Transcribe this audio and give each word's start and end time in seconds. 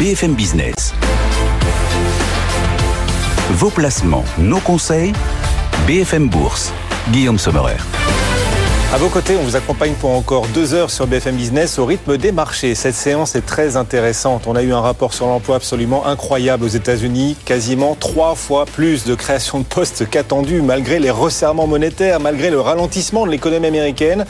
BFM 0.00 0.32
Business. 0.32 0.94
Vos 3.50 3.68
placements, 3.68 4.24
nos 4.38 4.58
conseils, 4.60 5.12
BFM 5.86 6.30
Bourse. 6.30 6.72
Guillaume 7.10 7.38
Sommerer. 7.38 7.76
À 8.94 8.96
vos 8.96 9.10
côtés, 9.10 9.36
on 9.38 9.42
vous 9.42 9.56
accompagne 9.56 9.92
pour 9.92 10.12
encore 10.12 10.46
deux 10.54 10.72
heures 10.72 10.90
sur 10.90 11.06
BFM 11.06 11.36
Business 11.36 11.78
au 11.78 11.84
rythme 11.84 12.16
des 12.16 12.32
marchés. 12.32 12.74
Cette 12.74 12.94
séance 12.94 13.36
est 13.36 13.44
très 13.44 13.76
intéressante. 13.76 14.46
On 14.46 14.56
a 14.56 14.62
eu 14.62 14.72
un 14.72 14.80
rapport 14.80 15.12
sur 15.12 15.26
l'emploi 15.26 15.56
absolument 15.56 16.06
incroyable 16.06 16.64
aux 16.64 16.68
États-Unis, 16.68 17.36
quasiment 17.44 17.94
trois 17.94 18.34
fois 18.34 18.64
plus 18.64 19.04
de 19.04 19.14
création 19.14 19.58
de 19.58 19.64
postes 19.64 20.08
qu'attendu, 20.08 20.62
malgré 20.62 20.98
les 20.98 21.10
resserrements 21.10 21.66
monétaires, 21.66 22.20
malgré 22.20 22.48
le 22.48 22.58
ralentissement 22.58 23.26
de 23.26 23.30
l'économie 23.32 23.66
américaine. 23.66 24.24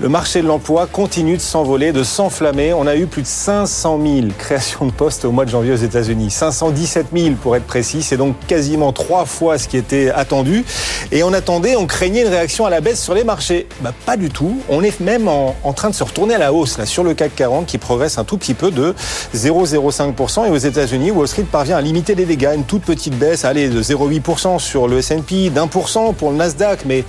Le 0.00 0.08
marché 0.08 0.42
de 0.42 0.48
l'emploi 0.48 0.88
continue 0.88 1.36
de 1.36 1.40
s'envoler, 1.40 1.92
de 1.92 2.02
s'enflammer. 2.02 2.74
On 2.74 2.84
a 2.88 2.96
eu 2.96 3.06
plus 3.06 3.22
de 3.22 3.28
500 3.28 4.00
000 4.04 4.26
créations 4.36 4.86
de 4.86 4.90
postes 4.90 5.24
au 5.24 5.30
mois 5.30 5.44
de 5.44 5.50
janvier 5.50 5.72
aux 5.72 5.76
États-Unis. 5.76 6.32
517 6.32 7.06
000 7.16 7.34
pour 7.40 7.54
être 7.54 7.64
précis. 7.64 8.02
C'est 8.02 8.16
donc 8.16 8.34
quasiment 8.48 8.92
trois 8.92 9.24
fois 9.24 9.56
ce 9.56 9.68
qui 9.68 9.76
était 9.76 10.10
attendu. 10.10 10.64
Et 11.12 11.22
on 11.22 11.32
attendait, 11.32 11.76
on 11.76 11.86
craignait 11.86 12.22
une 12.22 12.28
réaction 12.28 12.66
à 12.66 12.70
la 12.70 12.80
baisse 12.80 13.00
sur 13.00 13.14
les 13.14 13.22
marchés. 13.22 13.68
Bah, 13.82 13.92
pas 14.04 14.16
du 14.16 14.30
tout. 14.30 14.58
On 14.68 14.82
est 14.82 14.98
même 14.98 15.28
en, 15.28 15.54
train 15.74 15.90
de 15.90 15.94
se 15.94 16.02
retourner 16.02 16.34
à 16.34 16.38
la 16.38 16.52
hausse 16.52 16.76
là, 16.76 16.86
sur 16.86 17.04
le 17.04 17.14
CAC 17.14 17.36
40 17.36 17.66
qui 17.66 17.78
progresse 17.78 18.18
un 18.18 18.24
tout 18.24 18.36
petit 18.36 18.54
peu 18.54 18.72
de 18.72 18.96
0,05%. 19.32 20.48
Et 20.48 20.50
aux 20.50 20.56
États-Unis, 20.56 21.12
Wall 21.12 21.28
Street 21.28 21.46
parvient 21.50 21.76
à 21.76 21.80
limiter 21.80 22.16
les 22.16 22.24
dégâts. 22.24 22.50
Une 22.56 22.64
toute 22.64 22.82
petite 22.82 23.16
baisse, 23.16 23.44
allez, 23.44 23.68
de 23.68 23.80
0,8% 23.80 24.58
sur 24.58 24.88
le 24.88 24.98
S&P, 24.98 25.50
d'un 25.50 25.68
pour 25.68 25.88
cent 25.88 26.14
pour 26.14 26.32
le 26.32 26.36
Nasdaq. 26.36 26.80
Mais 26.84 27.04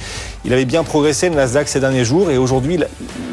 il 0.46 0.54
avait 0.54 0.66
bien 0.66 0.84
progressé 0.84 1.30
le 1.30 1.36
Nasdaq 1.36 1.68
ces 1.68 1.80
derniers 1.80 2.06
jours. 2.06 2.30
Et 2.30 2.38
aujourd'hui, 2.38 2.80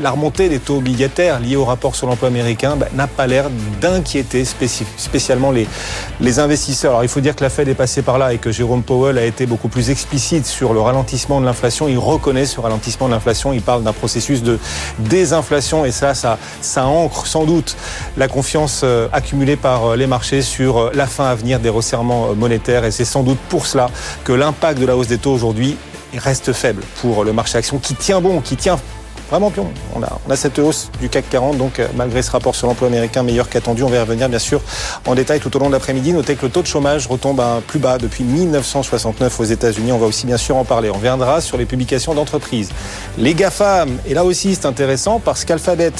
la 0.00 0.10
remontée 0.10 0.48
des 0.48 0.58
taux 0.58 0.78
obligataires 0.78 1.40
liés 1.40 1.56
au 1.56 1.64
rapport 1.64 1.94
sur 1.94 2.06
l'emploi 2.06 2.28
américain 2.28 2.74
bah, 2.76 2.88
n'a 2.94 3.06
pas 3.06 3.26
l'air 3.26 3.50
d'inquiéter 3.80 4.44
spécialement 4.44 5.50
les, 5.52 5.68
investisseurs. 6.38 6.92
Alors 6.92 7.04
il 7.04 7.08
faut 7.08 7.20
dire 7.20 7.36
que 7.36 7.44
la 7.44 7.50
Fed 7.50 7.68
est 7.68 7.74
passée 7.74 8.00
par 8.00 8.16
là 8.16 8.32
et 8.32 8.38
que 8.38 8.50
Jérôme 8.50 8.82
Powell 8.82 9.18
a 9.18 9.24
été 9.26 9.44
beaucoup 9.44 9.68
plus 9.68 9.90
explicite 9.90 10.46
sur 10.46 10.72
le 10.72 10.80
ralentissement 10.80 11.40
de 11.40 11.44
l'inflation. 11.44 11.86
Il 11.86 11.98
reconnaît 11.98 12.46
ce 12.46 12.58
ralentissement 12.58 13.08
de 13.08 13.12
l'inflation. 13.12 13.52
Il 13.52 13.60
parle 13.60 13.82
d'un 13.82 13.92
processus 13.92 14.42
de 14.42 14.58
désinflation 14.98 15.84
et 15.84 15.90
ça, 15.90 16.14
ça, 16.14 16.38
ça 16.62 16.86
ancre 16.86 17.26
sans 17.26 17.44
doute 17.44 17.76
la 18.16 18.28
confiance 18.28 18.80
euh, 18.84 19.08
accumulée 19.12 19.56
par 19.56 19.84
euh, 19.84 19.96
les 19.96 20.06
marchés 20.06 20.40
sur 20.40 20.78
euh, 20.78 20.90
la 20.94 21.06
fin 21.06 21.26
à 21.26 21.34
venir 21.34 21.60
des 21.60 21.68
resserrements 21.68 22.34
monétaires 22.34 22.86
et 22.86 22.90
c'est 22.90 23.04
sans 23.04 23.22
doute 23.22 23.38
pour 23.50 23.66
cela 23.66 23.90
que 24.24 24.32
l'impact 24.32 24.80
de 24.80 24.86
la 24.86 24.96
hausse 24.96 25.08
des 25.08 25.18
taux 25.18 25.32
aujourd'hui 25.32 25.76
reste 26.18 26.52
faible 26.52 26.82
pour 27.00 27.24
le 27.24 27.32
marché 27.32 27.58
action 27.58 27.78
qui 27.78 27.94
tient 27.94 28.20
bon, 28.20 28.40
qui 28.40 28.56
tient 28.56 28.78
vraiment 29.32 29.50
pion. 29.50 29.66
On 29.94 30.02
a, 30.02 30.36
cette 30.36 30.58
hausse 30.58 30.90
du 31.00 31.08
CAC 31.08 31.30
40, 31.30 31.56
donc 31.56 31.78
euh, 31.78 31.88
malgré 31.96 32.20
ce 32.20 32.30
rapport 32.30 32.54
sur 32.54 32.66
l'emploi 32.66 32.88
américain 32.88 33.22
meilleur 33.22 33.48
qu'attendu, 33.48 33.82
on 33.82 33.88
va 33.88 33.96
y 33.96 33.98
revenir 33.98 34.28
bien 34.28 34.38
sûr 34.38 34.60
en 35.06 35.14
détail 35.14 35.40
tout 35.40 35.54
au 35.56 35.58
long 35.58 35.68
de 35.68 35.72
l'après-midi. 35.72 36.12
Notez 36.12 36.34
que 36.36 36.44
le 36.44 36.52
taux 36.52 36.60
de 36.60 36.66
chômage 36.66 37.06
retombe 37.06 37.40
à 37.40 37.62
plus 37.66 37.78
bas 37.78 37.96
depuis 37.96 38.24
1969 38.24 39.40
aux 39.40 39.44
États-Unis. 39.44 39.90
On 39.92 39.98
va 39.98 40.06
aussi 40.06 40.26
bien 40.26 40.36
sûr 40.36 40.56
en 40.56 40.64
parler. 40.64 40.90
On 40.90 40.98
viendra 40.98 41.40
sur 41.40 41.56
les 41.56 41.64
publications 41.64 42.12
d'entreprises. 42.12 42.70
Les 43.16 43.32
GAFAM, 43.32 43.96
et 44.06 44.12
là 44.12 44.24
aussi 44.24 44.54
c'est 44.54 44.66
intéressant 44.66 45.18
parce 45.18 45.46
qu'Alphabet 45.46 45.92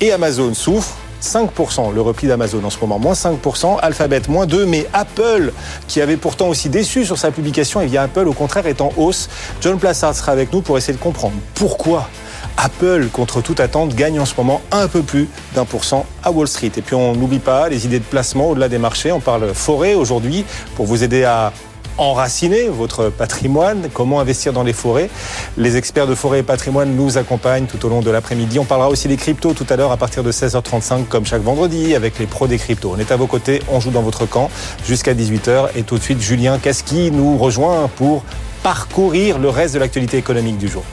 et 0.00 0.12
Amazon 0.12 0.52
souffrent 0.52 0.96
5%, 1.22 1.92
le 1.92 2.00
repli 2.00 2.28
d'Amazon 2.28 2.62
en 2.64 2.70
ce 2.70 2.78
moment, 2.80 2.98
moins 2.98 3.14
5%, 3.14 3.78
Alphabet 3.80 4.22
moins 4.28 4.46
2, 4.46 4.66
mais 4.66 4.86
Apple, 4.92 5.52
qui 5.86 6.00
avait 6.00 6.16
pourtant 6.16 6.48
aussi 6.48 6.68
déçu 6.68 7.04
sur 7.04 7.18
sa 7.18 7.30
publication, 7.30 7.80
et 7.80 7.86
via 7.86 8.02
Apple, 8.02 8.28
au 8.28 8.32
contraire, 8.32 8.66
est 8.66 8.80
en 8.80 8.92
hausse. 8.96 9.28
John 9.60 9.78
Plassard 9.78 10.14
sera 10.14 10.32
avec 10.32 10.52
nous 10.52 10.62
pour 10.62 10.78
essayer 10.78 10.96
de 10.96 11.02
comprendre 11.02 11.34
pourquoi 11.54 12.08
Apple, 12.56 13.06
contre 13.12 13.40
toute 13.40 13.60
attente, 13.60 13.94
gagne 13.94 14.18
en 14.18 14.26
ce 14.26 14.34
moment 14.36 14.60
un 14.72 14.88
peu 14.88 15.02
plus 15.02 15.28
d'un 15.54 15.64
pour 15.64 15.84
cent 15.84 16.06
à 16.24 16.30
Wall 16.30 16.48
Street. 16.48 16.72
Et 16.76 16.82
puis 16.82 16.94
on 16.94 17.14
n'oublie 17.14 17.38
pas 17.38 17.68
les 17.68 17.86
idées 17.86 18.00
de 18.00 18.04
placement 18.04 18.50
au-delà 18.50 18.68
des 18.68 18.78
marchés. 18.78 19.12
On 19.12 19.20
parle 19.20 19.54
forêt 19.54 19.94
aujourd'hui 19.94 20.44
pour 20.74 20.86
vous 20.86 21.04
aider 21.04 21.24
à 21.24 21.52
enraciner 21.98 22.68
votre 22.68 23.10
patrimoine, 23.10 23.88
comment 23.92 24.20
investir 24.20 24.52
dans 24.52 24.62
les 24.62 24.72
forêts. 24.72 25.10
Les 25.56 25.76
experts 25.76 26.06
de 26.06 26.14
forêt 26.14 26.40
et 26.40 26.42
patrimoine 26.42 26.94
nous 26.94 27.18
accompagnent 27.18 27.66
tout 27.66 27.84
au 27.84 27.88
long 27.88 28.00
de 28.00 28.10
l'après-midi. 28.10 28.58
On 28.58 28.64
parlera 28.64 28.88
aussi 28.88 29.08
des 29.08 29.16
cryptos 29.16 29.52
tout 29.52 29.66
à 29.68 29.76
l'heure 29.76 29.92
à 29.92 29.96
partir 29.96 30.22
de 30.22 30.32
16h35 30.32 31.06
comme 31.06 31.26
chaque 31.26 31.42
vendredi 31.42 31.94
avec 31.94 32.18
les 32.18 32.26
pros 32.26 32.46
des 32.46 32.58
cryptos. 32.58 32.92
On 32.96 32.98
est 32.98 33.12
à 33.12 33.16
vos 33.16 33.26
côtés, 33.26 33.62
on 33.68 33.80
joue 33.80 33.90
dans 33.90 34.02
votre 34.02 34.26
camp 34.26 34.50
jusqu'à 34.86 35.14
18h 35.14 35.70
et 35.76 35.82
tout 35.82 35.98
de 35.98 36.02
suite 36.02 36.20
Julien 36.20 36.58
Casqui 36.58 37.10
nous 37.10 37.36
rejoint 37.36 37.90
pour 37.96 38.22
parcourir 38.62 39.38
le 39.38 39.48
reste 39.48 39.74
de 39.74 39.80
l'actualité 39.80 40.16
économique 40.16 40.58
du 40.58 40.68
jour? 40.68 40.84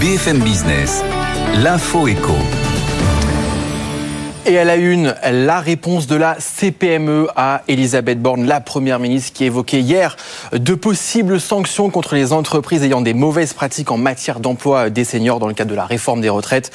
BFM 0.00 0.40
Business, 0.40 1.02
l'info 1.62 2.08
éco. 2.08 2.34
Et 4.46 4.58
à 4.58 4.64
la 4.64 4.76
une, 4.76 5.14
la 5.24 5.60
réponse 5.60 6.06
de 6.06 6.16
la 6.16 6.36
CPME 6.38 7.28
à 7.34 7.62
Elisabeth 7.66 8.20
Borne, 8.20 8.44
la 8.44 8.60
première 8.60 8.98
ministre 8.98 9.32
qui 9.32 9.44
évoquait 9.44 9.80
hier 9.80 10.18
de 10.52 10.74
possibles 10.74 11.40
sanctions 11.40 11.88
contre 11.88 12.14
les 12.14 12.34
entreprises 12.34 12.82
ayant 12.82 13.00
des 13.00 13.14
mauvaises 13.14 13.54
pratiques 13.54 13.90
en 13.90 13.96
matière 13.96 14.40
d'emploi 14.40 14.90
des 14.90 15.04
seniors 15.04 15.38
dans 15.38 15.48
le 15.48 15.54
cadre 15.54 15.70
de 15.70 15.74
la 15.74 15.86
réforme 15.86 16.20
des 16.20 16.28
retraites. 16.28 16.72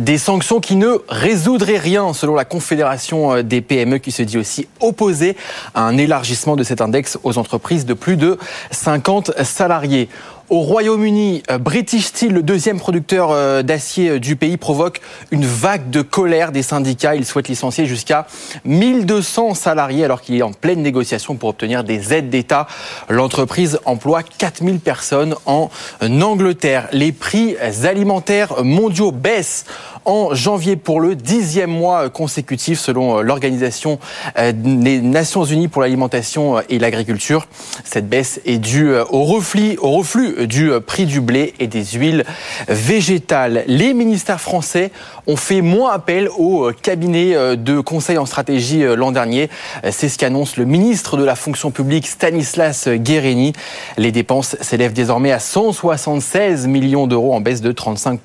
Des 0.00 0.16
sanctions 0.16 0.58
qui 0.58 0.74
ne 0.76 0.96
résoudraient 1.06 1.76
rien 1.76 2.14
selon 2.14 2.34
la 2.34 2.46
Confédération 2.46 3.42
des 3.42 3.60
PME 3.60 3.98
qui 3.98 4.10
se 4.10 4.22
dit 4.22 4.38
aussi 4.38 4.66
opposée 4.80 5.36
à 5.74 5.82
un 5.82 5.98
élargissement 5.98 6.56
de 6.56 6.64
cet 6.64 6.80
index 6.80 7.18
aux 7.24 7.36
entreprises 7.36 7.84
de 7.84 7.92
plus 7.92 8.16
de 8.16 8.38
50 8.70 9.32
salariés. 9.44 10.08
Au 10.52 10.60
Royaume-Uni, 10.60 11.42
euh, 11.50 11.56
British 11.56 12.08
Steel, 12.08 12.34
le 12.34 12.42
deuxième 12.42 12.78
producteur 12.78 13.30
euh, 13.30 13.62
d'acier 13.62 14.10
euh, 14.10 14.20
du 14.20 14.36
pays, 14.36 14.58
provoque 14.58 15.00
une 15.30 15.46
vague 15.46 15.88
de 15.88 16.02
colère 16.02 16.52
des 16.52 16.60
syndicats. 16.60 17.14
Il 17.14 17.24
souhaite 17.24 17.48
licencier 17.48 17.86
jusqu'à 17.86 18.26
1200 18.66 19.54
salariés 19.54 20.04
alors 20.04 20.20
qu'il 20.20 20.36
est 20.36 20.42
en 20.42 20.52
pleine 20.52 20.82
négociation 20.82 21.36
pour 21.36 21.48
obtenir 21.48 21.84
des 21.84 22.12
aides 22.12 22.28
d'État. 22.28 22.66
L'entreprise 23.08 23.80
emploie 23.86 24.22
4000 24.22 24.78
personnes 24.80 25.36
en 25.46 25.70
Angleterre. 26.02 26.86
Les 26.92 27.12
prix 27.12 27.56
alimentaires 27.84 28.62
mondiaux 28.62 29.10
baissent 29.10 29.64
en 30.04 30.34
janvier 30.34 30.76
pour 30.76 31.00
le 31.00 31.14
dixième 31.14 31.70
mois 31.70 32.10
consécutif 32.10 32.78
selon 32.78 33.20
l'Organisation 33.20 33.98
des 34.36 35.00
Nations 35.00 35.44
Unies 35.44 35.68
pour 35.68 35.82
l'alimentation 35.82 36.60
et 36.68 36.78
l'agriculture. 36.78 37.46
Cette 37.84 38.08
baisse 38.08 38.40
est 38.44 38.58
due 38.58 38.94
au 39.10 39.24
reflux, 39.24 39.76
au 39.80 39.90
reflux 39.90 40.46
du 40.46 40.70
prix 40.86 41.06
du 41.06 41.20
blé 41.20 41.54
et 41.58 41.66
des 41.66 41.84
huiles 41.84 42.24
végétales. 42.68 43.64
Les 43.66 43.94
ministères 43.94 44.40
français 44.40 44.90
ont 45.26 45.36
fait 45.36 45.60
moins 45.60 45.92
appel 45.92 46.28
au 46.36 46.72
cabinet 46.72 47.56
de 47.56 47.80
conseil 47.80 48.18
en 48.18 48.26
stratégie 48.26 48.82
l'an 48.96 49.12
dernier. 49.12 49.50
C'est 49.90 50.08
ce 50.08 50.18
qu'annonce 50.18 50.56
le 50.56 50.64
ministre 50.64 51.16
de 51.16 51.24
la 51.24 51.36
fonction 51.36 51.70
publique 51.70 52.06
Stanislas 52.06 52.88
Guérini. 52.88 53.52
Les 53.96 54.12
dépenses 54.12 54.56
s'élèvent 54.60 54.92
désormais 54.92 55.32
à 55.32 55.38
176 55.38 56.66
millions 56.66 57.06
d'euros 57.06 57.34
en 57.34 57.40
baisse 57.40 57.60
de 57.60 57.72
35 57.72 58.20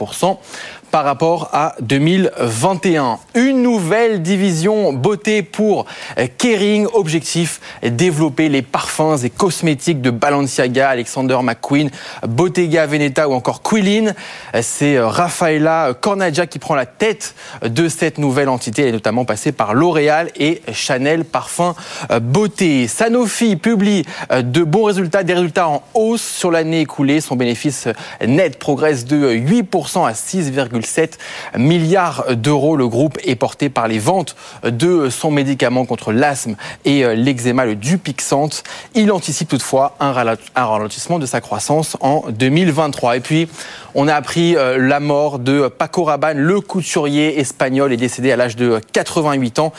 par 0.92 1.04
rapport 1.04 1.50
à 1.54 1.76
2021. 1.82 3.20
Une 3.36 3.62
nouvelle 3.62 4.22
division 4.22 4.94
beauté 4.94 5.44
pour 5.44 5.86
Kering. 6.38 6.88
Objectif, 6.94 7.60
développer 7.84 8.50
les 8.50 8.62
parfums 8.62 9.24
et 9.24 9.30
cosmétiques 9.30 10.02
de 10.02 10.10
Balenciaga, 10.10 10.90
Alexander 10.90 11.38
McQueen, 11.44 11.90
Bottega 12.28 12.86
Veneta 12.86 13.30
ou 13.30 13.34
encore 13.34 13.62
Quilin. 13.62 14.14
C'est 14.62 15.00
Rafaela 15.00 15.94
Cornagia 16.00 16.48
qui 16.48 16.60
prend 16.60 16.76
la 16.76 16.86
tête 16.86 17.36
de 17.64 17.90
cette 17.90 18.18
nouvelle 18.18 18.50
entité. 18.50 18.84
Elle 18.84 18.90
est 18.90 18.94
notamment 18.94 19.26
passée 19.26 19.52
par 19.52 19.74
L'Oréal 19.74 20.32
et 20.36 20.62
Chanel 20.72 21.26
Parfum 21.26 21.76
Beauté. 22.22 22.88
Sanofi 22.88 23.56
publie 23.56 24.04
de 24.32 24.64
bons 24.64 24.84
résultats, 24.84 25.24
des 25.24 25.34
résultats 25.34 25.68
en 25.68 25.84
hausse 25.94 26.24
sur 26.24 26.52
l'année 26.52 26.82
écoulée. 26.82 27.22
Son 27.22 27.36
bénéfice 27.36 27.88
net 28.26 28.60
progresse 28.60 29.06
de 29.06 29.34
8% 29.34 30.08
à 30.08 30.14
6, 30.14 30.52
1,7 30.80 31.14
milliard 31.58 32.36
d'euros. 32.36 32.76
Le 32.76 32.88
groupe 32.88 33.18
est 33.24 33.36
porté 33.36 33.70
par 33.70 33.88
les 33.88 34.00
ventes 34.00 34.36
de 34.64 35.10
son 35.10 35.32
médicament 35.32 35.86
contre 35.86 36.12
l'asthme 36.12 36.56
et 36.86 37.04
l'eczéma, 37.16 37.66
le 37.66 37.76
Dupixent. 37.76 38.64
Il 38.94 39.12
anticipe 39.12 39.50
toutefois 39.50 39.96
un 40.00 40.12
ralentissement 40.56 41.20
de 41.20 41.26
sa 41.26 41.42
croissance 41.42 41.98
en 42.02 42.26
2023. 42.30 43.18
Et 43.18 43.20
puis, 43.20 43.48
on 43.96 44.08
a 44.08 44.14
appris 44.14 44.56
euh, 44.56 44.78
la 44.78 45.00
mort 45.00 45.40
de 45.40 45.68
Paco 45.68 46.04
Rabanne, 46.04 46.38
le 46.38 46.62
couturier 46.62 47.40
espagnol 47.40 47.92
est 47.92 47.98
décédé 47.98 48.32
à 48.32 48.36
l'âge 48.36 48.56
de 48.56 48.80
88 48.94 49.60
ans. 49.60 49.74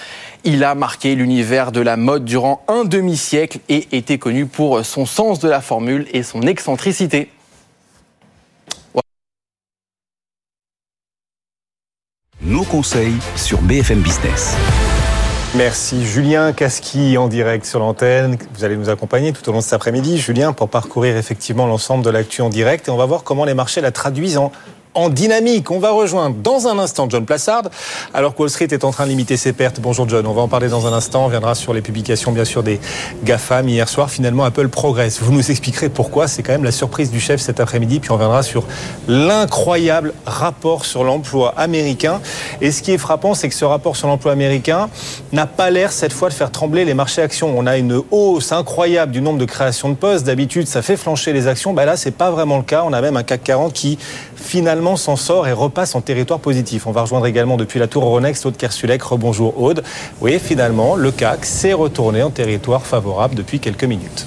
Il 0.45 0.65
a 0.65 0.75
marqué 0.75 1.15
l'univers 1.15 1.73
de 1.73 1.81
la 1.81 1.97
mode 1.97 2.25
durant 2.25 2.63
un 2.69 2.85
demi-siècle 2.85 3.59
et 3.69 3.87
était 3.93 4.19
connu 4.19 4.47
pour 4.47 4.85
son 4.85 5.07
sens 5.07 5.39
de 5.39 5.49
la 5.49 5.61
formule 5.61 6.07
et 6.13 6.23
son 6.23 6.43
excentricité. 6.43 7.29
Conseils 12.65 13.17
sur 13.37 13.61
BFM 13.63 14.01
Business. 14.01 14.57
Merci 15.55 16.05
Julien 16.05 16.53
Casqui 16.53 17.17
en 17.17 17.29
direct 17.29 17.65
sur 17.65 17.81
l'antenne. 17.81 18.37
Vous 18.55 18.65
allez 18.65 18.77
nous 18.77 18.91
accompagner 18.91 19.33
tout 19.33 19.49
au 19.49 19.53
long 19.53 19.59
de 19.59 19.65
cet 19.65 19.73
après-midi, 19.73 20.19
Julien, 20.19 20.53
pour 20.53 20.69
parcourir 20.69 21.17
effectivement 21.17 21.67
l'ensemble 21.67 22.05
de 22.05 22.11
l'actu 22.11 22.43
en 22.43 22.49
direct. 22.49 22.89
Et 22.89 22.91
on 22.91 22.97
va 22.97 23.07
voir 23.07 23.23
comment 23.23 23.45
les 23.45 23.55
marchés 23.55 23.81
la 23.81 23.91
traduisent 23.91 24.39
en 24.39 24.53
en 24.99 25.09
dynamique. 25.11 25.71
On 25.71 25.79
va 25.79 25.93
rejoindre 25.93 26.37
dans 26.43 26.67
un 26.67 26.79
instant 26.79 27.07
John 27.09 27.25
Plassard, 27.25 27.63
alors 28.13 28.35
que 28.35 28.41
Wall 28.41 28.51
Street 28.51 28.69
est 28.73 28.83
en 28.83 28.91
train 28.91 29.05
de 29.05 29.11
limiter 29.11 29.37
ses 29.37 29.53
pertes. 29.53 29.81
Bonjour 29.81 30.09
John, 30.09 30.27
on 30.27 30.33
va 30.33 30.43
en 30.43 30.49
parler 30.49 30.69
dans 30.69 30.89
un 30.89 30.93
instant. 30.93 31.25
On 31.27 31.29
viendra 31.29 31.55
sur 31.55 31.73
les 31.73 31.83
publications, 31.83 32.33
bien 32.33 32.45
sûr, 32.45 32.65
des 32.65 32.81
GAFAM. 33.23 33.69
Hier 33.69 33.89
soir, 33.89 34.11
finalement, 34.11 34.43
Apple 34.43 34.69
progresse. 34.69 35.21
Vous 35.21 35.33
nous 35.33 35.51
expliquerez 35.51 35.89
pourquoi. 35.89 36.27
C'est 36.27 36.43
quand 36.43 36.51
même 36.51 36.65
la 36.65 36.73
surprise 36.73 37.13
du 37.13 37.21
chef 37.21 37.41
cet 37.41 37.61
après-midi. 37.61 38.01
Puis 38.01 38.11
on 38.11 38.17
viendra 38.17 38.43
sur 38.43 38.65
l'incroyable 39.07 40.15
rapport 40.27 40.85
sur 40.85 41.05
l'emploi 41.05 41.55
américain. 41.57 42.21
Et 42.61 42.73
ce 42.73 42.83
qui 42.83 42.91
est 42.91 42.99
frappant, 42.99 43.35
c'est 43.35 43.49
que 43.49 43.55
ce 43.55 43.65
rapport 43.65 43.95
sur 43.95 44.09
l'emploi 44.09 44.33
américain 44.33 44.91
n'a 45.33 45.47
pas 45.47 45.71
l'air 45.71 45.93
cette 45.93 46.13
fois 46.13 46.29
de 46.29 46.35
faire 46.35 46.51
trembler 46.51 46.85
les 46.85 46.95
marchés 46.95 47.23
actions. 47.23 47.57
On 47.57 47.67
a 47.69 47.77
une 47.77 48.03
hausse 48.11 48.51
incroyable 48.51 49.13
du 49.13 49.21
nombre 49.21 49.39
de 49.39 49.45
créations 49.45 49.91
de 49.91 49.95
postes. 49.95 50.27
D'habitude, 50.27 50.67
ça 50.67 50.83
fait 50.83 50.97
flancher 50.97 51.33
les 51.33 51.47
actions. 51.47 51.73
Bah 51.73 51.85
là, 51.85 51.97
c'est 51.97 52.11
pas 52.11 52.33
vraiment 52.33 52.57
le 52.57 52.65
cas. 52.65 52.83
On 52.85 52.93
a 52.93 53.01
même 53.01 53.17
un 53.17 53.23
CAC 53.23 53.45
40 53.45 53.73
qui 53.73 53.97
finalement 54.41 54.97
s'en 54.97 55.17
sort 55.17 55.47
et 55.47 55.53
repasse 55.53 55.95
en 55.95 56.01
territoire 56.01 56.41
positif. 56.41 56.87
On 56.87 56.93
va 56.93 57.03
rejoindre 57.03 57.27
également 57.27 57.57
depuis 57.57 57.79
la 57.79 57.87
tour 57.87 58.05
Euronext 58.05 58.47
Aude 58.47 58.57
Kersulek. 58.57 59.03
Rebonjour 59.03 59.61
Aude. 59.61 59.83
Oui, 60.21 60.39
finalement, 60.39 60.97
le 60.97 61.11
CAC 61.11 61.45
s'est 61.45 61.73
retourné 61.73 62.23
en 62.23 62.31
territoire 62.31 62.87
favorable 62.87 63.35
depuis 63.35 63.61
quelques 63.61 63.85
minutes. 63.85 64.27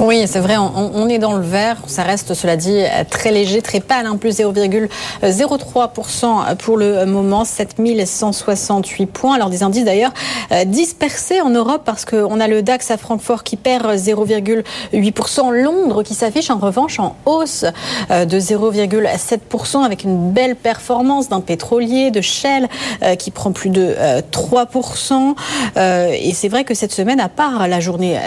Oui, 0.00 0.24
c'est 0.26 0.40
vrai, 0.40 0.56
on, 0.56 1.08
est 1.08 1.18
dans 1.18 1.34
le 1.34 1.44
vert. 1.44 1.76
Ça 1.86 2.02
reste, 2.02 2.34
cela 2.34 2.56
dit, 2.56 2.82
très 3.10 3.30
léger, 3.30 3.62
très 3.62 3.80
pâle, 3.80 4.06
hein, 4.06 4.16
plus 4.16 4.38
0,03% 4.38 6.56
pour 6.56 6.76
le 6.76 7.06
moment, 7.06 7.44
7168 7.44 9.06
points. 9.06 9.36
Alors 9.36 9.50
des 9.50 9.62
indices 9.62 9.84
d'ailleurs 9.84 10.12
euh, 10.52 10.64
dispersés 10.64 11.40
en 11.40 11.50
Europe 11.50 11.82
parce 11.84 12.04
qu'on 12.04 12.40
a 12.40 12.48
le 12.48 12.62
DAX 12.62 12.90
à 12.90 12.96
Francfort 12.96 13.44
qui 13.44 13.56
perd 13.56 13.86
0,8%, 13.86 15.52
Londres 15.52 16.02
qui 16.02 16.14
s'affiche 16.14 16.50
en 16.50 16.58
revanche 16.58 16.98
en 16.98 17.16
hausse 17.24 17.64
euh, 18.10 18.24
de 18.24 18.38
0,7% 18.38 19.84
avec 19.84 20.04
une 20.04 20.32
belle 20.32 20.56
performance 20.56 21.28
d'un 21.28 21.40
pétrolier, 21.40 22.10
de 22.10 22.20
Shell 22.20 22.68
euh, 23.02 23.14
qui 23.14 23.30
prend 23.30 23.52
plus 23.52 23.70
de 23.70 23.94
3%. 24.32 25.34
Et 25.76 26.34
c'est 26.34 26.48
vrai 26.48 26.64
que 26.64 26.74
cette 26.74 26.92
semaine, 26.92 27.20
à 27.20 27.28
part 27.28 27.68
la 27.68 27.80
journée 27.80 28.18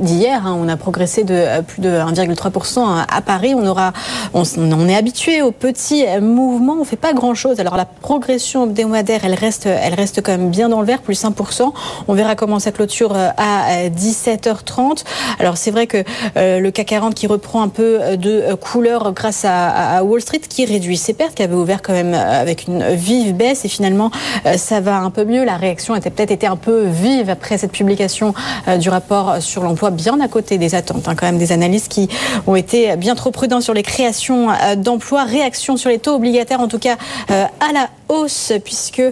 d'hier, 0.00 0.46
hein, 0.46 0.56
on 0.60 0.68
a 0.68 0.76
progressé 0.76 1.15
de 1.24 1.34
euh, 1.34 1.62
plus 1.62 1.80
de 1.80 1.88
1,3% 1.88 3.04
à 3.08 3.20
Paris. 3.20 3.54
On 3.54 3.66
aura, 3.66 3.92
on, 4.34 4.88
est 4.88 4.96
habitué 4.96 5.42
aux 5.42 5.52
petits 5.52 6.04
mouvements. 6.20 6.76
On 6.80 6.84
fait 6.84 6.96
pas 6.96 7.12
grand 7.12 7.34
chose. 7.34 7.60
Alors 7.60 7.76
la 7.76 7.84
progression 7.84 8.64
hebdomadaire, 8.64 9.20
elle 9.24 9.34
reste, 9.34 9.66
elle 9.66 9.94
reste 9.94 10.22
quand 10.22 10.32
même 10.32 10.50
bien 10.50 10.68
dans 10.68 10.80
le 10.80 10.86
vert, 10.86 11.00
plus 11.00 11.24
1%. 11.24 11.72
On 12.08 12.14
verra 12.14 12.34
comment 12.34 12.58
ça 12.58 12.72
clôture 12.72 13.12
euh, 13.14 13.30
à 13.36 13.88
17h30. 13.88 15.04
Alors 15.38 15.56
c'est 15.56 15.70
vrai 15.70 15.86
que 15.86 16.02
euh, 16.36 16.60
le 16.60 16.70
CAC 16.70 16.86
40 16.86 17.14
qui 17.14 17.26
reprend 17.26 17.62
un 17.62 17.68
peu 17.68 18.16
de 18.16 18.54
couleur 18.54 19.12
grâce 19.12 19.44
à, 19.44 20.04
Wall 20.04 20.20
Street, 20.20 20.38
qui 20.38 20.64
réduit 20.64 20.96
ses 20.96 21.14
pertes, 21.14 21.34
qui 21.34 21.42
avait 21.42 21.54
ouvert 21.54 21.82
quand 21.82 21.92
même 21.92 22.14
avec 22.14 22.66
une 22.68 22.94
vive 22.94 23.34
baisse 23.34 23.64
et 23.64 23.68
finalement 23.68 24.10
ça 24.56 24.80
va 24.80 24.98
un 24.98 25.10
peu 25.10 25.24
mieux. 25.24 25.44
La 25.44 25.56
réaction 25.56 25.96
était 25.96 26.10
peut-être 26.10 26.30
été 26.30 26.46
un 26.46 26.56
peu 26.56 26.84
vive 26.84 27.28
après 27.28 27.58
cette 27.58 27.72
publication 27.72 28.34
du 28.78 28.88
rapport 28.88 29.36
sur 29.40 29.62
l'emploi, 29.62 29.90
bien 29.90 30.20
à 30.20 30.28
côté 30.28 30.58
des 30.58 30.74
attentes. 30.74 31.05
Hein, 31.08 31.14
quand 31.14 31.26
même 31.26 31.38
des 31.38 31.52
analystes 31.52 31.88
qui 31.88 32.08
ont 32.46 32.56
été 32.56 32.96
bien 32.96 33.14
trop 33.14 33.30
prudents 33.30 33.60
sur 33.60 33.74
les 33.74 33.82
créations 33.82 34.50
euh, 34.50 34.76
d'emplois, 34.76 35.24
réaction 35.24 35.76
sur 35.76 35.90
les 35.90 35.98
taux 35.98 36.14
obligataires, 36.14 36.60
en 36.60 36.68
tout 36.68 36.78
cas 36.78 36.96
euh, 37.30 37.44
à 37.60 37.72
la 37.72 37.88
hausse, 38.08 38.52
puisque 38.64 39.02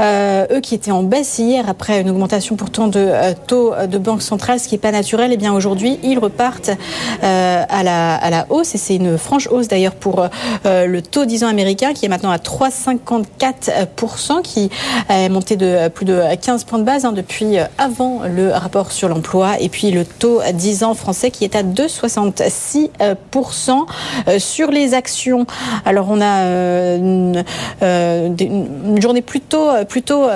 euh, 0.00 0.46
eux 0.52 0.60
qui 0.60 0.74
étaient 0.74 0.90
en 0.90 1.02
baisse 1.02 1.38
hier 1.38 1.68
après 1.68 2.00
une 2.00 2.10
augmentation 2.10 2.56
pourtant 2.56 2.88
de 2.88 3.10
taux 3.46 3.72
de 3.86 3.98
banque 3.98 4.22
centrale, 4.22 4.60
ce 4.60 4.68
qui 4.68 4.74
n'est 4.74 4.80
pas 4.80 4.92
naturel, 4.92 5.30
et 5.30 5.34
eh 5.34 5.36
bien 5.36 5.52
aujourd'hui 5.52 5.98
ils 6.02 6.18
repartent 6.18 6.70
à, 7.22 7.82
la, 7.82 8.14
à 8.14 8.30
la 8.30 8.46
hausse 8.50 8.74
et 8.74 8.78
c'est 8.78 8.96
une 8.96 9.18
franche 9.18 9.48
hausse 9.48 9.68
d'ailleurs 9.68 9.94
pour 9.94 10.26
le 10.64 11.00
taux 11.00 11.24
10 11.24 11.44
ans 11.44 11.48
américain 11.48 11.92
qui 11.92 12.06
est 12.06 12.08
maintenant 12.08 12.30
à 12.30 12.38
3,54%, 12.38 14.42
qui 14.42 14.70
est 15.08 15.28
monté 15.28 15.56
de 15.56 15.88
plus 15.88 16.04
de 16.04 16.22
15 16.40 16.64
points 16.64 16.78
de 16.78 16.84
base 16.84 17.04
hein, 17.04 17.12
depuis 17.12 17.56
avant 17.78 18.22
le 18.24 18.50
rapport 18.50 18.92
sur 18.92 19.08
l'emploi 19.08 19.60
et 19.60 19.68
puis 19.68 19.90
le 19.90 20.04
taux 20.04 20.40
10 20.52 20.84
ans 20.84 20.94
français 20.94 21.30
qui 21.30 21.44
est 21.44 21.56
à 21.56 21.62
2,66% 21.62 23.86
euh, 24.28 24.38
sur 24.38 24.70
les 24.70 24.94
actions. 24.94 25.46
Alors 25.84 26.06
on 26.10 26.20
a 26.20 26.42
euh, 26.42 27.42
euh, 27.82 28.28
une 28.44 29.00
journée 29.00 29.22
plutôt 29.22 29.68
plutôt 29.88 30.26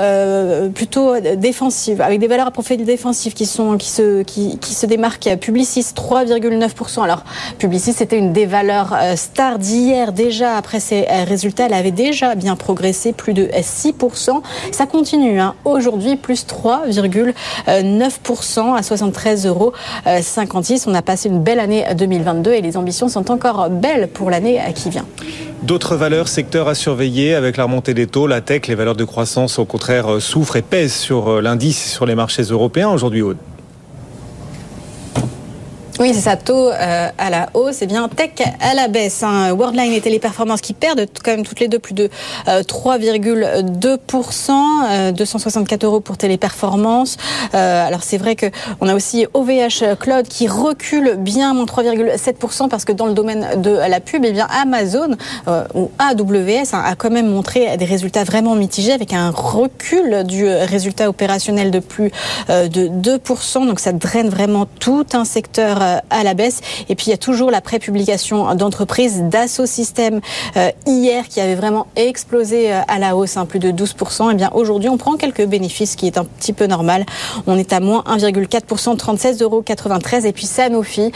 plutôt 0.75 1.20
défensive 1.37 2.00
avec 2.00 2.20
des 2.20 2.26
valeurs 2.26 2.47
à 2.47 2.50
profil 2.50 2.85
défensif 2.85 3.35
qui 3.35 3.47
sont 3.47 3.76
qui 3.76 3.88
se 3.88 4.23
qui, 4.23 4.58
qui 4.58 4.75
se 4.75 4.87
démarquent. 4.87 5.37
Publicis 5.41 5.87
3,9%. 5.94 7.03
Alors 7.03 7.25
Publicis 7.58 7.93
c'était 7.93 8.19
une 8.19 8.32
des 8.32 8.47
valeurs 8.47 8.94
stars 9.17 9.58
d'hier 9.58 10.12
déjà 10.12 10.56
après 10.56 10.81
ces 10.81 11.03
résultats. 11.26 11.67
Elle 11.67 11.75
avait 11.75 11.91
déjà 11.91 12.35
bien 12.35 12.56
progressé 12.56 13.12
plus 13.12 13.35
de 13.35 13.47
6%. 13.47 14.41
Ça 14.73 14.87
continue 14.87 15.38
hein. 15.41 15.55
aujourd'hui 15.64 16.17
plus 16.17 16.47
3,9% 16.47 18.75
à 18.75 18.81
73,56 18.81 19.49
euros. 19.49 19.73
On 20.87 20.94
a 20.94 21.02
passé 21.02 21.29
une 21.29 21.43
belle 21.43 21.61
année 21.61 21.85
2022 21.97 22.52
et 22.52 22.61
les 22.61 22.76
ambitions 22.76 23.09
sont 23.09 23.31
encore 23.31 23.70
belles 23.70 24.09
pour 24.09 24.31
l'année 24.31 24.61
qui 24.75 24.91
vient. 24.91 25.06
D'autres 25.62 25.97
valeurs, 25.97 26.29
secteurs 26.29 26.69
à 26.69 26.75
surveiller 26.75 27.35
avec 27.35 27.56
la 27.56 27.64
remontée 27.64 27.94
des 27.97 28.07
taux, 28.07 28.29
la 28.29 28.41
tech, 28.41 28.69
les 28.69 28.77
valeurs 28.77 28.95
de 28.95 29.05
croissance 29.05 29.59
au 29.59 29.65
contraire 29.65 30.21
souffrent 30.21 30.57
et 30.57 30.63
pèsent 30.63 30.95
sur 30.95 31.29
euh, 31.29 31.41
l'indice 31.41 31.91
sur 31.91 32.07
les 32.07 32.15
marchés 32.15 32.43
européens 32.43 32.91
aujourd'hui. 32.91 33.25
Oui, 35.99 36.13
c'est 36.13 36.21
ça, 36.21 36.37
taux 36.37 36.69
euh, 36.69 37.09
à 37.17 37.31
la 37.31 37.49
hausse, 37.55 37.81
et 37.81 37.87
bien 37.87 38.07
tech 38.09 38.33
à 38.61 38.75
la 38.75 38.89
baisse. 38.89 39.23
Hein. 39.23 39.55
Worldline 39.55 39.95
et 39.95 40.03
Téléperformance 40.03 40.61
qui 40.61 40.75
perdent 40.75 41.07
quand 41.25 41.31
même 41.31 41.47
toutes 41.47 41.61
les 41.61 41.69
deux 41.69 41.79
plus 41.79 41.95
de 41.95 42.11
3,2%, 42.47 45.12
264 45.12 45.85
euh, 45.85 45.87
euros 45.87 46.00
pour 46.00 46.19
Téléperformance. 46.19 47.17
Euh, 47.55 47.87
alors 47.87 48.03
c'est 48.03 48.19
vrai 48.19 48.37
que 48.37 48.45
on 48.83 48.88
a 48.88 48.95
aussi 48.95 49.26
OVH 49.33 49.97
Cloud 49.99 50.29
qui 50.29 50.49
recule 50.49 51.15
bien, 51.17 51.55
moins 51.55 51.65
3,7% 51.65 52.69
parce 52.69 52.85
que 52.85 52.93
dans 52.93 53.07
le 53.07 53.15
domaine 53.15 53.62
de 53.62 53.71
la 53.71 54.00
pub, 54.00 54.23
et 54.26 54.33
bien 54.33 54.49
Amazon 54.50 55.17
ou 55.75 55.91
AWS 55.99 56.75
hein, 56.75 56.83
a 56.85 56.95
quand 56.95 57.11
même 57.11 57.31
montré 57.31 57.75
des 57.79 57.87
résultats 57.87 58.25
vraiment 58.25 58.55
mitigés 58.55 58.93
avec 58.93 59.15
un 59.15 59.31
recul 59.31 60.25
du 60.25 60.47
résultat 60.47 61.09
opérationnel 61.09 61.71
de 61.71 61.79
plus 61.79 62.11
de 62.50 62.88
2%. 62.88 63.67
Donc 63.67 63.81
ça 63.81 63.93
draine 63.93 64.29
vraiment 64.29 64.67
tout 64.79 65.07
un 65.15 65.25
secteur 65.25 65.86
euh, 65.86 65.86
à 66.11 66.25
la 66.25 66.35
baisse. 66.35 66.61
Et 66.88 66.95
puis 66.95 67.07
il 67.09 67.11
y 67.11 67.14
a 67.14 67.19
toujours 67.19 67.50
la 67.50 67.61
prépublication 67.61 68.55
d'entreprises 68.55 69.23
d'Asso 69.23 69.66
System 69.66 70.21
euh, 70.57 70.71
hier 70.87 71.28
qui 71.28 71.40
avait 71.40 71.55
vraiment 71.55 71.87
explosé 71.97 72.73
euh, 72.73 72.81
à 72.88 72.99
la 72.99 73.16
hausse, 73.16 73.37
hein, 73.37 73.47
plus 73.47 73.59
de 73.59 73.71
12%. 73.71 74.33
Et 74.33 74.35
bien 74.35 74.50
aujourd'hui, 74.55 74.88
on 74.88 74.97
prend 74.97 75.16
quelques 75.16 75.45
bénéfices, 75.47 75.93
ce 75.93 75.97
qui 75.97 76.07
est 76.07 76.19
un 76.19 76.25
petit 76.25 76.52
peu 76.52 76.66
normal. 76.66 77.05
On 77.47 77.57
est 77.57 77.73
à 77.73 77.81
moins 77.81 78.02
1,4%, 78.07 78.97
36,93 78.97 79.43
euros. 79.43 79.64
Et 80.26 80.33
puis 80.33 80.47
Sanofi, 80.47 81.12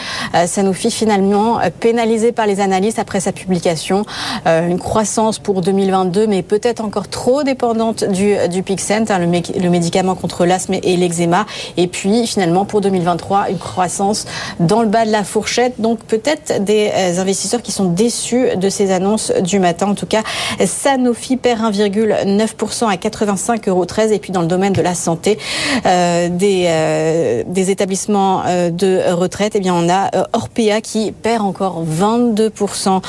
Sanofi 0.47 0.91
finalement 0.91 1.59
pénalisé 1.81 2.33
par 2.33 2.47
les 2.47 2.61
analystes 2.61 2.99
après 2.99 3.21
sa 3.21 3.33
publication. 3.33 4.05
une 4.47 4.79
croissance 4.79 5.39
pour 5.39 5.61
2022, 5.61 6.27
mais 6.27 6.43
peut-être 6.43 6.85
encore 6.85 7.09
trop 7.09 7.43
dépendante 7.43 8.05
du, 8.05 8.35
du 8.49 8.63
Pixent, 8.63 8.91
hein, 9.11 9.19
le, 9.19 9.27
le 9.61 9.71
médicament 9.71 10.15
contre 10.15 10.47
l'asthme 10.47 10.75
et 10.83 10.97
l'eczéma. 10.97 11.47
Et 11.77 11.87
puis 11.87 12.27
finalement 12.27 12.65
pour 12.65 12.81
2023, 12.81 13.51
une 13.51 13.59
croissance 13.59 14.27
dans 14.61 14.83
le 14.83 14.89
bas 14.89 15.05
de 15.05 15.11
la 15.11 15.25
fourchette. 15.25 15.81
Donc 15.81 16.01
peut-être 16.05 16.63
des 16.63 16.91
investisseurs 17.19 17.63
qui 17.63 17.73
sont 17.73 17.87
déçus 17.87 18.57
de 18.57 18.69
ces 18.69 18.93
annonces 18.93 19.33
du 19.43 19.59
matin. 19.59 19.89
En 19.89 19.95
tout 19.95 20.07
cas, 20.07 20.23
Sanofi 20.65 21.37
perd 21.37 21.61
1,9% 21.61 22.87
à 22.87 22.95
85,13 22.95 23.69
euros. 23.69 23.87
Et 24.13 24.19
puis 24.19 24.33
dans 24.33 24.43
le 24.43 24.47
domaine 24.47 24.73
de 24.73 24.83
la 24.83 24.95
santé, 24.95 25.39
des, 25.85 27.45
des 27.47 27.71
établissements 27.71 28.43
de 28.71 29.13
retraite, 29.13 29.53
eh 29.55 29.61
bien 29.61 29.75
on 29.75 29.89
a 29.89 30.11
Orpea 30.33 30.81
qui 30.83 31.13
perd 31.13 31.43
encore 31.43 31.85
22% 31.85 33.01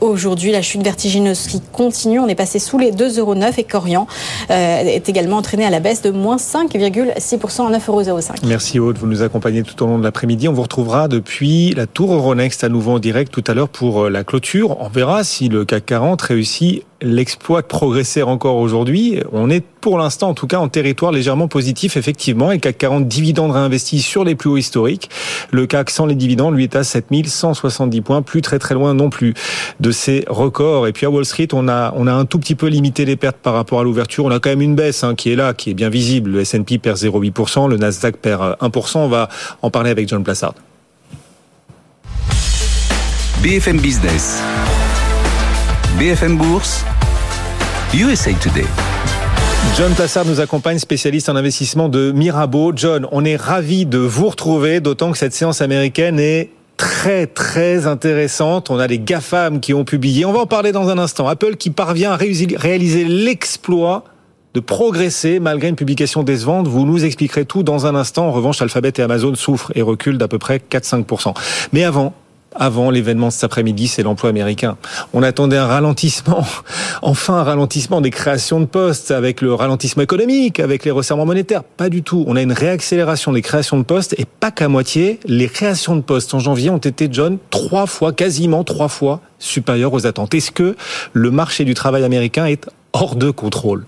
aujourd'hui. 0.00 0.52
La 0.52 0.62
chute 0.62 0.82
vertigineuse 0.82 1.46
qui 1.46 1.60
continue. 1.60 2.20
On 2.20 2.28
est 2.28 2.34
passé 2.34 2.58
sous 2.58 2.78
les 2.78 2.92
2,09 2.92 3.18
euros 3.20 3.34
et 3.34 3.64
Corian 3.64 4.06
est 4.48 5.08
également 5.08 5.38
entraîné 5.38 5.64
à 5.64 5.70
la 5.70 5.80
baisse 5.80 6.02
de 6.02 6.10
moins 6.10 6.36
5,6% 6.36 7.66
à 7.66 7.78
9,05 7.78 8.08
euros. 8.10 8.20
Merci 8.44 8.78
Aude, 8.78 8.98
vous 8.98 9.06
nous 9.06 9.22
accompagnez 9.22 9.62
tout 9.62 9.82
au 9.82 9.86
long 9.86 9.98
de 9.98 10.04
l'après-midi. 10.04 10.48
On 10.48 10.52
vous 10.52 10.62
retrouvera 10.62 10.91
depuis 11.08 11.72
la 11.74 11.86
tour 11.86 12.12
Euronext 12.12 12.64
à 12.64 12.68
nouveau 12.68 12.92
en 12.92 12.98
direct 12.98 13.32
tout 13.32 13.42
à 13.46 13.54
l'heure 13.54 13.70
pour 13.70 14.04
euh, 14.04 14.10
la 14.10 14.24
clôture. 14.24 14.78
On 14.80 14.88
verra 14.88 15.24
si 15.24 15.48
le 15.48 15.64
CAC 15.64 15.86
40 15.86 16.20
réussit 16.20 16.84
l'exploit 17.00 17.62
de 17.62 17.66
progresser 17.66 18.22
encore 18.22 18.56
aujourd'hui. 18.56 19.20
On 19.32 19.48
est 19.48 19.64
pour 19.80 19.96
l'instant 19.96 20.28
en 20.28 20.34
tout 20.34 20.46
cas 20.46 20.58
en 20.58 20.68
territoire 20.68 21.10
légèrement 21.10 21.48
positif 21.48 21.96
effectivement 21.96 22.52
et 22.52 22.58
CAC 22.58 22.76
40 22.76 23.08
dividendes 23.08 23.52
réinvestis 23.52 24.02
sur 24.02 24.22
les 24.22 24.34
plus 24.34 24.50
hauts 24.50 24.58
historiques. 24.58 25.08
Le 25.50 25.66
CAC 25.66 25.88
sans 25.88 26.04
les 26.04 26.14
dividendes 26.14 26.54
lui 26.54 26.64
est 26.64 26.76
à 26.76 26.84
7170 26.84 28.02
points, 28.02 28.20
plus 28.20 28.42
très 28.42 28.58
très 28.58 28.74
loin 28.74 28.92
non 28.92 29.08
plus 29.08 29.32
de 29.80 29.90
ses 29.92 30.24
records. 30.28 30.86
Et 30.86 30.92
puis 30.92 31.06
à 31.06 31.10
Wall 31.10 31.24
Street, 31.24 31.48
on 31.54 31.68
a 31.68 31.94
on 31.96 32.06
a 32.06 32.12
un 32.12 32.26
tout 32.26 32.38
petit 32.38 32.54
peu 32.54 32.66
limité 32.66 33.06
les 33.06 33.16
pertes 33.16 33.38
par 33.38 33.54
rapport 33.54 33.80
à 33.80 33.84
l'ouverture. 33.84 34.26
On 34.26 34.30
a 34.30 34.40
quand 34.40 34.50
même 34.50 34.60
une 34.60 34.74
baisse 34.74 35.04
hein, 35.04 35.14
qui 35.14 35.32
est 35.32 35.36
là, 35.36 35.54
qui 35.54 35.70
est 35.70 35.74
bien 35.74 35.88
visible. 35.88 36.32
Le 36.32 36.40
S&P 36.40 36.76
perd 36.76 36.98
0,8%, 36.98 37.70
le 37.70 37.78
Nasdaq 37.78 38.18
perd 38.18 38.58
1%. 38.60 38.98
On 38.98 39.08
va 39.08 39.30
en 39.62 39.70
parler 39.70 39.88
avec 39.88 40.06
John 40.06 40.22
Plassard. 40.22 40.54
BFM 43.42 43.80
Business. 43.80 44.40
BFM 45.98 46.36
Bourse. 46.36 46.84
USA 47.92 48.30
Today. 48.34 48.64
John 49.76 49.92
Plassard 49.94 50.26
nous 50.26 50.38
accompagne, 50.38 50.78
spécialiste 50.78 51.28
en 51.28 51.34
investissement 51.34 51.88
de 51.88 52.12
Mirabeau. 52.12 52.72
John, 52.76 53.08
on 53.10 53.24
est 53.24 53.34
ravi 53.34 53.84
de 53.84 53.98
vous 53.98 54.28
retrouver, 54.28 54.78
d'autant 54.78 55.10
que 55.10 55.18
cette 55.18 55.32
séance 55.32 55.60
américaine 55.60 56.20
est 56.20 56.50
très 56.76 57.26
très 57.26 57.88
intéressante. 57.88 58.70
On 58.70 58.78
a 58.78 58.86
les 58.86 59.00
GAFAM 59.00 59.58
qui 59.58 59.74
ont 59.74 59.84
publié. 59.84 60.24
On 60.24 60.32
va 60.32 60.42
en 60.42 60.46
parler 60.46 60.70
dans 60.70 60.88
un 60.88 60.98
instant. 60.98 61.26
Apple 61.26 61.56
qui 61.56 61.70
parvient 61.70 62.12
à 62.12 62.16
réaliser 62.16 63.04
l'exploit 63.04 64.04
de 64.54 64.60
progresser 64.60 65.40
malgré 65.40 65.66
une 65.66 65.74
publication 65.74 66.22
décevante. 66.22 66.68
Vous 66.68 66.86
nous 66.86 67.04
expliquerez 67.04 67.44
tout 67.44 67.64
dans 67.64 67.86
un 67.86 67.96
instant. 67.96 68.28
En 68.28 68.32
revanche, 68.32 68.62
Alphabet 68.62 68.92
et 68.98 69.02
Amazon 69.02 69.34
souffrent 69.34 69.72
et 69.74 69.82
reculent 69.82 70.18
d'à 70.18 70.28
peu 70.28 70.38
près 70.38 70.62
4-5%. 70.70 71.34
Mais 71.72 71.82
avant, 71.82 72.14
avant 72.54 72.90
l'événement 72.90 73.28
de 73.28 73.32
cet 73.32 73.44
après-midi, 73.44 73.88
c'est 73.88 74.02
l'emploi 74.02 74.30
américain. 74.30 74.76
On 75.12 75.22
attendait 75.22 75.56
un 75.56 75.66
ralentissement, 75.66 76.44
enfin 77.02 77.34
un 77.34 77.42
ralentissement 77.42 78.00
des 78.00 78.10
créations 78.10 78.60
de 78.60 78.66
postes 78.66 79.10
avec 79.10 79.40
le 79.40 79.54
ralentissement 79.54 80.02
économique, 80.02 80.60
avec 80.60 80.84
les 80.84 80.90
resserrements 80.90 81.26
monétaires. 81.26 81.62
Pas 81.64 81.88
du 81.88 82.02
tout. 82.02 82.24
On 82.26 82.36
a 82.36 82.42
une 82.42 82.52
réaccélération 82.52 83.32
des 83.32 83.42
créations 83.42 83.78
de 83.78 83.84
postes 83.84 84.14
et 84.18 84.24
pas 84.24 84.50
qu'à 84.50 84.68
moitié. 84.68 85.20
Les 85.24 85.48
créations 85.48 85.96
de 85.96 86.02
postes 86.02 86.34
en 86.34 86.38
janvier 86.38 86.70
ont 86.70 86.78
été, 86.78 87.08
John, 87.10 87.38
trois 87.50 87.86
fois, 87.86 88.12
quasiment 88.12 88.64
trois 88.64 88.88
fois 88.88 89.20
supérieures 89.38 89.92
aux 89.92 90.06
attentes. 90.06 90.34
Est-ce 90.34 90.50
que 90.50 90.76
le 91.12 91.30
marché 91.30 91.64
du 91.64 91.74
travail 91.74 92.04
américain 92.04 92.46
est 92.46 92.68
hors 92.92 93.16
de 93.16 93.30
contrôle? 93.30 93.86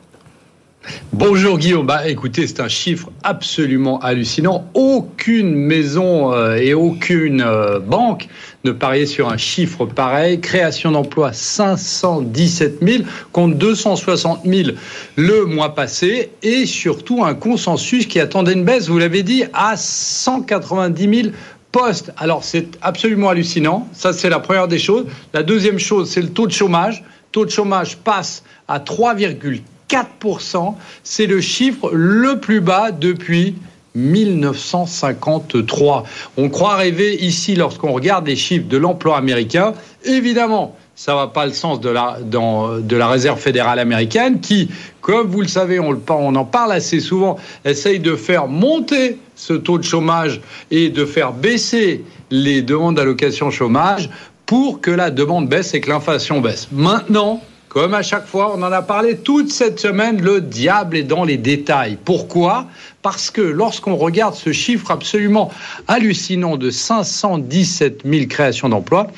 Bonjour 1.12 1.58
Guillaume. 1.58 1.86
Bah, 1.86 2.08
écoutez, 2.08 2.46
c'est 2.46 2.60
un 2.60 2.68
chiffre 2.68 3.10
absolument 3.22 3.98
hallucinant. 4.00 4.66
Aucune 4.74 5.54
maison 5.54 6.32
euh, 6.32 6.56
et 6.56 6.74
aucune 6.74 7.40
euh, 7.40 7.78
banque 7.78 8.28
ne 8.64 8.72
pariait 8.72 9.06
sur 9.06 9.28
un 9.30 9.36
chiffre 9.36 9.86
pareil. 9.86 10.40
Création 10.40 10.90
d'emplois 10.92 11.32
517 11.32 12.78
000 12.82 13.04
contre 13.32 13.56
260 13.56 14.40
000 14.44 14.70
le 15.16 15.44
mois 15.44 15.74
passé 15.74 16.30
et 16.42 16.66
surtout 16.66 17.24
un 17.24 17.34
consensus 17.34 18.06
qui 18.06 18.20
attendait 18.20 18.52
une 18.52 18.64
baisse, 18.64 18.88
vous 18.88 18.98
l'avez 18.98 19.22
dit, 19.22 19.44
à 19.52 19.76
190 19.76 21.22
000 21.22 21.34
postes. 21.72 22.12
Alors 22.16 22.44
c'est 22.44 22.78
absolument 22.82 23.30
hallucinant. 23.30 23.88
Ça 23.92 24.12
c'est 24.12 24.28
la 24.28 24.40
première 24.40 24.68
des 24.68 24.78
choses. 24.78 25.06
La 25.32 25.42
deuxième 25.42 25.78
chose, 25.78 26.10
c'est 26.10 26.22
le 26.22 26.30
taux 26.30 26.46
de 26.46 26.52
chômage. 26.52 27.04
Taux 27.32 27.44
de 27.44 27.50
chômage 27.50 27.96
passe 27.96 28.44
à 28.68 28.78
3,4 28.78 29.60
4%. 29.94 30.74
C'est 31.02 31.26
le 31.26 31.40
chiffre 31.40 31.90
le 31.92 32.38
plus 32.40 32.60
bas 32.60 32.90
depuis 32.90 33.54
1953. 33.94 36.04
On 36.36 36.48
croit 36.48 36.76
rêver 36.76 37.24
ici 37.24 37.54
lorsqu'on 37.54 37.92
regarde 37.92 38.26
les 38.26 38.36
chiffres 38.36 38.68
de 38.68 38.76
l'emploi 38.76 39.16
américain. 39.16 39.72
Évidemment, 40.04 40.76
ça 40.96 41.14
va 41.14 41.28
pas 41.28 41.46
le 41.46 41.52
sens 41.52 41.80
de 41.80 41.90
la, 41.90 42.18
de 42.20 42.96
la 42.96 43.08
réserve 43.08 43.38
fédérale 43.38 43.78
américaine 43.78 44.40
qui, 44.40 44.68
comme 45.00 45.28
vous 45.28 45.42
le 45.42 45.48
savez, 45.48 45.78
on, 45.78 46.00
on 46.08 46.34
en 46.34 46.44
parle 46.44 46.72
assez 46.72 46.98
souvent, 47.00 47.36
essaye 47.64 48.00
de 48.00 48.16
faire 48.16 48.48
monter 48.48 49.18
ce 49.36 49.52
taux 49.52 49.78
de 49.78 49.84
chômage 49.84 50.40
et 50.70 50.90
de 50.90 51.04
faire 51.04 51.32
baisser 51.32 52.04
les 52.30 52.62
demandes 52.62 52.96
d'allocation 52.96 53.50
chômage 53.50 54.08
pour 54.46 54.80
que 54.80 54.90
la 54.90 55.10
demande 55.10 55.48
baisse 55.48 55.74
et 55.74 55.80
que 55.80 55.90
l'inflation 55.90 56.40
baisse. 56.40 56.68
Maintenant, 56.72 57.40
comme 57.74 57.92
à 57.92 58.02
chaque 58.02 58.28
fois, 58.28 58.54
on 58.56 58.62
en 58.62 58.70
a 58.70 58.82
parlé 58.82 59.16
toute 59.16 59.50
cette 59.50 59.80
semaine, 59.80 60.22
le 60.22 60.40
diable 60.40 60.96
est 60.96 61.02
dans 61.02 61.24
les 61.24 61.36
détails. 61.36 61.98
Pourquoi? 62.04 62.66
Parce 63.02 63.32
que 63.32 63.40
lorsqu'on 63.40 63.96
regarde 63.96 64.36
ce 64.36 64.52
chiffre 64.52 64.92
absolument 64.92 65.50
hallucinant 65.88 66.56
de 66.56 66.70
517 66.70 68.02
000 68.04 68.26
créations 68.26 68.68
d'emplois, 68.68 69.08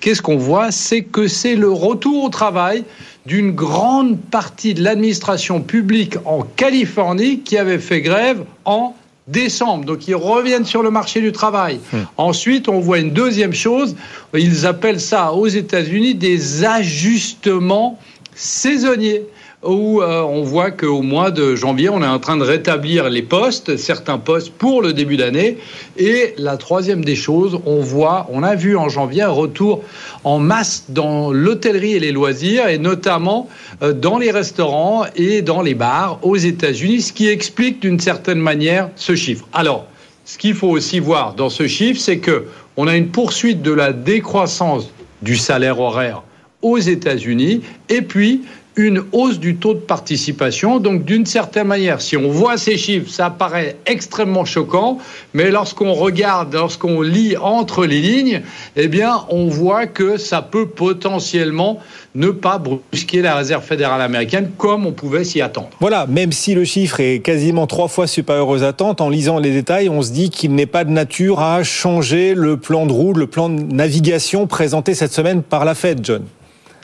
qu'est-ce 0.00 0.22
qu'on 0.22 0.38
voit? 0.38 0.72
C'est 0.72 1.02
que 1.02 1.28
c'est 1.28 1.56
le 1.56 1.70
retour 1.70 2.24
au 2.24 2.28
travail 2.30 2.84
d'une 3.26 3.52
grande 3.52 4.18
partie 4.18 4.72
de 4.72 4.82
l'administration 4.82 5.60
publique 5.60 6.16
en 6.24 6.40
Californie 6.40 7.40
qui 7.40 7.58
avait 7.58 7.78
fait 7.78 8.00
grève 8.00 8.44
en 8.64 8.96
décembre. 9.26 9.84
Donc 9.84 10.08
ils 10.08 10.14
reviennent 10.14 10.64
sur 10.64 10.82
le 10.82 10.90
marché 10.90 11.20
du 11.20 11.32
travail. 11.32 11.80
Hmm. 11.92 12.02
Ensuite, 12.16 12.68
on 12.68 12.80
voit 12.80 12.98
une 12.98 13.12
deuxième 13.12 13.52
chose. 13.52 13.96
Ils 14.34 14.66
appellent 14.66 15.00
ça 15.00 15.32
aux 15.32 15.48
États-Unis 15.48 16.14
des 16.14 16.64
ajustements 16.64 17.98
saisonniers 18.34 19.22
où 19.66 20.00
euh, 20.00 20.22
on 20.22 20.42
voit 20.42 20.70
qu'au 20.70 21.02
mois 21.02 21.30
de 21.30 21.54
janvier, 21.54 21.88
on 21.88 22.02
est 22.02 22.06
en 22.06 22.18
train 22.18 22.36
de 22.36 22.42
rétablir 22.42 23.10
les 23.10 23.22
postes, 23.22 23.76
certains 23.76 24.18
postes 24.18 24.52
pour 24.52 24.82
le 24.82 24.92
début 24.92 25.16
d'année. 25.16 25.58
Et 25.96 26.34
la 26.38 26.56
troisième 26.56 27.04
des 27.04 27.16
choses, 27.16 27.58
on 27.66 27.80
voit, 27.80 28.28
on 28.30 28.42
a 28.42 28.54
vu 28.54 28.76
en 28.76 28.88
janvier 28.88 29.22
un 29.22 29.30
retour 29.30 29.82
en 30.24 30.38
masse 30.38 30.84
dans 30.88 31.32
l'hôtellerie 31.32 31.92
et 31.92 32.00
les 32.00 32.12
loisirs, 32.12 32.68
et 32.68 32.78
notamment 32.78 33.48
euh, 33.82 33.92
dans 33.92 34.18
les 34.18 34.30
restaurants 34.30 35.04
et 35.16 35.42
dans 35.42 35.62
les 35.62 35.74
bars 35.74 36.18
aux 36.22 36.36
États-Unis, 36.36 37.02
ce 37.02 37.12
qui 37.12 37.28
explique 37.28 37.80
d'une 37.80 38.00
certaine 38.00 38.40
manière 38.40 38.90
ce 38.96 39.14
chiffre. 39.14 39.46
Alors, 39.52 39.86
ce 40.24 40.38
qu'il 40.38 40.54
faut 40.54 40.68
aussi 40.68 40.98
voir 40.98 41.34
dans 41.34 41.50
ce 41.50 41.66
chiffre, 41.66 42.00
c'est 42.00 42.18
que 42.18 42.46
on 42.76 42.88
a 42.88 42.96
une 42.96 43.08
poursuite 43.08 43.62
de 43.62 43.72
la 43.72 43.92
décroissance 43.92 44.90
du 45.22 45.36
salaire 45.36 45.80
horaire 45.80 46.22
aux 46.62 46.78
États-Unis, 46.78 47.62
et 47.88 48.02
puis 48.02 48.42
une 48.76 49.02
hausse 49.12 49.38
du 49.38 49.56
taux 49.56 49.72
de 49.72 49.80
participation. 49.80 50.78
Donc, 50.78 51.04
d'une 51.04 51.24
certaine 51.24 51.66
manière, 51.66 52.02
si 52.02 52.16
on 52.16 52.28
voit 52.28 52.58
ces 52.58 52.76
chiffres, 52.76 53.10
ça 53.10 53.30
paraît 53.30 53.76
extrêmement 53.86 54.44
choquant, 54.44 54.98
mais 55.32 55.50
lorsqu'on 55.50 55.94
regarde, 55.94 56.52
lorsqu'on 56.54 57.00
lit 57.00 57.36
entre 57.38 57.86
les 57.86 58.00
lignes, 58.00 58.42
eh 58.76 58.88
bien, 58.88 59.24
on 59.30 59.46
voit 59.46 59.86
que 59.86 60.18
ça 60.18 60.42
peut 60.42 60.68
potentiellement 60.68 61.80
ne 62.14 62.28
pas 62.28 62.58
brusquer 62.58 63.22
la 63.22 63.34
réserve 63.34 63.64
fédérale 63.64 64.00
américaine 64.00 64.50
comme 64.56 64.86
on 64.86 64.92
pouvait 64.92 65.24
s'y 65.24 65.40
attendre. 65.40 65.70
Voilà, 65.80 66.06
même 66.06 66.32
si 66.32 66.54
le 66.54 66.64
chiffre 66.64 67.00
est 67.00 67.20
quasiment 67.20 67.66
trois 67.66 67.88
fois 67.88 68.06
supérieur 68.06 68.48
aux 68.48 68.62
attentes, 68.62 69.00
en 69.00 69.08
lisant 69.08 69.38
les 69.38 69.52
détails, 69.52 69.88
on 69.88 70.02
se 70.02 70.12
dit 70.12 70.30
qu'il 70.30 70.54
n'est 70.54 70.66
pas 70.66 70.84
de 70.84 70.90
nature 70.90 71.40
à 71.40 71.62
changer 71.62 72.34
le 72.34 72.56
plan 72.56 72.86
de 72.86 72.92
route, 72.92 73.16
le 73.16 73.26
plan 73.26 73.48
de 73.48 73.60
navigation 73.60 74.46
présenté 74.46 74.94
cette 74.94 75.12
semaine 75.12 75.42
par 75.42 75.64
la 75.64 75.74
Fed, 75.74 76.00
John. 76.02 76.22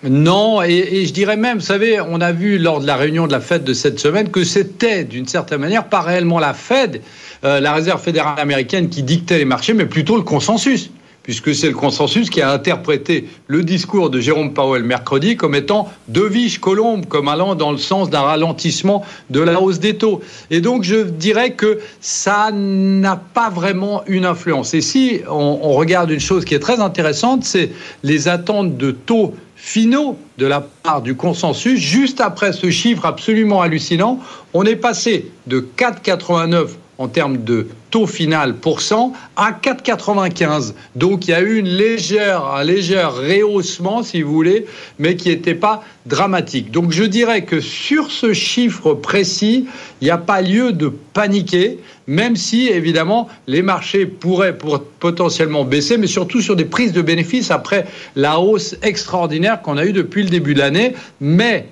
Non, 0.04 0.62
et, 0.62 1.06
je 1.06 1.12
dirais 1.12 1.36
même, 1.36 1.58
vous 1.58 1.64
savez, 1.64 2.00
on 2.00 2.20
a 2.20 2.32
vu 2.32 2.58
lors 2.58 2.80
de 2.80 2.86
la 2.86 2.96
réunion 2.96 3.28
de 3.28 3.32
la 3.32 3.40
Fed 3.40 3.62
de 3.62 3.72
cette 3.72 4.00
semaine 4.00 4.30
que 4.30 4.42
c'était 4.42 5.04
d'une 5.04 5.28
certaine 5.28 5.60
manière 5.60 5.88
pas 5.88 6.00
réellement 6.00 6.40
la 6.40 6.54
Fed, 6.54 7.02
euh, 7.44 7.60
la 7.60 7.72
Réserve 7.72 8.02
fédérale 8.02 8.40
américaine 8.40 8.88
qui 8.88 9.04
dictait 9.04 9.38
les 9.38 9.44
marchés, 9.44 9.74
mais 9.74 9.86
plutôt 9.86 10.16
le 10.16 10.22
consensus 10.22 10.90
puisque 11.22 11.54
c'est 11.54 11.68
le 11.68 11.74
consensus 11.74 12.30
qui 12.30 12.42
a 12.42 12.50
interprété 12.50 13.28
le 13.46 13.62
discours 13.62 14.10
de 14.10 14.20
Jérôme 14.20 14.54
Powell 14.54 14.82
mercredi 14.82 15.36
comme 15.36 15.54
étant 15.54 15.88
de 16.08 16.22
viche 16.22 16.58
colombe, 16.58 17.06
comme 17.06 17.28
allant 17.28 17.54
dans 17.54 17.70
le 17.70 17.78
sens 17.78 18.10
d'un 18.10 18.22
ralentissement 18.22 19.04
de 19.30 19.40
la 19.40 19.60
hausse 19.60 19.78
des 19.78 19.96
taux. 19.96 20.20
Et 20.50 20.60
donc 20.60 20.82
je 20.82 20.96
dirais 20.96 21.52
que 21.52 21.78
ça 22.00 22.50
n'a 22.52 23.16
pas 23.16 23.50
vraiment 23.50 24.02
une 24.06 24.24
influence. 24.24 24.74
Et 24.74 24.80
si 24.80 25.20
on, 25.28 25.60
on 25.62 25.72
regarde 25.74 26.10
une 26.10 26.20
chose 26.20 26.44
qui 26.44 26.54
est 26.54 26.60
très 26.60 26.80
intéressante, 26.80 27.44
c'est 27.44 27.70
les 28.02 28.28
attentes 28.28 28.76
de 28.76 28.90
taux 28.90 29.34
finaux 29.62 30.18
de 30.38 30.46
la 30.46 30.60
part 30.60 31.02
du 31.02 31.14
consensus, 31.14 31.78
juste 31.78 32.20
après 32.20 32.52
ce 32.52 32.68
chiffre 32.68 33.06
absolument 33.06 33.62
hallucinant, 33.62 34.18
on 34.54 34.64
est 34.64 34.74
passé 34.74 35.30
de 35.46 35.64
4,89 35.78 36.70
en 36.98 37.06
termes 37.06 37.44
de 37.44 37.68
taux 37.90 38.08
final 38.08 38.56
pour 38.56 38.80
cent 38.80 39.12
à 39.36 39.52
4,95. 39.52 40.74
Donc 40.96 41.28
il 41.28 41.30
y 41.30 41.34
a 41.34 41.42
eu 41.42 41.60
un 41.60 42.64
léger 42.64 43.04
rehaussement, 43.04 44.02
si 44.02 44.22
vous 44.22 44.32
voulez, 44.32 44.66
mais 44.98 45.14
qui 45.14 45.28
n'était 45.28 45.54
pas 45.54 45.84
dramatique. 46.06 46.72
Donc 46.72 46.90
je 46.90 47.04
dirais 47.04 47.44
que 47.44 47.60
sur 47.60 48.10
ce 48.10 48.32
chiffre 48.32 48.94
précis, 48.94 49.68
il 50.00 50.04
n'y 50.04 50.10
a 50.10 50.18
pas 50.18 50.42
lieu 50.42 50.72
de 50.72 50.92
paniquer, 51.12 51.78
même 52.06 52.36
si 52.36 52.68
évidemment 52.68 53.28
les 53.46 53.62
marchés 53.62 54.06
pourraient 54.06 54.56
potentiellement 55.00 55.64
baisser, 55.64 55.98
mais 55.98 56.06
surtout 56.06 56.40
sur 56.40 56.56
des 56.56 56.64
prises 56.64 56.92
de 56.92 57.02
bénéfices 57.02 57.50
après 57.50 57.86
la 58.16 58.40
hausse 58.40 58.76
extraordinaire 58.82 59.62
qu'on 59.62 59.76
a 59.76 59.84
eue 59.84 59.92
depuis 59.92 60.22
le 60.22 60.30
début 60.30 60.54
de 60.54 60.60
l'année. 60.60 60.94
Mais 61.20 61.66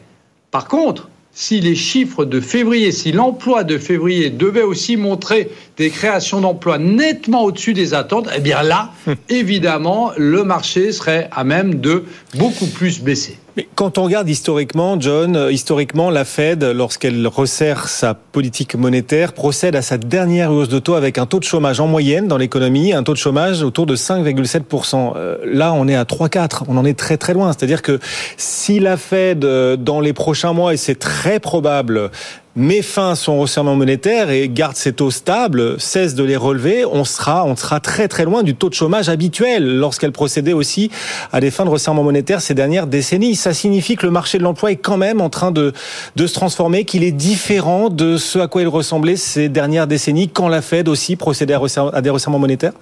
par 0.51 0.67
contre, 0.69 1.09
si 1.33 1.61
les 1.61 1.77
chiffres 1.77 2.25
de 2.25 2.41
février, 2.41 2.91
si 2.93 3.13
l'emploi 3.13 3.65
de 3.65 3.79
février 3.79 4.31
devait 4.31 4.63
aussi 4.63 4.97
montrer 4.97 5.49
des 5.77 5.91
créations 5.91 6.41
d'emplois 6.41 6.79
nettement 6.79 7.45
au-dessus 7.45 7.73
des 7.73 7.95
attentes, 7.95 8.29
eh 8.37 8.41
bien 8.41 8.63
là, 8.63 8.91
évidemment, 9.29 10.13
le 10.17 10.45
marché 10.45 10.93
serait 10.93 11.29
à 11.33 11.45
même 11.45 11.77
de 11.77 12.05
beaucoup 12.37 12.67
plus 12.67 13.01
baisser. 13.01 13.39
Mais 13.57 13.69
quand 13.75 13.99
on 13.99 14.05
regarde 14.05 14.29
historiquement, 14.29 15.01
John, 15.01 15.37
euh, 15.37 15.53
historiquement, 15.53 16.11
la 16.11 16.25
Fed, 16.25 16.63
lorsqu'elle 16.63 17.27
resserre 17.27 17.89
sa 17.89 18.15
politique 18.15 18.77
monétaire, 18.77 19.33
procède 19.33 19.75
à 19.75 19.83
sa 19.83 19.99
dernière 19.99 20.53
hausse 20.53 20.69
de 20.69 20.79
taux 20.79 20.95
avec 20.95 21.19
un 21.19 21.27
taux 21.27 21.41
de 21.41 21.45
chômage 21.45 21.81
en 21.81 21.89
moyenne 21.89 22.29
dans 22.29 22.37
l'économie, 22.37 22.93
un 22.93 23.03
taux 23.03 23.13
de 23.13 23.19
chômage 23.19 23.63
autour 23.63 23.87
de 23.87 23.97
5,7%. 23.97 25.15
Euh, 25.17 25.39
là, 25.45 25.73
on 25.73 25.89
est 25.89 25.97
à 25.97 26.05
3,4. 26.05 26.65
On 26.69 26.77
en 26.77 26.85
est 26.85 26.99
très 26.99 27.17
très 27.17 27.35
loin. 27.35 27.53
C'est-à-dire 27.53 27.83
que 27.83 27.99
si 28.37 28.79
la 28.79 28.97
Fed, 28.97 29.45
euh, 29.45 29.77
dans 29.77 30.01
les 30.01 30.13
prochains 30.13 30.53
mois, 30.53 30.75
et 30.75 30.77
c'est 30.77 30.99
très 30.99 31.41
probable, 31.41 32.11
met 32.57 32.83
fin 32.83 33.11
à 33.13 33.15
son 33.15 33.39
resserrement 33.39 33.77
monétaire 33.77 34.31
et 34.31 34.49
garde 34.49 34.77
ses 34.77 34.93
taux 34.93 35.11
stables, 35.11 35.81
cesse 35.81 36.15
de 36.15 36.25
les 36.25 36.37
relever, 36.37 36.85
on 36.85 37.05
sera, 37.05 37.45
on 37.45 37.55
sera 37.55 37.81
très 37.81 38.09
très 38.09 38.25
loin 38.25 38.43
du 38.43 38.55
taux 38.55 38.69
de 38.69 38.75
chômage 38.75 39.09
habituel. 39.09 39.79
Lorsqu'elle 39.79 40.13
procédait 40.13 40.53
aussi 40.53 40.91
à 41.33 41.41
des 41.41 41.51
fins 41.51 41.65
de 41.65 41.71
resserrement 41.71 42.03
monétaire 42.03 42.41
ces 42.41 42.55
dernières 42.55 42.87
décennies. 42.87 43.37
Ça 43.37 43.55
signifie 43.55 43.97
que 43.97 44.07
le 44.07 44.13
marché 44.13 44.39
de 44.39 44.43
l'emploi 44.43 44.73
est 44.73 44.77
quand 44.77 44.97
même 44.97 45.21
en 45.21 45.31
train 45.31 45.53
de, 45.53 45.73
de 46.17 46.27
se 46.27 46.35
transformer, 46.35 46.85
qu'il 46.85 47.05
est 47.05 47.13
différent 47.13 47.89
de 47.89 48.17
ce 48.17 48.39
à 48.39 48.49
quoi 48.49 48.63
il 48.63 48.69
ressemblait 48.69 49.17
ces 49.17 49.49
dernières 49.49 49.87
décennies. 49.87 50.29
Quand 50.29 50.49
la 50.49 50.63
Fed 50.63 50.89
aussi 50.89 51.17
procédait 51.17 51.55
à, 51.55 51.61
à 51.93 52.01
des 52.01 52.11
resserrements 52.11 52.39
monétaires? 52.39 52.73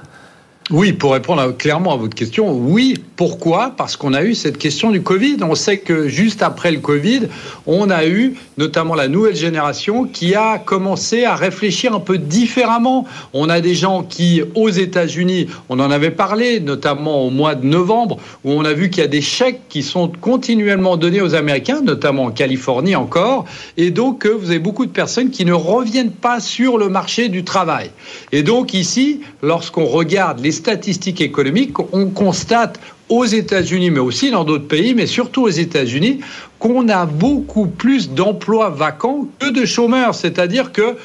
Oui, 0.70 0.92
pour 0.92 1.14
répondre 1.14 1.56
clairement 1.56 1.94
à 1.94 1.96
votre 1.96 2.14
question, 2.14 2.52
oui. 2.52 2.94
Pourquoi? 3.16 3.72
Parce 3.76 3.96
qu'on 3.96 4.12
a 4.12 4.22
eu 4.22 4.34
cette 4.34 4.58
question 4.58 4.90
du 4.90 5.02
Covid. 5.02 5.38
On 5.40 5.54
sait 5.54 5.78
que 5.78 6.08
juste 6.08 6.42
après 6.42 6.70
le 6.70 6.78
Covid, 6.78 7.22
on 7.66 7.90
a 7.90 8.06
eu 8.06 8.34
notamment 8.58 8.94
la 8.94 9.08
nouvelle 9.08 9.34
génération 9.34 10.04
qui 10.04 10.34
a 10.34 10.58
commencé 10.58 11.25
à 11.25 11.34
réfléchir 11.34 11.94
un 11.94 12.00
peu 12.00 12.18
différemment. 12.18 13.06
On 13.32 13.48
a 13.48 13.60
des 13.60 13.75
gens 13.75 14.02
qui, 14.04 14.42
aux 14.54 14.68
États-Unis, 14.68 15.48
on 15.70 15.80
en 15.80 15.90
avait 15.90 16.10
parlé, 16.10 16.60
notamment 16.60 17.25
au 17.25 17.30
mois 17.30 17.54
de 17.54 17.66
novembre, 17.66 18.18
où 18.44 18.52
on 18.52 18.64
a 18.64 18.75
vu 18.75 18.90
qu'il 18.90 19.00
y 19.00 19.04
a 19.04 19.08
des 19.08 19.22
chèques 19.22 19.62
qui 19.68 19.82
sont 19.82 20.12
continuellement 20.20 20.96
donnés 20.96 21.22
aux 21.22 21.34
Américains, 21.34 21.80
notamment 21.80 22.25
en 22.25 22.30
Californie 22.30 22.94
encore. 22.94 23.46
Et 23.78 23.90
donc, 23.90 24.26
euh, 24.26 24.37
vous 24.38 24.50
avez 24.50 24.60
beaucoup 24.60 24.87
de 24.87 24.92
personnes 24.92 25.30
qui 25.30 25.44
ne 25.44 25.54
reviennent 25.54 26.12
pas 26.12 26.40
sur 26.40 26.78
le 26.78 26.88
marché 26.88 27.28
du 27.28 27.42
travail. 27.42 27.90
Et 28.32 28.42
donc, 28.42 28.75
ici, 28.75 29.22
lorsqu'on 29.42 29.87
regarde 29.87 30.40
les 30.40 30.57
statistiques 30.58 31.20
économiques, 31.20 31.78
on 31.92 32.06
constate 32.06 32.78
aux 33.08 33.24
États-Unis, 33.24 33.90
mais 33.90 34.00
aussi 34.00 34.30
dans 34.30 34.44
d'autres 34.44 34.68
pays, 34.68 34.94
mais 34.94 35.06
surtout 35.06 35.42
aux 35.42 35.48
États-Unis, 35.48 36.20
qu'on 36.58 36.88
a 36.88 37.06
beaucoup 37.06 37.66
plus 37.66 38.10
d'emplois 38.10 38.68
vacants 38.68 39.26
que 39.38 39.50
de 39.50 39.64
chômeurs. 39.64 40.14
C'est-à-dire 40.14 40.72
que 40.72 40.96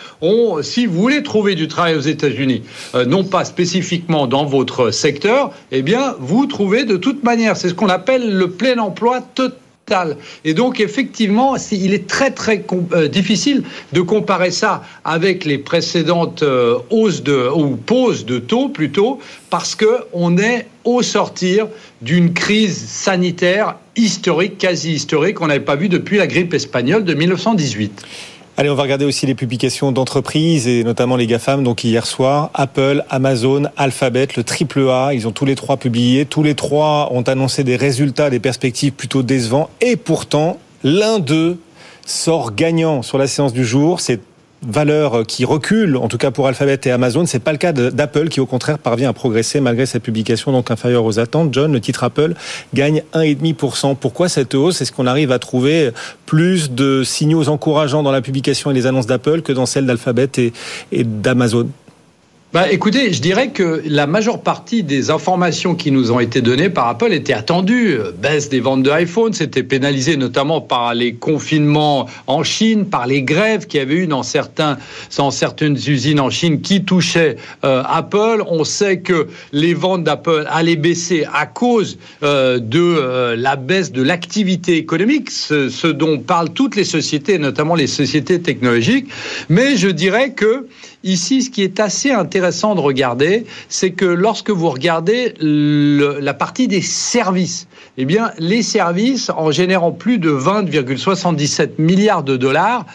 si 0.62 0.86
vous 0.86 1.00
voulez 1.00 1.24
trouver 1.24 1.55
du 1.55 1.67
travail 1.67 1.95
aux 1.95 2.01
États-Unis, 2.01 2.63
euh, 2.95 3.05
non 3.05 3.24
pas 3.24 3.45
spécifiquement 3.45 4.27
dans 4.27 4.45
votre 4.45 4.91
secteur, 4.91 5.51
eh 5.72 5.81
bien, 5.81 6.15
vous 6.19 6.45
trouvez 6.45 6.83
de 6.83 6.98
toute 6.98 7.24
manière. 7.24 7.55
C'est 7.55 7.69
ce 7.69 7.74
qu'on 7.74 7.89
appelle 7.89 8.36
le 8.36 8.50
plein 8.50 8.77
emploi 8.79 9.22
total 9.22 9.57
et 10.46 10.54
donc, 10.54 10.80
effectivement, 10.80 11.56
il 11.72 11.94
est 11.94 12.08
très, 12.08 12.32
très 12.32 12.63
euh, 12.94 13.08
difficile 13.08 13.63
de 13.92 14.02
comparer 14.02 14.52
ça 14.52 14.84
avec 15.04 15.46
les 15.46 15.58
précédentes 15.58 16.42
euh, 16.42 16.78
hausses 16.90 17.22
de, 17.22 17.50
ou 17.54 17.75
pauses 17.75 18.25
de 18.25 18.40
taux 18.40 18.70
plutôt, 18.70 19.20
parce 19.50 19.75
qu'on 19.75 20.38
est 20.38 20.68
au 20.86 21.02
sortir 21.02 21.68
d'une 22.02 22.34
crise 22.34 22.78
sanitaire 22.78 23.75
historique, 23.96 24.58
quasi 24.58 24.94
historique, 24.94 25.36
qu'on 25.36 25.48
n'avait 25.48 25.60
pas 25.60 25.75
vu 25.75 25.90
depuis 25.90 26.18
la 26.18 26.28
grippe 26.28 26.54
espagnole 26.54 27.04
de 27.04 27.13
1918. 27.13 28.04
Allez, 28.55 28.69
on 28.69 28.75
va 28.75 28.83
regarder 28.83 29.05
aussi 29.05 29.25
les 29.25 29.33
publications 29.33 29.91
d'entreprises 29.91 30.67
et 30.67 30.83
notamment 30.83 31.15
les 31.15 31.25
GAFAM. 31.25 31.63
Donc 31.63 31.83
hier 31.83 32.05
soir, 32.05 32.51
Apple, 32.53 33.03
Amazon, 33.10 33.63
Alphabet, 33.77 34.27
le 34.38 34.43
triple 34.43 34.88
A, 34.91 35.10
ils 35.15 35.27
ont 35.27 35.31
tous 35.31 35.45
les 35.45 35.55
trois 35.55 35.77
publié. 35.77 36.27
Tous 36.27 36.43
les 36.43 36.53
trois 36.53 37.10
ont 37.12 37.24
annoncé 37.24 37.63
des 37.63 37.75
résultats, 37.75 38.29
des 38.29 38.39
perspectives 38.39 38.91
plutôt 38.91 39.24
décevants. 39.24 39.72
Et 39.81 39.95
pourtant, 39.95 40.60
l'un 40.83 41.17
d'eux 41.17 41.57
sort 42.05 42.53
gagnant 42.53 43.01
sur 43.01 43.18
la 43.18 43.25
séance 43.25 43.53
du 43.53 43.66
jour. 43.66 44.00
C'est 44.01 44.20
valeur 44.68 45.26
qui 45.26 45.46
recule, 45.46 45.98
en 45.98 46.08
tout 46.08 46.18
cas 46.18 46.32
pour 46.32 46.48
Alphabet 46.48 46.80
et 46.84 46.92
Amazon. 46.92 47.26
C'est 47.26 47.40
pas 47.40 47.52
le 47.52 47.58
cas 47.58 47.74
d'Apple 47.74 48.30
qui, 48.30 48.40
au 48.40 48.46
contraire, 48.46 48.80
parvient 48.80 49.10
à 49.10 49.14
progresser 49.14 49.60
malgré 49.60 49.86
cette 49.86 50.04
publication 50.04 50.52
donc 50.52 50.72
inférieure 50.72 51.06
aux 51.06 51.20
attentes. 51.20 51.54
John, 51.54 51.72
le 51.72 51.80
titre 51.80 52.04
Apple 52.04 52.34
gagne 52.74 53.04
1,5%. 53.14 53.96
Pourquoi 53.96 54.30
cette 54.30 54.56
hausse? 54.56 54.82
Est-ce 54.82 54.92
qu'on 54.92 55.08
arrive 55.08 55.32
à 55.32 55.40
trouver 55.40 55.92
plus 56.26 56.72
de 56.72 57.04
signaux 57.04 57.50
encourageants 57.50 58.04
dans 58.04 58.12
la 58.12 58.22
publication 58.22 58.72
et 58.72 58.74
les 58.74 58.86
annonces 58.86 59.08
d'Apple 59.08 59.42
que 59.42 59.52
dans 59.52 59.66
celles 59.66 59.86
d'Alphabet 59.86 60.30
et 60.92 61.04
d'Amazon? 61.04 61.68
Bah, 62.53 62.72
écoutez, 62.72 63.11
je 63.11 63.20
dirais 63.20 63.50
que 63.50 63.81
la 63.87 64.05
majeure 64.05 64.39
partie 64.39 64.83
des 64.83 65.09
informations 65.09 65.74
qui 65.74 65.89
nous 65.89 66.11
ont 66.11 66.20
été 66.20 66.39
données 66.39 66.70
par 66.70 66.87
Apple 66.87 67.11
étaient 67.11 67.33
attendues. 67.33 67.98
Baisse 68.22 68.48
des 68.48 68.59
ventes 68.59 68.83
de 68.83 68.92
iPhone, 68.92 69.33
c'était 69.33 69.63
pénalisé 69.63 70.18
notamment 70.18 70.61
par 70.61 70.94
les 70.94 71.16
confinements 71.16 72.07
en 72.27 72.44
Chine, 72.44 72.85
par 72.85 73.07
les 73.07 73.24
grèves 73.24 73.66
qu'il 73.66 73.79
y 73.79 73.81
avait 73.81 73.96
eu 73.96 74.05
dans, 74.05 74.22
certains, 74.22 74.77
dans 75.18 75.31
certaines 75.31 75.77
usines 75.87 76.20
en 76.20 76.29
Chine 76.29 76.61
qui 76.61 76.83
touchaient 76.83 77.37
euh, 77.63 77.81
Apple. 77.87 78.44
On 78.48 78.63
sait 78.63 79.00
que 79.00 79.29
les 79.51 79.74
ventes 79.74 80.03
d'Apple 80.03 80.46
allaient 80.48 80.75
baisser 80.75 81.25
à 81.33 81.48
cause 81.48 81.98
euh, 82.22 82.59
de 82.59 82.79
euh, 82.79 83.35
la 83.35 83.55
baisse 83.55 83.92
de 83.92 84.03
l'activité 84.03 84.77
économique, 84.77 85.31
ce, 85.31 85.70
ce 85.70 85.87
dont 85.87 86.20
parlent 86.20 86.53
toutes 86.53 86.75
les 86.75 86.83
sociétés, 86.83 87.39
notamment 87.39 87.74
les 87.74 87.87
sociétés 87.87 88.39
technologiques. 88.39 89.07
Mais 89.50 89.75
je 89.75 89.87
dirais 89.87 90.33
que 90.33 90.68
Ici, 91.03 91.42
ce 91.42 91.50
qui 91.50 91.63
est 91.63 91.81
assez 91.81 92.11
intéressant 92.11 92.75
de 92.75 92.79
regarder, 92.79 93.46
c'est 93.68 93.92
que 93.92 94.05
lorsque 94.05 94.51
vous 94.51 94.70
regardez 94.70 95.33
la 95.42 96.33
partie 96.33 96.70
des 96.70 96.81
services, 96.81 97.68
eh 97.98 98.05
bien, 98.05 98.31
les 98.39 98.63
services, 98.63 99.29
en 99.29 99.51
générant 99.51 99.92
plus 99.92 100.18
de 100.18 100.31
20,77 100.31 101.72
milliards 101.77 102.24
de 102.24 102.37
dollars, 102.37 102.85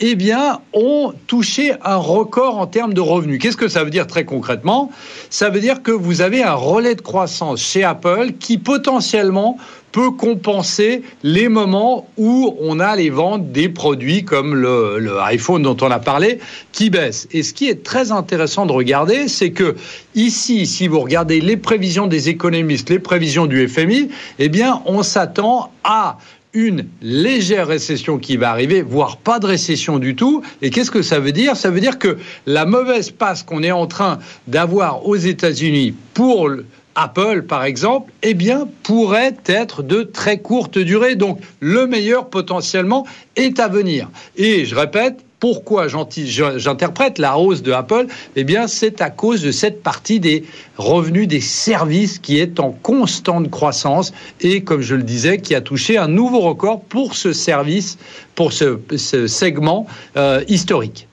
eh 0.00 0.14
bien, 0.14 0.60
ont 0.74 1.14
touché 1.26 1.72
un 1.82 1.96
record 1.96 2.58
en 2.58 2.66
termes 2.66 2.92
de 2.92 3.00
revenus. 3.00 3.40
Qu'est-ce 3.40 3.56
que 3.56 3.68
ça 3.68 3.82
veut 3.82 3.90
dire 3.90 4.06
très 4.06 4.26
concrètement? 4.26 4.90
Ça 5.30 5.48
veut 5.48 5.60
dire 5.60 5.82
que 5.82 5.90
vous 5.90 6.20
avez 6.20 6.42
un 6.42 6.52
relais 6.52 6.94
de 6.94 7.00
croissance 7.00 7.62
chez 7.62 7.82
Apple 7.82 8.32
qui 8.38 8.58
potentiellement 8.58 9.56
peut 9.94 10.10
compenser 10.10 11.02
les 11.22 11.48
moments 11.48 12.08
où 12.16 12.56
on 12.60 12.80
a 12.80 12.96
les 12.96 13.10
ventes 13.10 13.52
des 13.52 13.68
produits 13.68 14.24
comme 14.24 14.56
le, 14.56 15.20
iPhone 15.20 15.62
dont 15.62 15.76
on 15.82 15.90
a 15.92 16.00
parlé 16.00 16.40
qui 16.72 16.90
baissent. 16.90 17.28
Et 17.30 17.44
ce 17.44 17.54
qui 17.54 17.68
est 17.68 17.84
très 17.84 18.10
intéressant 18.10 18.66
de 18.66 18.72
regarder, 18.72 19.28
c'est 19.28 19.52
que 19.52 19.76
ici, 20.16 20.66
si 20.66 20.88
vous 20.88 20.98
regardez 20.98 21.40
les 21.40 21.56
prévisions 21.56 22.08
des 22.08 22.28
économistes, 22.28 22.90
les 22.90 22.98
prévisions 22.98 23.46
du 23.46 23.68
FMI, 23.68 24.08
eh 24.40 24.48
bien, 24.48 24.82
on 24.84 25.04
s'attend 25.04 25.70
à 25.84 26.18
une 26.54 26.86
légère 27.00 27.68
récession 27.68 28.18
qui 28.18 28.36
va 28.36 28.50
arriver, 28.50 28.82
voire 28.82 29.16
pas 29.16 29.38
de 29.38 29.46
récession 29.46 30.00
du 30.00 30.16
tout. 30.16 30.42
Et 30.60 30.70
qu'est-ce 30.70 30.90
que 30.90 31.02
ça 31.02 31.20
veut 31.20 31.30
dire? 31.30 31.56
Ça 31.56 31.70
veut 31.70 31.80
dire 31.80 32.00
que 32.00 32.18
la 32.46 32.66
mauvaise 32.66 33.12
passe 33.12 33.44
qu'on 33.44 33.62
est 33.62 33.72
en 33.72 33.86
train 33.86 34.18
d'avoir 34.48 35.06
aux 35.06 35.14
États-Unis 35.14 35.94
pour 36.14 36.50
Apple, 36.94 37.42
par 37.42 37.64
exemple, 37.64 38.12
eh 38.22 38.34
bien, 38.34 38.68
pourrait 38.82 39.36
être 39.46 39.82
de 39.82 40.02
très 40.02 40.38
courte 40.38 40.78
durée. 40.78 41.16
Donc, 41.16 41.40
le 41.60 41.86
meilleur 41.86 42.28
potentiellement 42.30 43.06
est 43.36 43.58
à 43.58 43.68
venir. 43.68 44.10
Et 44.36 44.64
je 44.64 44.74
répète, 44.74 45.24
pourquoi 45.44 45.88
j'interprète 45.88 47.18
la 47.18 47.36
hausse 47.36 47.62
de 47.62 47.72
Apple? 47.72 48.06
Eh 48.34 48.44
bien, 48.44 48.66
c'est 48.66 49.02
à 49.02 49.10
cause 49.10 49.42
de 49.42 49.50
cette 49.50 49.82
partie 49.82 50.18
des 50.18 50.44
revenus 50.78 51.28
des 51.28 51.42
services 51.42 52.18
qui 52.18 52.38
est 52.38 52.60
en 52.60 52.70
constante 52.70 53.50
croissance 53.50 54.14
et, 54.40 54.62
comme 54.62 54.80
je 54.80 54.94
le 54.94 55.02
disais, 55.02 55.38
qui 55.38 55.54
a 55.54 55.60
touché 55.60 55.98
un 55.98 56.08
nouveau 56.08 56.40
record 56.40 56.80
pour 56.80 57.14
ce 57.14 57.34
service, 57.34 57.98
pour 58.34 58.54
ce, 58.54 58.78
segment 59.26 59.86
euh, 60.16 60.42
historique. 60.48 61.08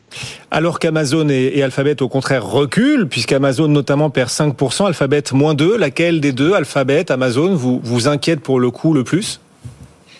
Alors 0.49 0.79
qu'Amazon 0.79 1.29
et, 1.29 1.61
Alphabet, 1.63 2.01
au 2.01 2.09
contraire, 2.09 2.45
reculent, 2.45 3.07
puisqu'Amazon 3.07 3.67
notamment 3.67 4.09
perd 4.09 4.29
5%, 4.29 4.87
Alphabet 4.87 5.23
moins 5.33 5.53
2%. 5.53 5.77
Laquelle 5.77 6.19
des 6.19 6.31
deux, 6.31 6.53
Alphabet, 6.53 7.11
Amazon, 7.11 7.55
vous, 7.55 8.07
inquiète 8.07 8.41
pour 8.41 8.59
le 8.59 8.71
coup 8.71 8.93
le 8.93 9.03
plus? 9.03 9.39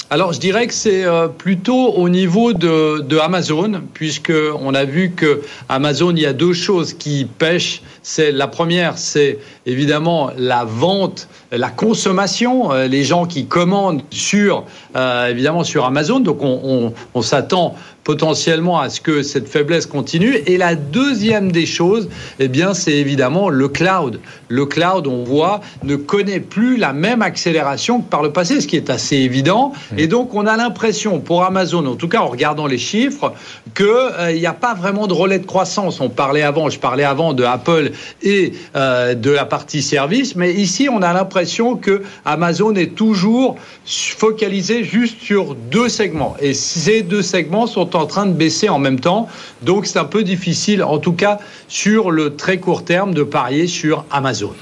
Alors, 0.10 0.34
je 0.34 0.40
dirais 0.40 0.68
que 0.68 0.74
c'est 0.74 1.06
euh, 1.06 1.30
plutôt 1.30 1.94
au 1.94 2.10
niveau 2.10 2.52
de, 2.52 3.00
de 3.00 3.18
Amazon, 3.18 3.82
puisque 3.94 4.34
on 4.60 4.74
a 4.74 4.84
vu 4.84 5.12
que 5.12 5.42
Amazon, 5.70 6.12
il 6.12 6.20
y 6.20 6.26
a 6.26 6.34
deux 6.34 6.52
choses 6.54 6.94
qui 6.94 7.26
pêchent. 7.26 7.82
C'est 8.04 8.34
la 8.34 8.48
première, 8.48 8.98
c'est 8.98 9.40
évidemment 9.66 10.32
la 10.38 10.66
vente, 10.66 11.30
la 11.52 11.70
consommation, 11.70 12.72
euh, 12.72 12.88
les 12.88 13.04
gens 13.04 13.26
qui 13.26 13.46
commandent 13.46 14.04
sur 14.10 14.66
euh, 14.96 15.28
évidemment 15.28 15.64
sur 15.64 15.86
Amazon. 15.86 16.20
Donc, 16.20 16.42
on, 16.42 16.60
on, 16.64 16.94
on 17.14 17.22
s'attend 17.22 17.76
potentiellement 18.04 18.80
à 18.80 18.90
ce 18.90 19.00
que 19.00 19.22
cette 19.22 19.48
faiblesse 19.48 19.86
continue. 19.86 20.38
Et 20.48 20.58
la 20.58 20.76
deuxième 20.76 21.52
des 21.52 21.66
choses, 21.66 22.10
eh 22.40 22.48
bien, 22.48 22.74
c'est 22.74 22.94
évidemment 22.94 23.50
le 23.50 23.68
cloud. 23.68 24.20
Le 24.48 24.66
cloud, 24.66 25.06
on 25.08 25.24
voit, 25.24 25.62
ne 25.84 25.96
connaît 25.96 26.40
plus 26.40 26.78
la 26.78 26.94
même 26.94 27.22
accélération 27.22 28.02
que 28.02 28.10
par 28.10 28.24
le 28.24 28.32
passé, 28.32 28.60
ce 28.60 28.68
qui 28.68 28.76
est 28.76 28.90
assez 28.90 29.18
évident. 29.18 29.74
Et 29.98 30.08
donc, 30.08 30.34
on 30.34 30.48
a 30.48 30.58
l'impression, 30.58 31.20
pour 31.20 31.44
Amazon, 31.44 31.86
en 31.86 31.96
tout 31.96 32.08
cas 32.08 32.22
en 32.22 32.28
regardant 32.28 32.66
les 32.66 32.80
chiffres, 32.80 33.34
qu'il 33.76 33.86
euh, 33.86 34.34
n'y 34.34 34.48
a 34.48 34.54
pas 34.54 34.74
vraiment 34.74 35.08
de 35.08 35.14
relais 35.14 35.40
de 35.40 35.46
croissance. 35.46 36.02
On 36.02 36.10
parlait 36.10 36.42
avant, 36.42 36.70
je 36.70 36.80
parlais 36.80 37.04
avant 37.04 37.34
de 37.34 37.44
Apple 37.44 37.92
et 38.24 38.54
euh, 38.76 39.14
de 39.14 39.30
la 39.30 39.46
partie 39.46 39.82
service, 39.82 40.36
mais 40.36 40.54
ici, 40.54 40.90
on 40.92 41.02
a 41.02 41.14
l'impression 41.14 41.41
que 41.82 42.04
Amazon 42.26 42.76
est 42.76 42.96
toujours 42.96 43.56
focalisé 43.86 44.84
juste 44.84 45.22
sur 45.22 45.56
deux 45.56 45.90
segments. 45.90 46.36
Et 46.40 46.54
ces 46.54 47.02
deux 47.02 47.22
segments 47.22 47.68
sont 47.68 47.96
en 47.96 48.06
train 48.06 48.26
de 48.26 48.34
baisser 48.34 48.70
en 48.70 48.80
même 48.80 49.00
temps. 49.00 49.28
Donc 49.62 49.86
c'est 49.86 50.00
un 50.00 50.06
peu 50.06 50.24
difficile, 50.24 50.84
en 50.84 50.98
tout 50.98 51.14
cas 51.14 51.40
sur 51.68 52.12
le 52.12 52.36
très 52.36 52.58
court 52.58 52.84
terme, 52.84 53.14
de 53.14 53.24
parier 53.24 53.68
sur 53.68 54.06
Amazon. 54.12 54.54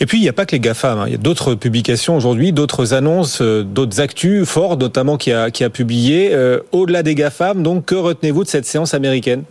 Et 0.00 0.06
puis, 0.06 0.18
il 0.18 0.20
n'y 0.20 0.28
a 0.28 0.32
pas 0.32 0.46
que 0.46 0.52
les 0.52 0.60
GAFAM. 0.60 0.98
Hein. 0.98 1.04
Il 1.06 1.12
y 1.12 1.16
a 1.16 1.18
d'autres 1.18 1.54
publications 1.54 2.16
aujourd'hui, 2.16 2.52
d'autres 2.52 2.94
annonces, 2.94 3.40
euh, 3.42 3.64
d'autres 3.64 4.00
actus. 4.00 4.46
Ford, 4.46 4.76
notamment, 4.76 5.16
qui 5.16 5.32
a, 5.32 5.50
qui 5.50 5.64
a 5.64 5.70
publié. 5.70 6.30
Euh, 6.32 6.60
au-delà 6.70 7.02
des 7.02 7.16
GAFAM, 7.16 7.64
donc, 7.64 7.86
que 7.86 7.96
retenez-vous 7.96 8.44
de 8.44 8.48
cette 8.48 8.64
séance 8.64 8.94
américaine? 8.94 9.42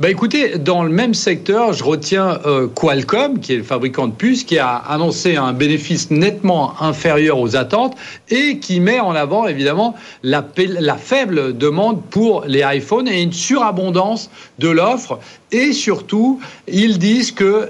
Bah 0.00 0.10
écoutez, 0.10 0.58
dans 0.58 0.82
le 0.82 0.90
même 0.90 1.12
secteur, 1.12 1.74
je 1.74 1.84
retiens 1.84 2.40
euh, 2.46 2.66
Qualcomm, 2.66 3.40
qui 3.40 3.52
est 3.52 3.58
le 3.58 3.62
fabricant 3.62 4.08
de 4.08 4.12
puces, 4.12 4.42
qui 4.42 4.58
a 4.58 4.74
annoncé 4.74 5.36
un 5.36 5.52
bénéfice 5.52 6.10
nettement 6.10 6.80
inférieur 6.80 7.38
aux 7.38 7.56
attentes 7.56 7.94
et 8.30 8.58
qui 8.58 8.80
met 8.80 9.00
en 9.00 9.14
avant 9.14 9.46
évidemment 9.46 9.94
la, 10.22 10.42
faible 10.96 11.56
demande 11.56 12.02
pour 12.04 12.44
les 12.46 12.64
iPhones 12.66 13.06
et 13.06 13.22
une 13.22 13.34
surabondance 13.34 14.30
de 14.58 14.68
l'offre. 14.68 15.18
Et 15.52 15.72
surtout, 15.72 16.40
ils 16.66 16.98
disent 16.98 17.30
que 17.30 17.68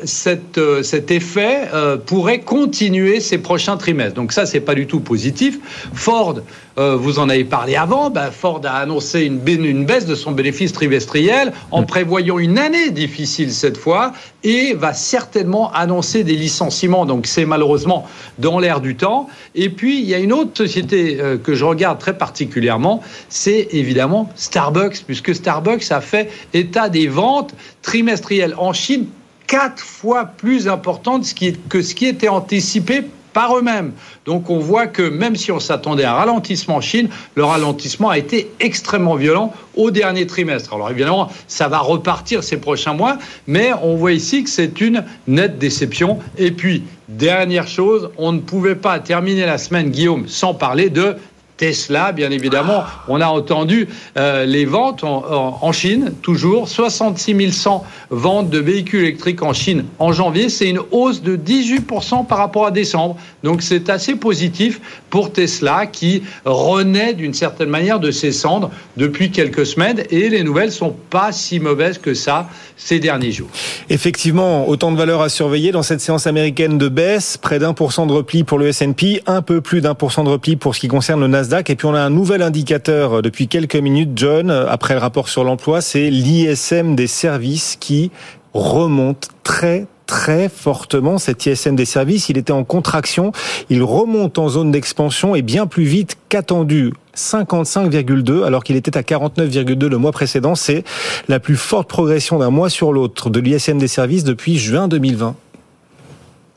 euh, 0.58 0.82
cet 0.82 1.10
effet 1.10 1.68
euh, 1.74 1.96
pourrait 1.96 2.40
continuer 2.40 3.18
ces 3.18 3.38
prochains 3.38 3.76
trimestres. 3.76 4.14
Donc 4.14 4.32
ça, 4.32 4.46
c'est 4.46 4.60
pas 4.60 4.76
du 4.76 4.86
tout 4.86 5.00
positif. 5.00 5.58
Ford, 5.92 6.36
euh, 6.78 6.96
vous 6.96 7.18
en 7.18 7.28
avez 7.28 7.44
parlé 7.44 7.76
avant, 7.76 8.10
ben 8.10 8.30
Ford 8.30 8.60
a 8.64 8.78
annoncé 8.78 9.22
une, 9.22 9.40
une 9.46 9.84
baisse 9.84 10.06
de 10.06 10.14
son 10.14 10.32
bénéfice 10.32 10.72
trimestriel 10.72 11.52
en 11.70 11.82
prévoyant 11.82 12.38
une 12.38 12.58
année 12.58 12.90
difficile 12.90 13.52
cette 13.52 13.76
fois 13.76 14.12
et 14.44 14.74
va 14.74 14.94
certainement 14.94 15.72
annoncer 15.72 16.24
des 16.24 16.36
licenciements. 16.36 17.06
Donc 17.06 17.26
c'est 17.26 17.44
malheureusement 17.44 18.06
dans 18.38 18.58
l'air 18.58 18.80
du 18.80 18.96
temps. 18.96 19.28
Et 19.54 19.68
puis, 19.68 20.00
il 20.00 20.06
y 20.06 20.14
a 20.14 20.18
une 20.18 20.32
autre 20.32 20.56
société 20.56 21.18
euh, 21.20 21.36
que 21.36 21.54
je 21.54 21.64
regarde 21.64 21.98
très 21.98 22.16
particulièrement, 22.16 23.02
c'est 23.28 23.68
évidemment 23.72 24.30
Starbucks, 24.34 25.04
puisque 25.06 25.34
Starbucks 25.34 25.90
a 25.90 26.00
fait 26.00 26.30
état 26.54 26.88
des 26.88 27.08
ventes 27.08 27.54
trimestrielles 27.82 28.54
en 28.58 28.72
Chine 28.72 29.06
quatre 29.46 29.82
fois 29.82 30.24
plus 30.24 30.68
importantes 30.68 31.26
que 31.68 31.82
ce 31.82 31.94
qui 31.94 32.06
était 32.06 32.28
anticipé 32.28 33.04
par 33.32 33.56
eux-mêmes. 33.56 33.92
Donc 34.24 34.50
on 34.50 34.58
voit 34.58 34.86
que 34.86 35.02
même 35.02 35.36
si 35.36 35.52
on 35.52 35.60
s'attendait 35.60 36.04
à 36.04 36.12
un 36.12 36.16
ralentissement 36.16 36.76
en 36.76 36.80
Chine, 36.80 37.08
le 37.34 37.44
ralentissement 37.44 38.10
a 38.10 38.18
été 38.18 38.50
extrêmement 38.60 39.16
violent 39.16 39.52
au 39.76 39.90
dernier 39.90 40.26
trimestre. 40.26 40.74
Alors 40.74 40.90
évidemment, 40.90 41.30
ça 41.48 41.68
va 41.68 41.78
repartir 41.78 42.44
ces 42.44 42.58
prochains 42.58 42.94
mois, 42.94 43.18
mais 43.46 43.72
on 43.82 43.96
voit 43.96 44.12
ici 44.12 44.44
que 44.44 44.50
c'est 44.50 44.80
une 44.80 45.04
nette 45.26 45.58
déception. 45.58 46.18
Et 46.38 46.50
puis, 46.50 46.84
dernière 47.08 47.68
chose, 47.68 48.10
on 48.18 48.32
ne 48.32 48.40
pouvait 48.40 48.74
pas 48.74 48.98
terminer 48.98 49.46
la 49.46 49.58
semaine, 49.58 49.90
Guillaume, 49.90 50.28
sans 50.28 50.54
parler 50.54 50.90
de 50.90 51.16
Tesla, 51.62 52.10
bien 52.10 52.32
évidemment. 52.32 52.82
On 53.06 53.20
a 53.20 53.28
entendu 53.28 53.86
euh, 54.16 54.44
les 54.46 54.64
ventes 54.64 55.04
en, 55.04 55.70
Chine, 55.70 56.12
toujours 56.20 56.68
66 56.68 57.52
100 57.52 57.84
ventes 58.10 58.50
de 58.50 58.58
véhicules 58.58 59.04
électriques 59.04 59.44
en 59.44 59.52
Chine 59.52 59.84
en 60.00 60.10
janvier. 60.10 60.48
C'est 60.48 60.68
une 60.68 60.80
hausse 60.90 61.22
de 61.22 61.36
18% 61.36 62.26
par 62.26 62.38
rapport 62.38 62.66
à 62.66 62.72
décembre. 62.72 63.16
Donc 63.44 63.62
c'est 63.62 63.90
assez 63.90 64.16
positif 64.16 64.80
pour 65.08 65.32
Tesla 65.32 65.86
qui 65.86 66.24
renaît 66.44 67.14
d'une 67.14 67.32
certaine 67.32 67.68
manière 67.68 68.00
de 68.00 68.10
ses 68.10 68.32
cendres 68.32 68.72
depuis 68.96 69.30
quelques 69.30 69.64
semaines. 69.64 70.02
Et 70.10 70.30
les 70.30 70.42
nouvelles 70.42 70.72
sont 70.72 70.96
pas 71.10 71.30
si 71.30 71.60
mauvaises 71.60 71.98
que 71.98 72.12
ça 72.12 72.48
ces 72.76 72.98
derniers 72.98 73.30
jours. 73.30 73.48
Effectivement, 73.88 74.68
autant 74.68 74.90
de 74.90 74.96
valeurs 74.96 75.22
à 75.22 75.28
surveiller 75.28 75.70
dans 75.70 75.84
cette 75.84 76.00
séance 76.00 76.26
américaine 76.26 76.76
de 76.76 76.88
baisse. 76.88 77.36
Près 77.36 77.60
d'un 77.60 77.72
pour 77.72 77.92
cent 77.92 78.06
de 78.06 78.12
repli 78.12 78.42
pour 78.42 78.58
le 78.58 78.66
S&P, 78.66 79.22
un 79.26 79.42
peu 79.42 79.60
plus 79.60 79.80
d'un 79.80 79.94
pour 79.94 80.10
cent 80.10 80.24
de 80.24 80.30
repli 80.30 80.56
pour 80.56 80.74
ce 80.74 80.80
qui 80.80 80.88
concerne 80.88 81.20
le 81.20 81.28
Nasdaq. 81.28 81.51
Et 81.60 81.76
puis 81.76 81.86
on 81.86 81.94
a 81.94 82.00
un 82.00 82.10
nouvel 82.10 82.40
indicateur 82.40 83.18
euh, 83.18 83.22
depuis 83.22 83.46
quelques 83.46 83.76
minutes, 83.76 84.12
John, 84.16 84.50
euh, 84.50 84.66
après 84.68 84.94
le 84.94 85.00
rapport 85.00 85.28
sur 85.28 85.44
l'emploi, 85.44 85.82
c'est 85.82 86.08
l'ISM 86.08 86.94
des 86.94 87.06
services 87.06 87.76
qui 87.78 88.10
remonte 88.54 89.28
très 89.42 89.86
très 90.06 90.48
fortement 90.48 91.18
cet 91.18 91.46
ISM 91.46 91.76
des 91.76 91.84
services. 91.84 92.28
Il 92.28 92.38
était 92.38 92.52
en 92.52 92.64
contraction. 92.64 93.32
Il 93.70 93.82
remonte 93.82 94.38
en 94.38 94.48
zone 94.48 94.70
d'expansion 94.70 95.34
et 95.34 95.42
bien 95.42 95.66
plus 95.66 95.84
vite 95.84 96.16
qu'attendu. 96.28 96.92
55,2 97.16 98.44
alors 98.44 98.64
qu'il 98.64 98.76
était 98.76 98.96
à 98.96 99.02
49,2 99.02 99.86
le 99.86 99.98
mois 99.98 100.12
précédent. 100.12 100.54
C'est 100.54 100.84
la 101.28 101.38
plus 101.38 101.56
forte 101.56 101.88
progression 101.88 102.38
d'un 102.38 102.50
mois 102.50 102.70
sur 102.70 102.92
l'autre 102.92 103.30
de 103.30 103.40
l'ISM 103.40 103.78
des 103.78 103.88
services 103.88 104.24
depuis 104.24 104.58
juin 104.58 104.88
2020. 104.88 105.34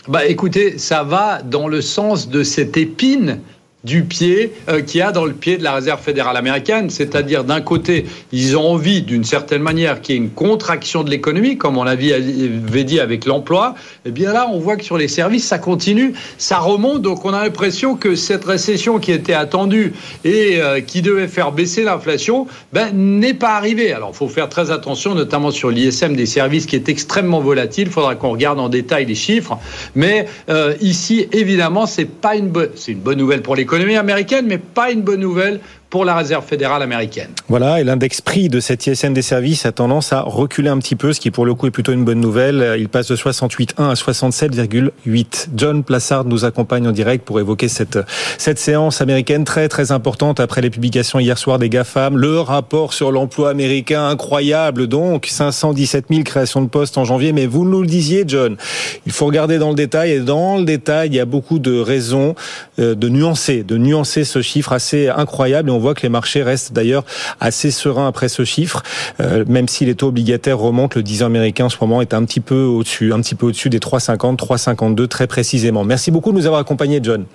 Bah 0.08 0.26
écoutez, 0.26 0.78
ça 0.78 1.04
va 1.04 1.42
dans 1.42 1.68
le 1.68 1.82
sens 1.82 2.30
de 2.30 2.44
cette 2.44 2.78
épine 2.78 3.40
du 3.86 4.04
pied 4.04 4.52
euh, 4.68 4.82
qu'il 4.82 5.00
y 5.00 5.02
a 5.04 5.12
dans 5.12 5.26
le 5.26 5.34
pied 5.34 5.58
de 5.58 5.64
la 5.64 5.74
réserve 5.74 6.02
fédérale 6.02 6.36
américaine. 6.36 6.90
C'est-à-dire, 6.90 7.44
d'un 7.44 7.62
côté, 7.62 8.06
ils 8.32 8.58
ont 8.58 8.72
envie, 8.72 9.04
d'une 9.04 9.24
certaine 9.24 9.62
manière, 9.62 10.02
qu'il 10.02 10.16
y 10.16 10.18
ait 10.18 10.22
une 10.22 10.32
contraction 10.32 11.04
de 11.04 11.10
l'économie, 11.12 11.58
comme 11.58 11.78
on 11.78 11.84
l'avait 11.84 12.84
dit 12.84 13.00
avec 13.00 13.26
l'emploi. 13.26 13.76
Eh 14.06 14.12
bien 14.12 14.34
là, 14.34 14.50
on 14.52 14.60
voit 14.60 14.76
que 14.76 14.84
sur 14.84 14.98
les 14.98 15.08
services, 15.08 15.46
ça 15.46 15.60
continue, 15.60 16.14
ça 16.38 16.58
remonte. 16.58 17.02
Donc, 17.02 17.26
on 17.26 17.34
a 17.34 17.44
l'impression 17.44 17.96
que 17.96 18.16
cette 18.16 18.44
récession 18.44 19.00
qui 19.00 19.12
était 19.12 19.34
attendue 19.34 19.94
et 20.24 20.60
euh, 20.60 20.82
qui 20.82 21.02
devait 21.02 21.28
faire 21.28 21.52
baisser 21.52 21.84
l'inflation, 21.84 22.48
ben, 22.74 22.90
n'est 22.94 23.36
pas 23.36 23.56
arrivée. 23.56 23.94
Alors, 23.94 24.12
il 24.14 24.18
faut 24.18 24.28
faire 24.28 24.50
très 24.50 24.72
attention, 24.72 25.14
notamment 25.14 25.52
sur 25.52 25.70
l'ISM 25.70 26.16
des 26.16 26.26
services 26.26 26.66
qui 26.66 26.76
est 26.76 26.90
extrêmement 26.90 27.40
volatile. 27.40 27.88
Il 27.88 27.94
faudra 27.94 28.16
qu'on 28.16 28.32
regarde 28.32 28.60
en 28.60 28.70
détail 28.70 29.06
les 29.06 29.16
chiffres. 29.16 29.58
Mais 29.94 30.26
euh, 30.50 30.74
ici, 30.82 31.28
évidemment, 31.32 31.86
c'est 31.86 32.06
pas 32.06 32.36
une 32.36 32.52
c'est 32.76 32.94
une 32.94 33.00
bonne 33.00 33.18
nouvelle 33.18 33.42
pour 33.42 33.56
l'économie 33.56 33.75
l'économie 33.78 33.98
américaine, 33.98 34.46
mais 34.48 34.58
pas 34.58 34.92
une 34.92 35.02
bonne 35.02 35.20
nouvelle 35.20 35.60
pour 35.90 36.06
la 36.06 36.16
réserve 36.16 36.46
fédérale 36.46 36.82
américaine. 36.82 37.30
Voilà, 37.48 37.80
et 37.80 37.84
l'index 37.84 38.22
prix 38.22 38.50
de 38.50 38.60
cette 38.60 38.86
ISM 38.88 39.14
des 39.14 39.22
services 39.22 39.66
a 39.66 39.72
tendance 39.72 40.14
à 40.14 40.22
reculer 40.22 40.70
un 40.70 40.78
petit 40.80 40.96
peu, 40.96 41.14
ce 41.14 41.20
qui 41.20 41.32
pour 41.32 41.46
le 41.46 41.54
coup 41.54 41.68
est 41.68 41.72
plutôt 41.72 41.92
une 41.92 42.04
bonne 42.04 42.20
nouvelle. 42.20 42.76
Il 42.78 42.90
passe 42.90 43.08
de 43.08 43.16
68,1 43.16 43.92
à 43.92 43.94
67,8. 43.94 45.48
John 45.56 45.84
Plassard 45.84 46.26
nous 46.26 46.46
accompagne 46.46 46.88
en 46.88 46.92
direct 46.92 47.26
pour 47.26 47.40
évoquer 47.40 47.68
cette, 47.68 48.00
cette 48.38 48.60
séance 48.60 49.02
américaine 49.02 49.44
très 49.44 49.68
très 49.70 49.92
importante 49.92 50.40
après 50.40 50.62
les 50.62 50.70
publications 50.70 51.20
hier 51.20 51.38
soir 51.38 51.60
des 51.60 51.70
GAFAM. 51.70 52.18
Le 52.18 52.40
rapport 52.40 52.94
sur 52.94 53.12
l'emploi 53.12 53.50
américain 53.50 54.08
incroyable 54.08 54.88
donc, 54.88 55.28
517 55.28 56.06
000 56.10 56.24
créations 56.24 56.62
de 56.62 56.68
postes 56.68 56.98
en 56.98 57.06
janvier, 57.06 57.32
mais 57.32 57.46
vous 57.46 57.66
nous 57.66 57.82
le 57.82 57.88
disiez 57.88 58.24
John, 58.28 58.58
il 59.06 59.12
faut 59.12 59.26
regarder 59.26 59.58
dans 59.58 59.70
le 59.70 59.76
détail 59.76 60.12
et 60.12 60.20
dans 60.20 60.58
le 60.58 60.66
détail 60.66 61.10
il 61.10 61.16
y 61.16 61.20
a 61.20 61.26
beaucoup 61.26 61.60
de 61.60 61.80
raisons 61.80 62.36
euh, 62.80 62.96
de 62.96 63.10
nuancer, 63.10 63.64
de 63.64 63.78
nuancer 63.78 64.24
ce 64.24 64.42
chiffre 64.42 64.74
assez 64.74 65.10
incroyable 65.10 65.70
on 65.76 65.80
voit 65.80 65.94
que 65.94 66.02
les 66.02 66.10
marchés 66.10 66.44
restent 66.44 66.74
d'ailleurs 66.74 67.04
assez 67.40 67.72
sereins 67.72 68.08
après 68.08 68.30
ce 68.30 68.44
chiffre, 68.46 68.84
euh, 69.20 69.44
même 69.48 69.68
si 69.68 69.86
les 69.86 69.96
taux 69.96 70.08
obligataires 70.08 70.58
remontent. 70.58 70.98
Le 70.98 71.04
10 71.04 71.24
ans 71.24 71.28
américain 71.28 71.66
en 71.66 71.70
ce 71.70 71.78
moment 71.82 72.02
est 72.02 72.14
un 72.14 72.24
petit 72.26 72.40
peu 72.40 72.64
au-dessus, 72.64 73.14
un 73.14 73.22
petit 73.22 73.36
peu 73.36 73.48
au-dessus 73.48 73.70
des 73.70 73.80
3,50, 73.80 74.38
3,52 74.38 75.08
très 75.08 75.28
précisément. 75.28 75.84
Merci 75.84 76.12
beaucoup 76.12 76.32
de 76.32 76.38
nous 76.38 76.46
avoir 76.46 76.62
accompagnés, 76.62 77.00
John. 77.04 77.26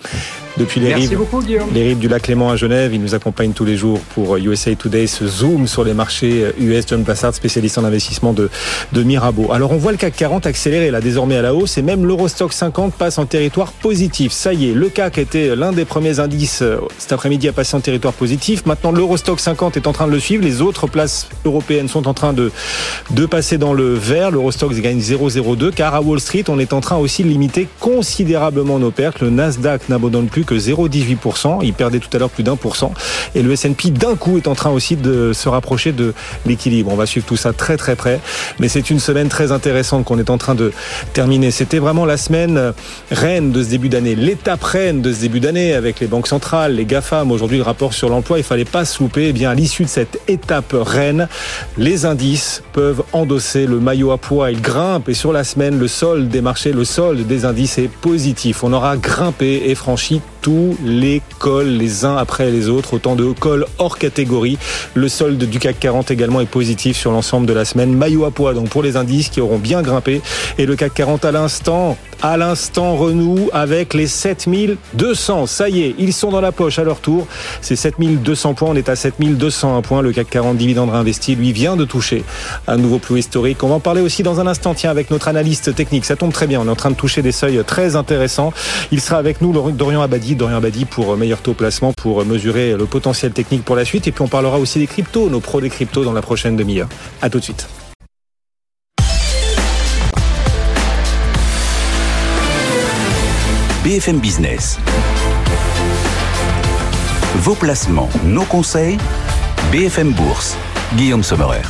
Depuis 0.57 0.81
les 0.81 0.93
rives, 0.93 1.17
les 1.73 1.83
rives 1.83 1.99
du 1.99 2.09
lac 2.09 2.27
Léman 2.27 2.51
à 2.51 2.57
Genève, 2.57 2.93
il 2.93 3.01
nous 3.01 3.15
accompagne 3.15 3.53
tous 3.53 3.65
les 3.65 3.77
jours 3.77 4.01
pour 4.15 4.37
USA 4.37 4.75
Today, 4.75 5.07
ce 5.07 5.27
zoom 5.27 5.67
sur 5.69 5.85
les 5.85 5.95
marchés 5.95 6.47
US. 6.59 6.85
John 6.87 7.05
Plassard, 7.05 7.35
spécialiste 7.35 7.79
en 7.79 7.85
investissement 7.85 8.33
de, 8.33 8.51
de 8.93 9.03
Mirabeau. 9.03 9.53
Alors 9.53 9.73
on 9.73 9.77
voit 9.77 9.93
le 9.93 9.99
CAC 9.99 10.17
40 10.17 10.47
accélérer 10.47 10.91
là 10.91 11.01
désormais 11.01 11.37
à 11.37 11.43
la 11.43 11.55
hausse 11.55 11.79
et 11.79 11.83
même 11.83 12.05
l'Eurostock 12.05 12.53
50 12.53 12.95
passe 12.95 13.19
en 13.19 13.27
territoire 13.27 13.73
positif. 13.73 14.33
Ça 14.33 14.53
y 14.53 14.71
est, 14.71 14.75
le 14.75 14.89
CAC 14.89 15.19
était 15.19 15.57
l'un 15.57 15.73
des 15.73 15.85
premiers 15.85 16.21
indices 16.21 16.63
euh, 16.63 16.79
cet 16.99 17.13
après-midi 17.13 17.49
à 17.49 17.53
passer 17.53 17.77
en 17.77 17.81
territoire 17.81 18.13
positif. 18.13 18.30
Maintenant, 18.67 18.93
l'Eurostock 18.93 19.41
50 19.41 19.77
est 19.77 19.87
en 19.87 19.93
train 19.93 20.07
de 20.07 20.13
le 20.13 20.21
suivre. 20.21 20.45
Les 20.45 20.61
autres 20.61 20.87
places 20.87 21.29
européennes 21.45 21.89
sont 21.89 22.07
en 22.07 22.15
train 22.15 22.33
de, 22.33 22.53
de 23.11 23.27
passer 23.27 23.59
dans 23.59 23.73
le 23.73 23.95
vert. 23.95 24.31
L'Eurostock 24.31 24.73
gagne 24.75 25.01
0,02 25.01 25.73
car 25.73 25.95
à 25.95 26.01
Wall 26.01 26.21
Street, 26.21 26.45
on 26.49 26.59
est 26.59 26.73
en 26.73 26.81
train 26.81 26.97
aussi 26.97 27.25
de 27.25 27.29
limiter 27.29 27.67
considérablement 27.81 28.79
nos 28.79 28.91
pertes. 28.91 29.21
Le 29.21 29.31
Nasdaq 29.31 29.89
n'abandonne 29.89 30.29
plus 30.29 30.45
que 30.45 30.55
0,18%. 30.55 31.59
Il 31.63 31.73
perdait 31.73 31.99
tout 31.99 32.09
à 32.13 32.19
l'heure 32.19 32.31
plus 32.31 32.45
d'un 32.45 32.57
pour 32.57 32.77
cent. 32.77 32.93
Et 33.35 33.43
le 33.43 33.53
S&P 33.53 33.91
d'un 33.91 34.15
coup 34.15 34.37
est 34.37 34.47
en 34.47 34.55
train 34.55 34.71
aussi 34.71 34.97
de 34.97 35.33
se 35.33 35.49
rapprocher 35.49 35.93
de 35.93 36.15
l'équilibre. 36.47 36.91
On 36.93 36.97
va 36.97 37.07
suivre 37.07 37.27
tout 37.27 37.37
ça 37.37 37.53
très 37.53 37.77
très 37.77 37.97
près. 37.97 38.21
Mais 38.61 38.69
c'est 38.69 38.91
une 38.91 39.01
semaine 39.01 39.29
très 39.29 39.51
intéressante 39.51 40.05
qu'on 40.05 40.19
est 40.19 40.31
en 40.31 40.39
train 40.39 40.55
de 40.55 40.73
terminer. 41.13 41.51
C'était 41.51 41.79
vraiment 41.79 42.05
la 42.05 42.17
semaine 42.17 42.73
reine 43.11 43.51
de 43.51 43.63
ce 43.63 43.69
début 43.69 43.89
d'année, 43.89 44.15
l'étape 44.15 44.63
reine 44.63 45.03
de 45.03 45.13
ce 45.13 45.21
début 45.21 45.41
d'année 45.41 45.75
avec 45.75 46.01
les 46.01 46.07
banques 46.07 46.29
centrales, 46.29 46.75
les 46.75 46.85
GAFAM. 46.85 47.33
Aujourd'hui, 47.33 47.59
le 47.59 47.65
rapport 47.65 47.93
sur 47.93 48.09
l'emploi, 48.09 48.20
il 48.37 48.43
fallait 48.45 48.65
pas 48.65 48.85
se 48.85 49.03
louper. 49.03 49.29
Eh 49.29 49.33
bien, 49.33 49.51
à 49.51 49.55
l'issue 49.55 49.85
de 49.85 49.89
cette 49.89 50.21
étape 50.29 50.75
reine, 50.75 51.29
les 51.79 52.07
indices 52.07 52.63
peuvent 52.73 53.03
endosser 53.13 53.67
le 53.67 53.81
maillot 53.81 54.13
à 54.13 54.19
poids. 54.19 54.51
Ils 54.51 54.61
grimpent 54.61 55.09
et 55.09 55.15
sur 55.15 55.33
la 55.33 55.45
semaine, 55.45 55.79
le 55.79 55.89
solde 55.89 56.29
des 56.29 56.41
marchés, 56.41 56.73
le 56.73 56.85
solde 56.85 57.27
des 57.27 57.45
indices 57.45 57.79
est 57.79 57.91
positif. 57.91 58.65
On 58.65 58.73
aura 58.73 58.97
grimpé 58.97 59.63
et 59.67 59.75
franchi 59.75 60.21
tous 60.41 60.77
les 60.85 61.21
cols 61.39 61.69
les 61.69 62.05
uns 62.05 62.17
après 62.17 62.51
les 62.51 62.69
autres, 62.69 62.95
autant 62.95 63.15
de 63.15 63.33
cols 63.33 63.67
hors 63.79 63.99
catégorie. 63.99 64.59
Le 64.95 65.09
solde 65.09 65.43
du 65.43 65.59
CAC 65.59 65.79
40 65.79 66.11
également 66.11 66.41
est 66.41 66.47
positif 66.47 66.97
sur 66.97 67.13
l'ensemble 67.13 67.47
de 67.47 67.53
la 67.53 67.65
semaine. 67.65 67.95
Maillot 67.95 68.25
à 68.25 68.31
poids 68.31 68.55
donc 68.55 68.69
pour 68.69 68.83
les 68.83 68.97
indices 68.97 69.29
qui 69.29 69.41
auront 69.41 69.59
bien 69.59 69.83
grimpé 69.83 70.23
et 70.59 70.67
le 70.67 70.77
CAC 70.77 70.95
40 70.95 71.25
à 71.25 71.33
l'instant, 71.33 71.97
à 72.23 72.37
l'instant 72.37 72.97
renoue 72.97 73.51
avec 73.53 73.95
les 73.95 74.07
7200. 74.07 75.47
Ça 75.47 75.69
y 75.69 75.83
est, 75.83 75.95
ils 75.99 76.13
sont 76.13 76.31
dans 76.31 76.41
la 76.41 76.53
poche 76.53 76.79
à 76.79 76.85
leur 76.85 77.01
tour. 77.01 77.27
C'est 77.61 77.77
7200 77.77 78.10
points, 78.17 78.69
on 78.71 78.77
est 78.77 78.89
à 78.89 78.97
7201 78.97 79.83
points. 79.83 80.03
Le 80.03 80.13
CAC 80.13 80.31
40 80.31 80.57
dividende 80.57 80.91
réinvesti, 80.91 81.35
lui, 81.35 81.53
vient 81.53 81.77
de 81.77 81.85
toucher 81.85 82.25
un 82.67 82.77
nouveau 82.77 82.99
plus 82.99 83.19
historique. 83.19 83.63
On 83.63 83.69
va 83.69 83.75
en 83.75 83.81
parler 83.81 84.01
aussi 84.01 84.23
dans 84.23 84.41
un 84.41 84.47
instant, 84.47 84.75
tiens, 84.75 84.91
avec 84.91 85.11
notre 85.11 85.29
analyste 85.29 85.75
technique. 85.75 86.05
Ça 86.05 86.17
tombe 86.17 86.33
très 86.33 86.47
bien, 86.47 86.61
on 86.61 86.67
est 86.67 86.71
en 86.71 86.77
train 86.77 86.91
de 86.91 86.97
toucher 86.97 87.23
des 87.23 87.33
seuils 87.33 87.63
très 87.67 87.97
intéressants. 87.97 88.53
Il 88.93 89.01
sera 89.01 89.19
avec 89.19 89.41
nous, 89.41 89.53
Dorian 89.73 90.03
Abadi, 90.03 90.35
Dorian 90.35 90.57
Abadi 90.57 90.85
pour 90.85 91.17
meilleur 91.17 91.41
taux 91.41 91.55
placement, 91.55 91.93
pour 91.93 92.25
mesurer 92.25 92.77
le 92.77 92.87
potentiel 92.87 93.33
technique 93.33 93.65
pour 93.65 93.77
la 93.77 93.85
suite. 93.85 94.07
Et 94.07 94.13
puis 94.13 94.23
on 94.23 94.29
parlera 94.29 94.59
aussi 94.59 94.79
des 94.79 94.87
cryptos, 94.87 95.31
nos 95.31 95.41
pros 95.41 95.61
des 95.61 95.71
cryptos 95.71 96.05
dans 96.05 96.13
la 96.13 96.23
prochaine 96.23 96.57
demi-heure. 96.57 96.89
À 97.23 97.31
tout 97.31 97.39
de 97.39 97.45
suite. 97.45 97.69
BFM 103.83 104.19
Business. 104.19 104.79
Vos 107.37 107.55
placements, 107.55 108.09
nos 108.25 108.43
conseils, 108.43 108.99
BFM 109.71 110.13
Bourse. 110.13 110.57
Guillaume 110.97 111.23
Sommerer. 111.23 111.63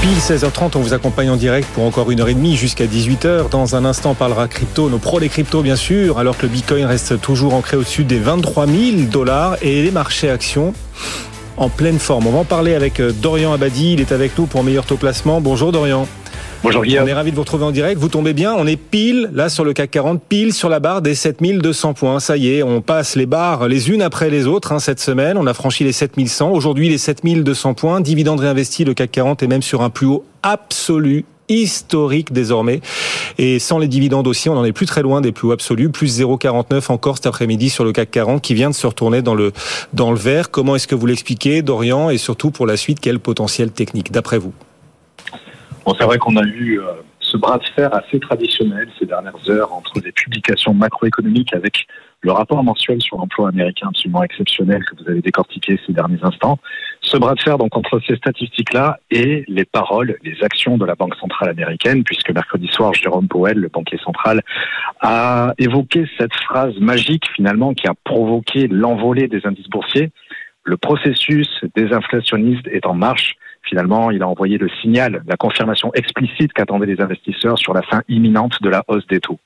Pile 0.00 0.16
16h30, 0.16 0.70
on 0.76 0.80
vous 0.80 0.94
accompagne 0.94 1.28
en 1.28 1.36
direct 1.36 1.68
pour 1.74 1.84
encore 1.84 2.10
une 2.10 2.20
heure 2.20 2.30
et 2.30 2.34
demie 2.34 2.56
jusqu'à 2.56 2.86
18h. 2.86 3.50
Dans 3.50 3.76
un 3.76 3.84
instant, 3.84 4.12
on 4.12 4.14
parlera 4.14 4.48
crypto, 4.48 4.88
nos 4.88 4.96
pros 4.96 5.20
des 5.20 5.28
cryptos 5.28 5.62
bien 5.62 5.76
sûr, 5.76 6.18
alors 6.18 6.38
que 6.38 6.46
le 6.46 6.48
Bitcoin 6.48 6.86
reste 6.86 7.20
toujours 7.20 7.52
ancré 7.52 7.76
au-dessus 7.76 8.04
des 8.04 8.18
23 8.18 8.66
000 8.66 8.76
dollars 9.10 9.56
et 9.60 9.82
les 9.82 9.90
marchés 9.90 10.30
actions 10.30 10.72
en 11.58 11.68
pleine 11.68 11.98
forme. 11.98 12.26
On 12.26 12.32
va 12.32 12.38
en 12.38 12.44
parler 12.44 12.74
avec 12.74 13.00
euh, 13.00 13.12
Dorian 13.12 13.52
Abadi, 13.52 13.92
il 13.92 14.00
est 14.00 14.12
avec 14.12 14.36
nous 14.38 14.46
pour 14.46 14.64
meilleur 14.64 14.86
taux 14.86 14.96
placement. 14.96 15.42
Bonjour 15.42 15.72
Dorian. 15.72 16.08
Bonjour 16.64 16.82
Guillaume. 16.82 17.04
On 17.04 17.08
est 17.08 17.12
ravi 17.12 17.30
de 17.30 17.36
vous 17.36 17.42
retrouver 17.42 17.64
en 17.64 17.72
direct. 17.72 18.00
Vous 18.00 18.08
tombez 18.08 18.32
bien. 18.32 18.54
On 18.56 18.66
est 18.66 18.78
pile, 18.78 19.28
là, 19.34 19.50
sur 19.50 19.64
le 19.64 19.74
CAC 19.74 19.90
40, 19.90 20.22
pile 20.26 20.54
sur 20.54 20.70
la 20.70 20.80
barre 20.80 21.02
des 21.02 21.14
7200 21.14 21.92
points. 21.92 22.20
Ça 22.20 22.38
y 22.38 22.54
est, 22.54 22.62
on 22.62 22.80
passe 22.80 23.16
les 23.16 23.26
barres 23.26 23.68
les 23.68 23.90
unes 23.90 24.00
après 24.00 24.30
les 24.30 24.46
autres 24.46 24.72
hein, 24.72 24.78
cette 24.78 24.98
semaine. 24.98 25.36
On 25.36 25.46
a 25.46 25.52
franchi 25.52 25.84
les 25.84 25.92
7100. 25.92 26.50
Aujourd'hui, 26.50 26.88
les 26.88 26.96
7200 26.96 27.74
points. 27.74 28.00
Dividende 28.00 28.40
réinvesti, 28.40 28.86
le 28.86 28.94
CAC 28.94 29.10
40 29.10 29.42
est 29.42 29.46
même 29.46 29.60
sur 29.60 29.82
un 29.82 29.90
plus 29.90 30.06
haut 30.06 30.24
absolu 30.42 31.26
historique 31.50 32.32
désormais. 32.32 32.80
Et 33.36 33.58
sans 33.58 33.78
les 33.78 33.86
dividendes 33.86 34.26
aussi, 34.26 34.48
on 34.48 34.54
n'en 34.54 34.64
est 34.64 34.72
plus 34.72 34.86
très 34.86 35.02
loin 35.02 35.20
des 35.20 35.32
plus 35.32 35.48
hauts 35.48 35.52
absolus. 35.52 35.90
Plus 35.90 36.18
0,49 36.18 36.90
encore 36.90 37.16
cet 37.16 37.26
après-midi 37.26 37.68
sur 37.68 37.84
le 37.84 37.92
CAC 37.92 38.10
40 38.10 38.40
qui 38.40 38.54
vient 38.54 38.70
de 38.70 38.74
se 38.74 38.86
retourner 38.86 39.20
dans 39.20 39.34
le, 39.34 39.52
dans 39.92 40.12
le 40.12 40.18
vert. 40.18 40.50
Comment 40.50 40.76
est-ce 40.76 40.88
que 40.88 40.94
vous 40.94 41.04
l'expliquez, 41.04 41.60
Dorian? 41.60 42.08
Et 42.08 42.16
surtout, 42.16 42.50
pour 42.50 42.66
la 42.66 42.78
suite, 42.78 43.00
quel 43.02 43.18
potentiel 43.18 43.70
technique, 43.70 44.12
d'après 44.12 44.38
vous? 44.38 44.54
Bon, 45.84 45.94
c'est 45.98 46.04
vrai 46.04 46.16
qu'on 46.16 46.36
a 46.36 46.44
eu 46.44 46.80
euh, 46.80 46.92
ce 47.20 47.36
bras 47.36 47.58
de 47.58 47.66
fer 47.76 47.94
assez 47.94 48.18
traditionnel 48.18 48.88
ces 48.98 49.04
dernières 49.04 49.50
heures 49.50 49.70
entre 49.72 50.00
des 50.00 50.12
publications 50.12 50.72
macroéconomiques 50.72 51.52
avec 51.52 51.86
le 52.22 52.32
rapport 52.32 52.64
mensuel 52.64 53.02
sur 53.02 53.18
l'emploi 53.18 53.50
américain 53.50 53.88
absolument 53.88 54.22
exceptionnel 54.22 54.82
que 54.84 54.96
vous 54.96 55.10
avez 55.10 55.20
décortiqué 55.20 55.78
ces 55.86 55.92
derniers 55.92 56.22
instants. 56.22 56.58
Ce 57.02 57.18
bras 57.18 57.34
de 57.34 57.40
fer 57.40 57.58
donc 57.58 57.76
entre 57.76 58.00
ces 58.06 58.16
statistiques-là 58.16 58.98
et 59.10 59.44
les 59.46 59.66
paroles, 59.66 60.16
les 60.22 60.42
actions 60.42 60.78
de 60.78 60.86
la 60.86 60.94
Banque 60.94 61.16
centrale 61.16 61.50
américaine, 61.50 62.02
puisque 62.02 62.30
mercredi 62.30 62.68
soir, 62.68 62.94
Jérôme 62.94 63.28
Powell, 63.28 63.58
le 63.58 63.68
banquier 63.68 63.98
central, 63.98 64.40
a 65.02 65.52
évoqué 65.58 66.06
cette 66.18 66.34
phrase 66.34 66.74
magique 66.78 67.28
finalement 67.36 67.74
qui 67.74 67.86
a 67.88 67.94
provoqué 68.04 68.68
l'envolée 68.68 69.28
des 69.28 69.44
indices 69.44 69.68
boursiers. 69.68 70.10
Le 70.62 70.78
processus 70.78 71.48
désinflationniste 71.74 72.66
est 72.68 72.86
en 72.86 72.94
marche 72.94 73.36
finalement, 73.64 74.10
il 74.10 74.22
a 74.22 74.28
envoyé 74.28 74.58
le 74.58 74.68
signal, 74.80 75.22
la 75.26 75.36
confirmation 75.36 75.90
explicite 75.94 76.52
qu'attendaient 76.52 76.86
les 76.86 77.00
investisseurs 77.00 77.58
sur 77.58 77.74
la 77.74 77.82
fin 77.82 78.02
imminente 78.08 78.62
de 78.62 78.68
la 78.68 78.84
hausse 78.88 79.06
des 79.06 79.20
taux. 79.20 79.38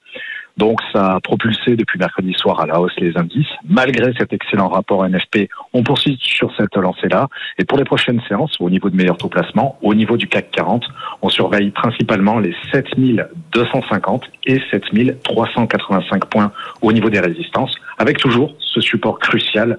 Donc 0.59 0.81
ça 0.93 1.15
a 1.15 1.21
propulsé 1.21 1.77
depuis 1.77 2.01
mercredi 2.01 2.35
soir 2.37 2.61
à 2.61 2.67
la 2.67 2.81
hausse 2.81 2.95
les 2.99 3.17
indices. 3.17 3.47
Malgré 3.65 4.13
cet 4.19 4.33
excellent 4.33 4.69
rapport 4.69 5.09
NFP, 5.09 5.49
on 5.73 5.85
poursuit 5.85 6.19
sur 6.21 6.53
cette 6.57 6.77
lancée-là. 6.77 7.29
Et 7.59 7.65
pour 7.65 7.79
les 7.79 7.85
prochaines 7.85 8.21
séances, 8.29 8.57
au 8.59 8.69
niveau 8.69 8.91
de 8.91 8.97
meilleur 8.97 9.17
taux 9.17 9.29
placement, 9.29 9.79
au 9.83 9.95
niveau 9.95 10.17
du 10.17 10.27
CAC 10.27 10.51
40, 10.51 10.85
on 11.23 11.29
surveille 11.29 11.71
principalement 11.71 12.41
les 12.41 12.57
7250 12.73 14.25
et 14.47 14.61
7385 14.73 16.25
points 16.25 16.51
au 16.83 16.93
niveau 16.93 17.09
des 17.09 17.21
résistances, 17.21 17.75
avec 17.99 18.19
toujours 18.19 18.53
ce 18.59 18.81
support 18.81 19.21
crucial 19.21 19.79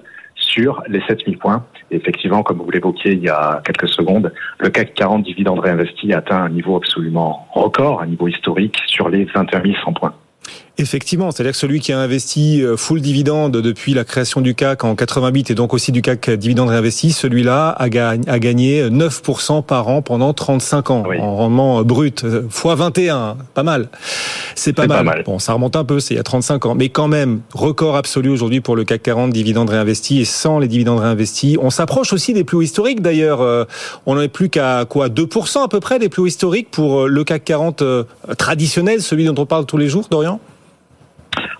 sur 0.50 0.82
les 0.88 1.00
7000 1.06 1.38
points. 1.38 1.64
effectivement, 1.90 2.42
comme 2.42 2.58
vous 2.58 2.70
l'évoquiez 2.70 3.12
il 3.12 3.22
y 3.22 3.28
a 3.28 3.62
quelques 3.64 3.88
secondes, 3.88 4.32
le 4.58 4.68
CAC 4.68 4.94
40 4.94 5.22
dividende 5.22 5.60
réinvesti 5.60 6.12
atteint 6.12 6.42
un 6.42 6.48
niveau 6.48 6.76
absolument 6.76 7.46
record, 7.52 8.02
un 8.02 8.06
niveau 8.06 8.28
historique 8.28 8.78
sur 8.86 9.08
les 9.08 9.24
21 9.24 9.62
100 9.84 9.92
points. 9.94 10.14
Effectivement, 10.80 11.30
c'est-à-dire 11.30 11.52
que 11.52 11.58
celui 11.58 11.78
qui 11.78 11.92
a 11.92 11.98
investi 11.98 12.62
euh, 12.62 12.74
full 12.74 13.02
dividende 13.02 13.58
depuis 13.58 13.92
la 13.92 14.04
création 14.04 14.40
du 14.40 14.54
CAC 14.54 14.82
en 14.84 14.94
88 14.94 15.50
et 15.50 15.54
donc 15.54 15.74
aussi 15.74 15.92
du 15.92 16.00
CAC 16.00 16.30
dividende 16.30 16.70
réinvesti, 16.70 17.12
celui-là 17.12 17.76
a, 17.78 17.88
gagné 17.90 18.88
9% 18.88 19.62
par 19.62 19.88
an 19.88 20.00
pendant 20.00 20.32
35 20.32 20.90
ans 20.90 21.02
en 21.18 21.36
rendement 21.36 21.80
euh, 21.80 21.82
brut, 21.82 22.24
euh, 22.24 22.46
fois 22.48 22.76
21, 22.76 23.36
pas 23.52 23.62
mal. 23.62 23.90
C'est 24.54 24.72
pas, 24.72 24.86
mal. 24.86 25.22
Bon, 25.26 25.38
ça 25.38 25.52
remonte 25.52 25.76
un 25.76 25.84
peu, 25.84 26.00
c'est 26.00 26.14
il 26.14 26.16
y 26.16 26.20
a 26.20 26.22
35 26.22 26.64
ans, 26.64 26.74
mais 26.74 26.88
quand 26.88 27.08
même 27.08 27.42
record 27.52 27.96
absolu 27.96 28.30
aujourd'hui 28.30 28.62
pour 28.62 28.74
le 28.74 28.84
CAC 28.84 29.02
40 29.02 29.32
dividende 29.32 29.68
réinvesti 29.68 30.20
et 30.20 30.24
sans 30.24 30.58
les 30.58 30.68
dividendes 30.68 31.00
réinvestis, 31.00 31.58
on 31.60 31.68
s'approche 31.68 32.14
aussi 32.14 32.32
des 32.32 32.44
plus 32.44 32.56
hauts 32.56 32.62
historiques 32.62 33.02
d'ailleurs. 33.02 33.66
On 34.06 34.14
n'en 34.14 34.22
est 34.22 34.28
plus 34.28 34.48
qu'à 34.48 34.86
quoi 34.86 35.08
2% 35.08 35.62
à 35.62 35.68
peu 35.68 35.80
près 35.80 35.98
des 35.98 36.08
plus 36.08 36.22
hauts 36.22 36.26
historiques 36.26 36.70
pour 36.70 37.06
le 37.06 37.24
CAC 37.24 37.44
40 37.44 37.84
traditionnel, 38.38 39.02
celui 39.02 39.26
dont 39.26 39.34
on 39.36 39.46
parle 39.46 39.66
tous 39.66 39.76
les 39.76 39.88
jours, 39.88 40.06
Dorian? 40.10 40.40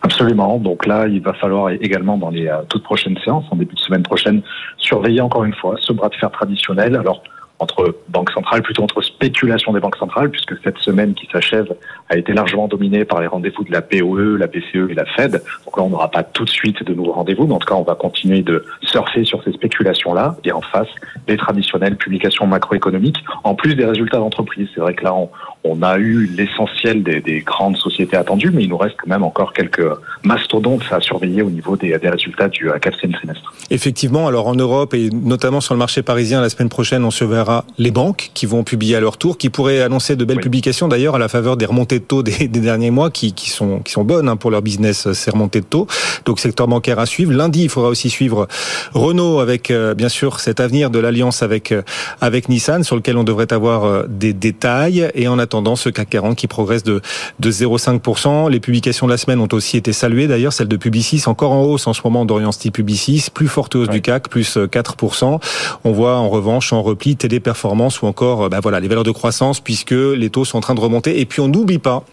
Absolument. 0.02 0.58
Donc 0.58 0.86
là, 0.86 1.06
il 1.06 1.20
va 1.20 1.32
falloir 1.34 1.70
également 1.70 2.16
dans 2.16 2.30
les 2.30 2.48
euh, 2.48 2.62
toutes 2.68 2.82
prochaines 2.82 3.18
séances, 3.24 3.44
en 3.50 3.56
début 3.56 3.74
de 3.74 3.80
semaine 3.80 4.02
prochaine, 4.02 4.42
surveiller 4.78 5.20
encore 5.20 5.44
une 5.44 5.54
fois 5.54 5.76
ce 5.80 5.92
bras 5.92 6.08
de 6.08 6.14
fer 6.14 6.30
traditionnel. 6.30 6.96
Alors 6.96 7.22
entre 7.60 7.94
banques 8.08 8.30
centrales, 8.30 8.62
plutôt 8.62 8.82
entre 8.82 9.02
spéculation 9.02 9.72
des 9.72 9.80
banques 9.80 9.96
centrales, 9.96 10.30
puisque 10.30 10.54
cette 10.64 10.78
semaine 10.78 11.14
qui 11.14 11.28
s'achève 11.30 11.68
a 12.08 12.16
été 12.16 12.32
largement 12.32 12.68
dominée 12.68 13.04
par 13.04 13.20
les 13.20 13.26
rendez-vous 13.26 13.64
de 13.64 13.70
la 13.70 13.82
POE, 13.82 14.38
la 14.38 14.46
BCE 14.46 14.90
et 14.90 14.94
la 14.94 15.04
Fed. 15.04 15.42
Donc 15.66 15.76
là, 15.76 15.82
on 15.82 15.90
n'aura 15.90 16.10
pas 16.10 16.22
tout 16.22 16.44
de 16.44 16.50
suite 16.50 16.82
de 16.82 16.94
nouveaux 16.94 17.12
rendez-vous, 17.12 17.46
mais 17.46 17.54
en 17.54 17.58
tout 17.58 17.68
cas, 17.68 17.74
on 17.74 17.82
va 17.82 17.94
continuer 17.94 18.42
de 18.42 18.64
surfer 18.82 19.24
sur 19.24 19.44
ces 19.44 19.52
spéculations-là, 19.52 20.36
et 20.44 20.52
en 20.52 20.62
face, 20.62 20.88
les 21.28 21.36
traditionnelles 21.36 21.96
publications 21.96 22.46
macroéconomiques, 22.46 23.22
en 23.44 23.54
plus 23.54 23.74
des 23.74 23.84
résultats 23.84 24.18
d'entreprise. 24.18 24.68
C'est 24.74 24.80
vrai 24.80 24.94
que 24.94 25.04
là, 25.04 25.14
on, 25.14 25.28
on 25.62 25.82
a 25.82 25.98
eu 25.98 26.26
l'essentiel 26.26 27.02
des, 27.02 27.20
des, 27.20 27.40
grandes 27.40 27.76
sociétés 27.76 28.16
attendues, 28.16 28.50
mais 28.50 28.64
il 28.64 28.70
nous 28.70 28.78
reste 28.78 28.96
quand 28.98 29.10
même 29.10 29.22
encore 29.22 29.52
quelques 29.52 29.86
mastodontes 30.24 30.82
à 30.90 31.00
surveiller 31.00 31.42
au 31.42 31.50
niveau 31.50 31.76
des, 31.76 31.98
des 31.98 32.08
résultats 32.08 32.48
du 32.48 32.70
euh, 32.70 32.78
quatrième 32.78 33.12
trimestre. 33.12 33.52
Effectivement, 33.70 34.26
alors 34.26 34.46
en 34.46 34.54
Europe 34.54 34.94
et 34.94 35.10
notamment 35.10 35.60
sur 35.60 35.74
le 35.74 35.78
marché 35.78 36.02
parisien, 36.02 36.40
la 36.40 36.48
semaine 36.48 36.70
prochaine, 36.70 37.04
on 37.04 37.10
surveillera 37.10 37.64
les 37.76 37.90
banques 37.90 38.30
qui 38.32 38.46
vont 38.46 38.64
publier 38.64 38.96
à 38.96 39.00
leur 39.00 39.18
tour, 39.18 39.36
qui 39.36 39.50
pourraient 39.50 39.82
annoncer 39.82 40.16
de 40.16 40.24
belles 40.24 40.40
publications 40.40 40.88
d'ailleurs 40.88 41.16
à 41.16 41.18
la 41.18 41.28
faveur 41.28 41.58
des 41.58 41.66
remontées 41.66 41.98
de 41.98 42.04
taux 42.04 42.22
des, 42.22 42.48
des 42.48 42.60
derniers 42.60 42.90
mois, 42.90 43.10
qui, 43.10 43.34
qui, 43.34 43.50
sont, 43.50 43.80
qui 43.80 43.92
sont 43.92 44.04
bonnes 44.04 44.28
hein, 44.28 44.36
pour 44.36 44.50
leur 44.50 44.62
business, 44.62 45.12
ces 45.12 45.30
remontées 45.30 45.60
de 45.60 45.66
taux. 45.66 45.86
Donc 46.24 46.40
secteur 46.40 46.68
bancaire 46.68 46.98
à 46.98 47.06
suivre. 47.06 47.32
Lundi, 47.32 47.64
il 47.64 47.68
faudra 47.68 47.90
aussi 47.90 48.08
suivre 48.08 48.48
Renault 48.94 49.40
avec 49.40 49.70
euh, 49.70 49.94
bien 49.94 50.08
sûr 50.08 50.40
cet 50.40 50.58
avenir 50.58 50.88
de 50.88 50.98
l'alliance 50.98 51.42
avec, 51.42 51.70
euh, 51.72 51.82
avec 52.22 52.48
Nissan, 52.48 52.82
sur 52.82 52.96
lequel 52.96 53.18
on 53.18 53.24
devrait 53.24 53.52
avoir 53.52 54.08
des 54.08 54.32
détails. 54.32 55.10
Et 55.14 55.28
en 55.28 55.38
attendant 55.38 55.49
ce 55.76 55.88
CAC 55.88 56.10
40 56.10 56.36
qui 56.36 56.46
progresse 56.46 56.82
de, 56.82 57.00
de 57.38 57.50
0,5%. 57.50 58.50
Les 58.50 58.60
publications 58.60 59.06
de 59.06 59.12
la 59.12 59.18
semaine 59.18 59.40
ont 59.40 59.48
aussi 59.52 59.76
été 59.76 59.92
saluées 59.92 60.26
d'ailleurs, 60.26 60.52
celle 60.52 60.68
de 60.68 60.76
Publicis 60.76 61.22
encore 61.26 61.52
en 61.52 61.62
hausse 61.62 61.86
en 61.86 61.92
ce 61.92 62.00
moment 62.04 62.24
d'Orient 62.24 62.52
Style 62.52 62.72
Publicis, 62.72 63.26
plus 63.32 63.48
forte 63.48 63.74
hausse 63.74 63.88
du 63.88 64.00
CAC, 64.00 64.28
plus 64.28 64.56
4%. 64.56 65.40
On 65.84 65.92
voit 65.92 66.16
en 66.16 66.28
revanche 66.28 66.72
en 66.72 66.82
repli 66.82 67.16
Téléperformance 67.16 68.02
ou 68.02 68.06
encore 68.06 68.48
bah 68.48 68.60
voilà, 68.62 68.80
les 68.80 68.88
valeurs 68.88 69.04
de 69.04 69.10
croissance 69.10 69.60
puisque 69.60 69.92
les 69.92 70.30
taux 70.30 70.44
sont 70.44 70.58
en 70.58 70.60
train 70.60 70.74
de 70.74 70.80
remonter. 70.80 71.20
Et 71.20 71.26
puis 71.26 71.40
on 71.40 71.48
n'oublie 71.48 71.78
pas 71.78 72.04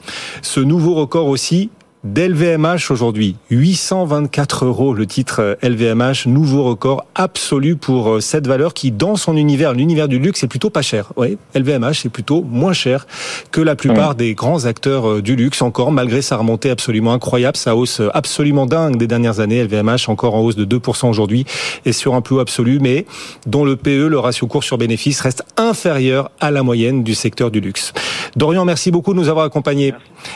ce 0.41 0.59
nouveau 0.59 0.93
record 0.93 1.27
aussi 1.27 1.69
d'LVMH 2.13 2.89
aujourd'hui. 2.89 3.35
824 3.51 4.65
euros 4.65 4.93
le 4.93 5.05
titre 5.05 5.57
LVMH, 5.61 6.27
nouveau 6.27 6.63
record 6.63 7.05
absolu 7.15 7.75
pour 7.75 8.21
cette 8.21 8.47
valeur 8.47 8.73
qui, 8.73 8.91
dans 8.91 9.15
son 9.15 9.35
univers, 9.35 9.73
l'univers 9.73 10.07
du 10.07 10.17
luxe, 10.17 10.43
est 10.43 10.47
plutôt 10.47 10.69
pas 10.69 10.81
cher. 10.81 11.11
Oui, 11.17 11.37
LVMH 11.53 12.05
est 12.05 12.09
plutôt 12.09 12.41
moins 12.41 12.73
cher 12.73 13.07
que 13.51 13.61
la 13.61 13.75
plupart 13.75 14.15
des 14.15 14.33
grands 14.35 14.65
acteurs 14.65 15.21
du 15.21 15.35
luxe 15.35 15.61
encore, 15.61 15.91
malgré 15.91 16.21
sa 16.21 16.37
remontée 16.37 16.69
absolument 16.69 17.13
incroyable, 17.13 17.57
sa 17.57 17.75
hausse 17.75 18.01
absolument 18.13 18.65
dingue 18.65 18.97
des 18.97 19.07
dernières 19.07 19.39
années. 19.39 19.63
LVMH 19.63 20.09
encore 20.09 20.35
en 20.35 20.41
hausse 20.41 20.55
de 20.55 20.65
2% 20.65 21.09
aujourd'hui 21.09 21.45
et 21.85 21.91
sur 21.91 22.15
un 22.15 22.21
plus 22.21 22.39
absolu, 22.39 22.79
mais 22.79 23.05
dont 23.45 23.65
le 23.65 23.75
PE, 23.75 24.07
le 24.07 24.19
ratio 24.19 24.47
cours 24.47 24.63
sur 24.63 24.77
bénéfice, 24.77 25.19
reste 25.19 25.43
inférieur 25.57 26.31
à 26.39 26.51
la 26.51 26.63
moyenne 26.63 27.03
du 27.03 27.15
secteur 27.15 27.51
du 27.51 27.59
luxe. 27.59 27.93
Dorian, 28.35 28.65
merci 28.65 28.91
beaucoup 28.91 29.13
de 29.13 29.19
nous 29.19 29.29
avoir 29.29 29.45
accompagnés. 29.45 29.93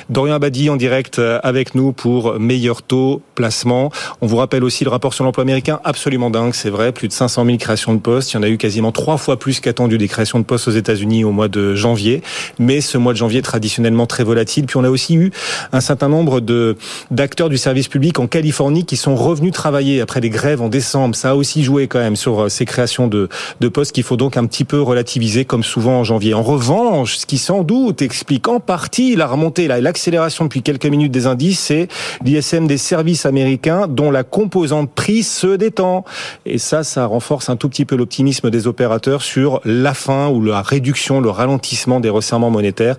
Dorian 0.09 0.35
Abadi 0.35 0.69
en 0.69 0.75
direct 0.75 1.19
euh, 1.19 1.39
avec 1.43 1.75
nous 1.75 1.91
pour 1.91 2.39
meilleur 2.39 2.81
taux 2.81 3.21
placement. 3.35 3.91
On 4.21 4.27
vous 4.27 4.37
rappelle 4.37 4.63
aussi 4.63 4.83
le 4.83 4.89
rapport 4.89 5.13
sur 5.13 5.23
l'emploi 5.23 5.43
américain, 5.43 5.79
absolument 5.83 6.29
dingue, 6.29 6.53
c'est 6.53 6.69
vrai, 6.69 6.91
plus 6.91 7.07
de 7.07 7.13
500 7.13 7.45
000 7.45 7.57
créations 7.57 7.93
de 7.93 7.99
postes. 7.99 8.31
Il 8.31 8.35
y 8.35 8.39
en 8.39 8.43
a 8.43 8.49
eu 8.49 8.57
quasiment 8.57 8.91
trois 8.91 9.17
fois 9.17 9.37
plus 9.37 9.59
qu'attendu 9.59 9.97
des 9.97 10.07
créations 10.07 10.39
de 10.39 10.43
postes 10.43 10.67
aux 10.67 10.71
États-Unis 10.71 11.23
au 11.23 11.31
mois 11.31 11.47
de 11.47 11.75
janvier. 11.75 12.21
Mais 12.59 12.81
ce 12.81 12.97
mois 12.97 13.13
de 13.13 13.17
janvier 13.17 13.39
est 13.39 13.43
traditionnellement 13.43 14.05
très 14.05 14.23
volatile. 14.23 14.65
Puis 14.65 14.77
on 14.77 14.83
a 14.83 14.89
aussi 14.89 15.15
eu 15.15 15.31
un 15.71 15.81
certain 15.81 16.09
nombre 16.09 16.39
de 16.39 16.77
d'acteurs 17.09 17.49
du 17.49 17.57
service 17.57 17.87
public 17.87 18.19
en 18.19 18.27
Californie 18.27 18.85
qui 18.85 18.97
sont 18.97 19.15
revenus 19.15 19.51
travailler 19.51 20.01
après 20.01 20.21
des 20.21 20.29
grèves 20.29 20.61
en 20.61 20.69
décembre. 20.69 21.15
Ça 21.15 21.31
a 21.31 21.35
aussi 21.35 21.63
joué 21.63 21.87
quand 21.87 21.99
même 21.99 22.15
sur 22.15 22.43
euh, 22.43 22.49
ces 22.49 22.65
créations 22.65 23.07
de, 23.07 23.29
de 23.59 23.67
postes 23.67 23.91
qu'il 23.93 24.03
faut 24.03 24.17
donc 24.17 24.37
un 24.37 24.45
petit 24.45 24.63
peu 24.63 24.81
relativiser 24.81 25.45
comme 25.45 25.63
souvent 25.63 25.99
en 25.99 26.03
janvier. 26.03 26.33
En 26.33 26.43
revanche, 26.43 27.17
ce 27.17 27.25
qui 27.25 27.37
sans 27.37 27.63
doute 27.63 28.01
explique 28.01 28.47
en 28.47 28.59
partie 28.59 29.15
la 29.15 29.27
remontée, 29.27 29.67
l'accélération 29.81 30.45
depuis 30.45 30.61
quelques 30.61 30.85
minutes 30.85 31.11
des 31.11 31.27
indices, 31.27 31.59
c'est 31.59 31.87
l'ISM 32.23 32.67
des 32.67 32.77
services 32.77 33.25
américains 33.25 33.87
dont 33.87 34.11
la 34.11 34.23
composante 34.23 34.91
prix 34.93 35.23
se 35.23 35.47
détend. 35.55 36.05
Et 36.45 36.57
ça, 36.57 36.83
ça 36.83 37.05
renforce 37.05 37.49
un 37.49 37.55
tout 37.55 37.67
petit 37.67 37.85
peu 37.85 37.95
l'optimisme 37.95 38.49
des 38.49 38.67
opérateurs 38.67 39.21
sur 39.21 39.59
la 39.65 39.93
fin 39.93 40.29
ou 40.29 40.43
la 40.43 40.61
réduction, 40.61 41.19
le 41.19 41.29
ralentissement 41.29 41.99
des 41.99 42.09
resserrements 42.09 42.51
monétaires. 42.51 42.97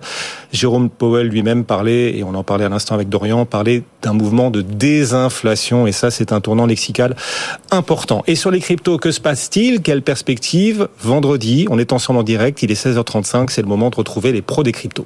Jérôme 0.51 0.89
Powell 0.89 1.27
lui-même 1.27 1.63
parlait, 1.63 2.17
et 2.17 2.23
on 2.23 2.35
en 2.35 2.43
parlait 2.43 2.65
à 2.65 2.69
l'instant 2.69 2.95
avec 2.95 3.09
Dorian, 3.09 3.45
parlait 3.45 3.83
d'un 4.01 4.13
mouvement 4.13 4.51
de 4.51 4.61
désinflation. 4.61 5.87
Et 5.87 5.91
ça, 5.91 6.11
c'est 6.11 6.31
un 6.31 6.41
tournant 6.41 6.65
lexical 6.65 7.15
important. 7.71 8.23
Et 8.27 8.35
sur 8.35 8.51
les 8.51 8.59
cryptos, 8.59 8.97
que 8.97 9.11
se 9.11 9.21
passe-t-il? 9.21 9.81
Quelle 9.81 10.01
perspective? 10.01 10.89
Vendredi, 10.99 11.67
on 11.69 11.79
est 11.79 11.93
ensemble 11.93 12.19
en 12.19 12.23
direct, 12.23 12.61
il 12.63 12.71
est 12.71 12.85
16h35, 12.85 13.49
c'est 13.49 13.61
le 13.61 13.67
moment 13.67 13.89
de 13.89 13.95
retrouver 13.95 14.31
les 14.31 14.41
pros 14.41 14.63
des 14.63 14.71
cryptos. 14.71 15.05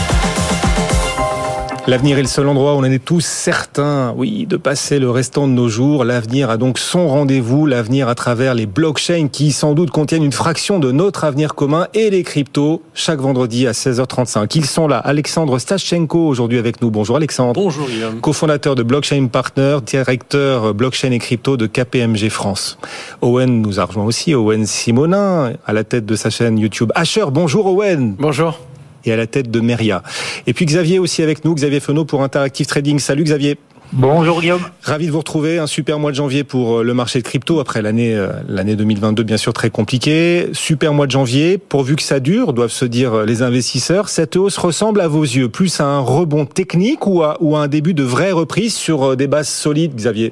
L'avenir 1.87 2.19
est 2.19 2.21
le 2.21 2.27
seul 2.27 2.47
endroit 2.47 2.75
où 2.75 2.77
on 2.77 2.81
en 2.81 2.83
est 2.83 3.03
tous 3.03 3.25
certains, 3.25 4.13
oui, 4.15 4.45
de 4.45 4.55
passer 4.55 4.99
le 4.99 5.09
restant 5.09 5.47
de 5.47 5.53
nos 5.53 5.67
jours. 5.67 6.05
L'avenir 6.05 6.51
a 6.51 6.57
donc 6.57 6.77
son 6.77 7.07
rendez-vous, 7.07 7.65
l'avenir 7.65 8.07
à 8.07 8.13
travers 8.13 8.53
les 8.53 8.67
blockchains 8.67 9.27
qui 9.29 9.51
sans 9.51 9.73
doute 9.73 9.89
contiennent 9.89 10.23
une 10.23 10.31
fraction 10.31 10.77
de 10.77 10.91
notre 10.91 11.23
avenir 11.23 11.55
commun 11.55 11.87
et 11.95 12.11
les 12.11 12.21
cryptos 12.21 12.83
chaque 12.93 13.19
vendredi 13.19 13.65
à 13.65 13.71
16h35. 13.71 14.51
Ils 14.55 14.67
sont 14.67 14.87
là. 14.87 14.99
Alexandre 14.99 15.57
Stachenko 15.57 16.27
aujourd'hui 16.27 16.59
avec 16.59 16.81
nous. 16.83 16.91
Bonjour 16.91 17.15
Alexandre. 17.15 17.59
Bonjour 17.59 17.87
Guillaume. 17.87 18.21
Cofondateur 18.21 18.75
de 18.75 18.83
Blockchain 18.83 19.25
Partner, 19.25 19.79
directeur 19.83 20.75
blockchain 20.75 21.11
et 21.11 21.19
crypto 21.19 21.57
de 21.57 21.65
KPMG 21.65 22.29
France. 22.29 22.77
Owen 23.21 23.61
nous 23.61 23.79
a 23.79 23.85
rejoint 23.85 24.05
aussi, 24.05 24.35
Owen 24.35 24.67
Simonin, 24.67 25.53
à 25.65 25.73
la 25.73 25.83
tête 25.83 26.05
de 26.05 26.15
sa 26.15 26.29
chaîne 26.29 26.59
YouTube 26.59 26.91
Asher. 26.93 27.25
Bonjour 27.31 27.65
Owen. 27.65 28.15
Bonjour 28.19 28.59
et 29.05 29.11
à 29.11 29.15
la 29.15 29.27
tête 29.27 29.51
de 29.51 29.59
Meria. 29.59 30.03
Et 30.47 30.53
puis 30.53 30.65
Xavier 30.65 30.99
aussi 30.99 31.21
avec 31.23 31.45
nous, 31.45 31.53
Xavier 31.55 31.79
Fenot 31.79 32.05
pour 32.05 32.23
Interactive 32.23 32.67
Trading. 32.67 32.99
Salut 32.99 33.23
Xavier. 33.23 33.57
Bonjour 33.93 34.39
Guillaume. 34.39 34.61
Ravi 34.83 35.07
de 35.07 35.11
vous 35.11 35.17
retrouver. 35.17 35.59
Un 35.59 35.67
super 35.67 35.99
mois 35.99 36.11
de 36.11 36.15
janvier 36.15 36.45
pour 36.45 36.79
euh, 36.79 36.83
le 36.83 36.93
marché 36.93 37.19
de 37.19 37.25
crypto 37.25 37.59
après 37.59 37.81
l'année 37.81 38.15
euh, 38.15 38.29
l'année 38.47 38.77
2022 38.77 39.23
bien 39.23 39.35
sûr 39.35 39.51
très 39.51 39.69
compliquée. 39.69 40.47
Super 40.53 40.93
mois 40.93 41.07
de 41.07 41.11
janvier. 41.11 41.57
Pourvu 41.57 41.97
que 41.97 42.03
ça 42.03 42.21
dure, 42.21 42.53
doivent 42.53 42.71
se 42.71 42.85
dire 42.85 43.13
euh, 43.13 43.25
les 43.25 43.41
investisseurs. 43.41 44.07
Cette 44.07 44.37
hausse 44.37 44.57
ressemble 44.57 45.01
à 45.01 45.09
vos 45.09 45.23
yeux 45.23 45.49
plus 45.49 45.81
à 45.81 45.85
un 45.85 45.99
rebond 45.99 46.45
technique 46.45 47.05
ou 47.05 47.21
à, 47.21 47.35
ou 47.41 47.57
à 47.57 47.63
un 47.63 47.67
début 47.67 47.93
de 47.93 48.03
vraie 48.03 48.31
reprise 48.31 48.75
sur 48.75 49.17
des 49.17 49.27
bases 49.27 49.49
solides, 49.49 49.93
Xavier? 49.93 50.31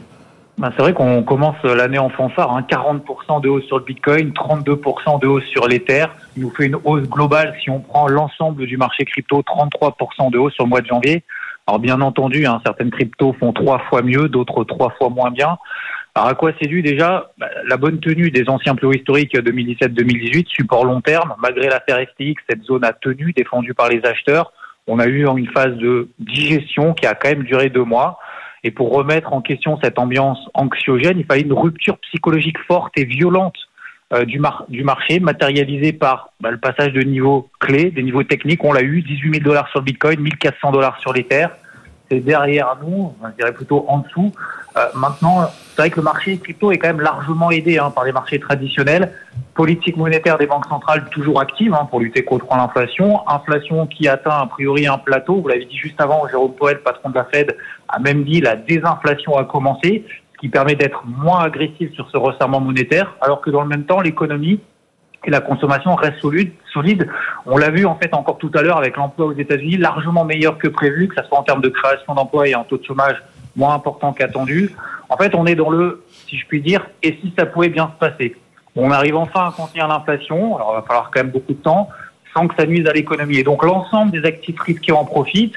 Ben, 0.59 0.73
c'est 0.75 0.81
vrai 0.81 0.93
qu'on 0.93 1.23
commence 1.23 1.55
l'année 1.63 1.99
en 1.99 2.09
fanfare, 2.09 2.51
hein, 2.51 2.65
40% 2.69 3.41
de 3.41 3.47
hausse 3.47 3.63
sur 3.63 3.77
le 3.77 3.85
Bitcoin, 3.85 4.31
32% 4.31 5.21
de 5.21 5.27
hausse 5.27 5.45
sur 5.45 5.69
l'Ether, 5.69 6.07
qui 6.33 6.41
nous 6.41 6.49
fait 6.49 6.65
une 6.65 6.75
hausse 6.83 7.07
globale 7.07 7.55
si 7.63 7.69
on 7.69 7.79
prend 7.79 8.09
l'ensemble 8.09 8.65
du 8.65 8.75
marché 8.75 9.05
crypto, 9.05 9.41
33% 9.41 10.31
de 10.31 10.37
hausse 10.37 10.53
sur 10.53 10.65
le 10.65 10.69
mois 10.69 10.81
de 10.81 10.87
janvier. 10.87 11.23
Alors 11.65 11.79
bien 11.79 12.01
entendu, 12.01 12.45
hein, 12.45 12.59
certaines 12.65 12.91
cryptos 12.91 13.33
font 13.39 13.53
trois 13.53 13.79
fois 13.89 14.01
mieux, 14.01 14.27
d'autres 14.27 14.65
trois 14.65 14.89
fois 14.97 15.09
moins 15.09 15.31
bien. 15.31 15.57
Alors 16.13 16.27
à 16.27 16.33
quoi 16.33 16.51
c'est 16.61 16.67
dû 16.67 16.81
déjà? 16.81 17.31
Ben, 17.37 17.47
La 17.65 17.77
bonne 17.77 18.01
tenue 18.01 18.29
des 18.29 18.49
anciens 18.49 18.75
plus 18.75 18.97
historiques 18.97 19.35
2017-2018, 19.35 20.47
support 20.47 20.83
long 20.83 20.99
terme. 20.99 21.35
Malgré 21.41 21.69
l'affaire 21.69 22.05
FTX, 22.05 22.35
cette 22.49 22.63
zone 22.63 22.83
a 22.83 22.91
tenu, 22.91 23.31
défendue 23.31 23.73
par 23.73 23.87
les 23.87 24.05
acheteurs. 24.05 24.51
On 24.87 24.99
a 24.99 25.05
eu 25.05 25.25
une 25.25 25.47
phase 25.47 25.75
de 25.77 26.09
digestion 26.19 26.93
qui 26.93 27.05
a 27.05 27.13
quand 27.13 27.29
même 27.29 27.43
duré 27.43 27.69
deux 27.69 27.85
mois. 27.85 28.19
Et 28.63 28.71
pour 28.71 28.91
remettre 28.91 29.33
en 29.33 29.41
question 29.41 29.79
cette 29.81 29.99
ambiance 29.99 30.39
anxiogène, 30.53 31.19
il 31.19 31.25
fallait 31.25 31.41
une 31.41 31.53
rupture 31.53 31.97
psychologique 31.99 32.59
forte 32.67 32.97
et 32.97 33.05
violente 33.05 33.55
euh, 34.13 34.25
du, 34.25 34.41
du, 34.69 34.83
marché, 34.83 35.19
matérialisée 35.19 35.93
par 35.93 36.31
bah, 36.41 36.51
le 36.51 36.57
passage 36.57 36.93
de 36.93 37.01
niveaux 37.01 37.49
clés, 37.59 37.91
des 37.91 38.03
niveaux 38.03 38.23
techniques. 38.23 38.63
On 38.63 38.73
l'a 38.73 38.81
eu, 38.81 39.01
18 39.01 39.33
000 39.35 39.43
dollars 39.43 39.69
sur 39.69 39.79
le 39.79 39.85
Bitcoin, 39.85 40.19
1400 40.19 40.71
dollars 40.71 40.99
sur 40.99 41.13
l'Ether 41.13 41.47
c'est 42.09 42.19
derrière 42.19 42.75
nous, 42.81 43.13
je 43.23 43.35
dirais 43.37 43.53
plutôt 43.53 43.85
en 43.87 43.99
dessous. 43.99 44.31
Euh, 44.77 44.85
maintenant, 44.95 45.49
c'est 45.79 45.83
vrai 45.83 45.91
que 45.91 45.99
le 46.01 46.03
marché 46.03 46.37
crypto 46.37 46.73
est 46.73 46.77
quand 46.77 46.89
même 46.89 46.99
largement 46.99 47.51
aidé 47.51 47.77
hein, 47.77 47.89
par 47.89 48.03
les 48.03 48.11
marchés 48.11 48.37
traditionnels. 48.37 49.13
Politique 49.53 49.95
monétaire 49.95 50.37
des 50.37 50.45
banques 50.45 50.65
centrales 50.65 51.05
toujours 51.09 51.39
active 51.39 51.73
hein, 51.73 51.87
pour 51.89 52.01
lutter 52.01 52.25
contre 52.25 52.53
l'inflation. 52.53 53.21
Inflation 53.29 53.87
qui 53.87 54.09
atteint 54.09 54.41
a 54.41 54.45
priori 54.47 54.87
un 54.87 54.97
plateau. 54.97 55.39
Vous 55.39 55.47
l'avez 55.47 55.63
dit 55.63 55.77
juste 55.77 56.01
avant, 56.01 56.27
Jérôme 56.27 56.51
Powell, 56.51 56.79
patron 56.79 57.11
de 57.11 57.15
la 57.15 57.23
Fed, 57.23 57.55
a 57.87 57.97
même 57.99 58.25
dit 58.25 58.41
la 58.41 58.57
désinflation 58.57 59.37
a 59.37 59.45
commencé, 59.45 60.03
ce 60.33 60.39
qui 60.41 60.49
permet 60.49 60.75
d'être 60.75 61.01
moins 61.05 61.45
agressif 61.45 61.93
sur 61.93 62.11
ce 62.11 62.17
resserrement 62.17 62.59
monétaire, 62.59 63.15
alors 63.21 63.39
que 63.39 63.49
dans 63.49 63.61
le 63.61 63.69
même 63.69 63.85
temps, 63.85 64.01
l'économie 64.01 64.59
et 65.23 65.31
la 65.31 65.39
consommation 65.39 65.95
reste 65.95 66.19
solide. 66.19 66.51
solide. 66.73 67.07
On 67.45 67.55
l'a 67.55 67.69
vu 67.69 67.85
en 67.85 67.95
fait 67.95 68.13
encore 68.13 68.37
tout 68.37 68.51
à 68.53 68.61
l'heure 68.63 68.77
avec 68.77 68.97
l'emploi 68.97 69.27
aux 69.27 69.33
États-Unis 69.33 69.77
largement 69.77 70.25
meilleur 70.25 70.57
que 70.57 70.67
prévu, 70.67 71.07
que 71.07 71.15
ce 71.21 71.25
soit 71.29 71.37
en 71.37 71.43
termes 71.43 71.61
de 71.61 71.69
création 71.69 72.15
d'emplois 72.15 72.49
et 72.49 72.53
un 72.53 72.65
taux 72.65 72.77
de 72.77 72.83
chômage 72.83 73.15
moins 73.55 73.73
important 73.73 74.13
qu'attendu. 74.13 74.71
En 75.09 75.17
fait, 75.17 75.33
on 75.35 75.45
est 75.45 75.55
dans 75.55 75.69
le, 75.69 76.03
si 76.27 76.37
je 76.37 76.45
puis 76.45 76.61
dire, 76.61 76.85
et 77.03 77.17
si 77.21 77.33
ça 77.37 77.45
pouvait 77.45 77.69
bien 77.69 77.91
se 77.93 77.99
passer. 77.99 78.35
On 78.75 78.91
arrive 78.91 79.15
enfin 79.15 79.47
à 79.47 79.51
contenir 79.51 79.87
l'inflation, 79.87 80.55
alors 80.55 80.71
il 80.73 80.81
va 80.81 80.81
falloir 80.83 81.11
quand 81.11 81.21
même 81.21 81.31
beaucoup 81.31 81.53
de 81.53 81.61
temps, 81.61 81.89
sans 82.33 82.47
que 82.47 82.55
ça 82.55 82.65
nuise 82.65 82.87
à 82.87 82.93
l'économie. 82.93 83.37
Et 83.37 83.43
donc 83.43 83.63
l'ensemble 83.63 84.11
des 84.11 84.25
actifs 84.25 84.59
risqués 84.59 84.91
en 84.91 85.05
profitent, 85.05 85.55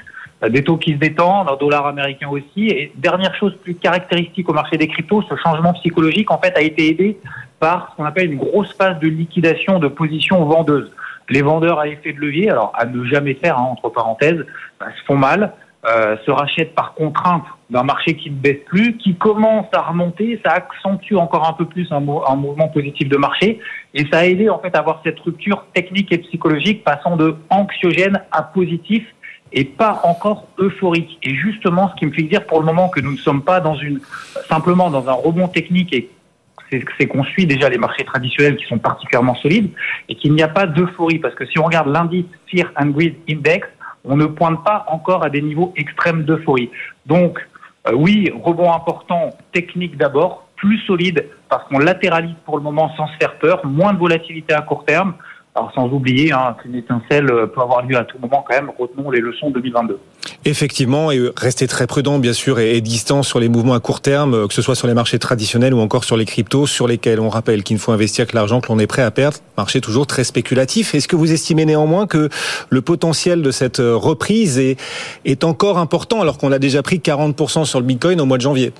des 0.49 0.63
taux 0.63 0.77
qui 0.77 0.93
se 0.93 0.97
détendent, 0.97 1.49
un 1.49 1.55
dollar 1.55 1.85
américain 1.85 2.27
aussi. 2.29 2.67
Et 2.67 2.91
dernière 2.95 3.35
chose 3.35 3.55
plus 3.63 3.75
caractéristique 3.75 4.49
au 4.49 4.53
marché 4.53 4.77
des 4.77 4.87
cryptos, 4.87 5.23
ce 5.29 5.35
changement 5.35 5.73
psychologique 5.73 6.31
en 6.31 6.39
fait 6.39 6.57
a 6.57 6.61
été 6.61 6.89
aidé 6.89 7.19
par 7.59 7.91
ce 7.91 7.95
qu'on 7.95 8.05
appelle 8.05 8.31
une 8.31 8.39
grosse 8.39 8.73
phase 8.73 8.99
de 8.99 9.07
liquidation 9.07 9.79
de 9.79 9.87
positions 9.87 10.43
vendeuses. 10.45 10.91
Les 11.29 11.41
vendeurs 11.41 11.79
à 11.79 11.87
effet 11.87 12.11
de 12.11 12.19
levier, 12.19 12.49
alors 12.49 12.73
à 12.75 12.85
ne 12.85 13.05
jamais 13.05 13.35
faire, 13.35 13.57
hein, 13.57 13.69
entre 13.71 13.89
parenthèses, 13.89 14.45
bah, 14.79 14.87
se 14.99 15.05
font 15.05 15.15
mal, 15.15 15.53
euh, 15.85 16.15
se 16.25 16.31
rachètent 16.31 16.75
par 16.75 16.93
contrainte 16.93 17.43
d'un 17.69 17.83
marché 17.83 18.15
qui 18.15 18.29
ne 18.29 18.35
baisse 18.35 18.63
plus, 18.65 18.95
qui 18.97 19.15
commence 19.15 19.65
à 19.73 19.81
remonter, 19.81 20.39
ça 20.45 20.53
accentue 20.53 21.15
encore 21.15 21.47
un 21.47 21.53
peu 21.53 21.65
plus 21.65 21.91
un, 21.91 21.97
un, 21.97 22.35
mouvement 22.35 22.69
positif 22.69 23.09
de 23.09 23.17
marché, 23.17 23.59
et 23.93 24.05
ça 24.11 24.19
a 24.19 24.25
aidé 24.25 24.49
en 24.49 24.59
fait 24.59 24.75
à 24.75 24.79
avoir 24.79 25.01
cette 25.03 25.19
rupture 25.19 25.65
technique 25.73 26.11
et 26.11 26.19
psychologique 26.19 26.83
passant 26.83 27.17
de 27.17 27.35
anxiogène 27.49 28.21
à 28.31 28.43
positif 28.43 29.03
et 29.51 29.65
pas 29.65 30.01
encore 30.03 30.47
euphorique. 30.57 31.19
Et 31.21 31.35
justement, 31.35 31.89
ce 31.89 31.95
qui 31.95 32.05
me 32.05 32.11
fait 32.11 32.23
dire 32.23 32.45
pour 32.45 32.59
le 32.59 32.65
moment 32.65 32.89
que 32.89 32.99
nous 32.99 33.11
ne 33.11 33.17
sommes 33.17 33.43
pas 33.43 33.59
dans 33.59 33.75
une 33.75 33.99
simplement 34.49 34.89
dans 34.89 35.09
un 35.09 35.13
rebond 35.13 35.47
technique 35.47 35.93
et 35.93 36.09
c'est 36.97 37.07
qu'on 37.07 37.23
suit 37.23 37.45
déjà 37.45 37.69
les 37.69 37.77
marchés 37.77 38.03
traditionnels 38.03 38.55
qui 38.55 38.65
sont 38.65 38.79
particulièrement 38.79 39.35
solides 39.35 39.69
et 40.09 40.15
qu'il 40.15 40.33
n'y 40.33 40.41
a 40.41 40.47
pas 40.47 40.65
d'euphorie. 40.65 41.19
Parce 41.19 41.35
que 41.35 41.45
si 41.45 41.59
on 41.59 41.65
regarde 41.65 41.87
l'indice 41.87 42.25
Fear 42.47 42.71
and 42.75 42.87
Greed 42.87 43.15
Index, 43.29 43.67
on 44.05 44.17
ne 44.17 44.25
pointe 44.25 44.63
pas 44.63 44.85
encore 44.87 45.23
à 45.23 45.29
des 45.29 45.41
niveaux 45.41 45.73
extrêmes 45.75 46.23
d'euphorie. 46.23 46.69
Donc, 47.05 47.39
euh, 47.87 47.93
oui, 47.95 48.31
rebond 48.43 48.71
important, 48.71 49.31
technique 49.51 49.97
d'abord, 49.97 50.47
plus 50.55 50.79
solide 50.79 51.25
parce 51.49 51.67
qu'on 51.67 51.79
latéralise 51.79 52.35
pour 52.45 52.57
le 52.57 52.63
moment 52.63 52.91
sans 52.95 53.07
se 53.07 53.17
faire 53.17 53.37
peur, 53.37 53.65
moins 53.65 53.93
de 53.93 53.99
volatilité 53.99 54.53
à 54.53 54.61
court 54.61 54.85
terme. 54.85 55.13
Alors 55.55 55.71
sans 55.75 55.87
oublier 55.89 56.31
hein, 56.31 56.55
qu'une 56.61 56.73
étincelle 56.73 57.27
peut 57.27 57.61
avoir 57.61 57.85
lieu 57.85 57.95
à 57.95 58.03
tout 58.03 58.17
moment 58.19 58.43
quand 58.47 58.55
même, 58.55 58.71
retenons 58.77 59.11
les 59.11 59.19
leçons 59.19 59.49
de 59.49 59.55
2022. 59.55 59.99
Effectivement, 60.45 61.11
et 61.11 61.21
restez 61.37 61.67
très 61.67 61.85
prudent 61.85 62.17
bien 62.17 62.33
sûr 62.33 62.57
et, 62.57 62.81
distant 62.81 63.21
sur 63.21 63.39
les 63.39 63.49
mouvements 63.49 63.75
à 63.75 63.79
court 63.79 64.01
terme, 64.01 64.47
que 64.47 64.53
ce 64.53 64.63
soit 64.63 64.73
sur 64.73 64.87
les 64.87 64.95
marchés 64.95 65.19
traditionnels 65.19 65.75
ou 65.75 65.79
encore 65.79 66.05
sur 66.05 66.17
les 66.17 66.25
cryptos, 66.25 66.65
sur 66.65 66.87
lesquels 66.87 67.19
on 67.19 67.29
rappelle 67.29 67.61
qu'il 67.61 67.75
ne 67.75 67.79
faut 67.79 67.91
investir 67.91 68.25
que 68.25 68.35
l'argent 68.35 68.61
que 68.61 68.69
l'on 68.69 68.79
est 68.79 68.87
prêt 68.87 69.03
à 69.03 69.11
perdre. 69.11 69.37
Marché 69.55 69.79
toujours 69.79 70.07
très 70.07 70.23
spéculatif. 70.23 70.95
Est-ce 70.95 71.07
que 71.07 71.15
vous 71.15 71.31
estimez 71.31 71.65
néanmoins 71.65 72.07
que 72.07 72.29
le 72.69 72.81
potentiel 72.81 73.43
de 73.43 73.51
cette 73.51 73.77
reprise 73.79 74.57
est, 74.57 74.81
est 75.23 75.43
encore 75.43 75.77
important 75.77 76.21
alors 76.21 76.39
qu'on 76.39 76.51
a 76.51 76.59
déjà 76.59 76.81
pris 76.81 76.97
40% 76.97 77.65
sur 77.65 77.79
le 77.79 77.85
Bitcoin 77.85 78.19
au 78.19 78.25
mois 78.25 78.37
de 78.37 78.43
janvier? 78.43 78.73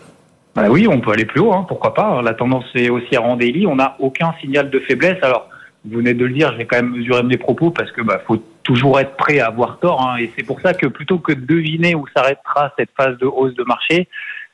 Bah 0.56 0.66
oui, 0.70 0.88
on 0.88 1.00
peut 1.02 1.12
aller 1.12 1.26
plus 1.26 1.42
haut, 1.42 1.54
hein, 1.54 1.66
pourquoi 1.68 1.94
pas. 1.94 2.22
La 2.22 2.34
tendance 2.34 2.66
est 2.76 2.90
aussi 2.90 3.16
à 3.16 3.36
daily. 3.36 3.66
On 3.66 3.76
n'a 3.76 3.96
aucun 4.00 4.34
signal 4.42 4.70
de 4.70 4.80
faiblesse. 4.80 5.18
Alors, 5.24 5.48
vous 5.86 5.98
venez 5.98 6.14
de 6.14 6.26
le 6.26 6.34
dire, 6.34 6.52
je 6.54 6.58
vais 6.58 6.66
quand 6.66 6.78
même 6.78 6.92
mesurer 6.92 7.24
mes 7.24 7.38
propos 7.38 7.72
parce 7.72 7.92
que 7.92 8.02
bah, 8.02 8.22
faut 8.26 8.42
toujours 8.64 9.00
être 9.00 9.16
prêt 9.18 9.40
à 9.40 9.48
avoir 9.48 9.80
tort. 9.80 10.02
Hein, 10.08 10.18
et 10.18 10.32
c'est 10.36 10.46
pour 10.46 10.62
ça 10.62 10.74
que 10.74 10.88
plutôt 10.88 11.20
que 11.20 11.34
de 11.34 11.46
deviner 11.46 11.96
où 11.96 12.06
s'arrêtera 12.16 12.74
cette 12.78 12.90
phase 12.96 13.18
de 13.18 13.26
hausse 13.26 13.54
de 13.56 13.64
marché, 13.64 14.08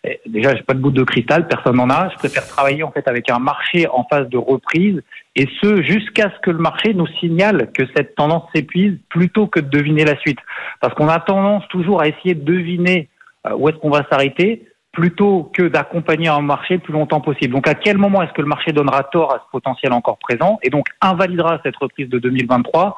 eh, 0.03 0.19
déjà 0.25 0.55
j'ai 0.55 0.63
pas 0.63 0.73
de 0.73 0.79
bout 0.79 0.91
de 0.91 1.03
cristal, 1.03 1.47
personne 1.47 1.75
n'en 1.75 1.89
a. 1.89 2.09
Je 2.09 2.15
préfère 2.15 2.47
travailler 2.47 2.83
en 2.83 2.91
fait 2.91 3.07
avec 3.07 3.29
un 3.29 3.39
marché 3.39 3.87
en 3.87 4.05
phase 4.09 4.27
de 4.29 4.37
reprise 4.37 5.01
et 5.35 5.47
ce 5.61 5.83
jusqu'à 5.83 6.31
ce 6.31 6.39
que 6.41 6.51
le 6.51 6.57
marché 6.57 6.93
nous 6.93 7.07
signale 7.19 7.71
que 7.73 7.83
cette 7.95 8.15
tendance 8.15 8.43
s'épuise 8.53 8.97
plutôt 9.09 9.47
que 9.47 9.59
de 9.59 9.69
deviner 9.69 10.05
la 10.05 10.17
suite. 10.17 10.39
Parce 10.81 10.93
qu'on 10.95 11.09
a 11.09 11.19
tendance 11.19 11.67
toujours 11.67 12.01
à 12.01 12.07
essayer 12.07 12.33
de 12.33 12.43
deviner 12.43 13.09
euh, 13.45 13.55
où 13.55 13.69
est-ce 13.69 13.77
qu'on 13.77 13.89
va 13.89 14.05
s'arrêter 14.09 14.63
plutôt 14.91 15.51
que 15.53 15.63
d'accompagner 15.63 16.29
un 16.29 16.41
marché 16.41 16.75
le 16.75 16.79
plus 16.79 16.93
longtemps 16.93 17.21
possible. 17.21 17.53
Donc 17.53 17.67
à 17.67 17.75
quel 17.75 17.97
moment 17.97 18.21
est-ce 18.23 18.33
que 18.33 18.41
le 18.41 18.47
marché 18.47 18.71
donnera 18.71 19.03
tort 19.03 19.33
à 19.33 19.37
ce 19.37 19.51
potentiel 19.51 19.93
encore 19.93 20.17
présent 20.17 20.59
et 20.63 20.69
donc 20.69 20.87
invalidera 21.01 21.59
cette 21.63 21.75
reprise 21.75 22.09
de 22.09 22.17
2023 22.19 22.97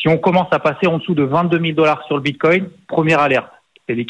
Si 0.00 0.08
on 0.08 0.18
commence 0.18 0.48
à 0.52 0.58
passer 0.58 0.86
en 0.86 0.98
dessous 0.98 1.14
de 1.14 1.22
22 1.22 1.58
000 1.58 1.72
dollars 1.72 2.04
sur 2.06 2.16
le 2.16 2.22
Bitcoin, 2.22 2.68
première 2.88 3.20
alerte, 3.20 3.50
c'est 3.88 3.94
de 3.94 4.04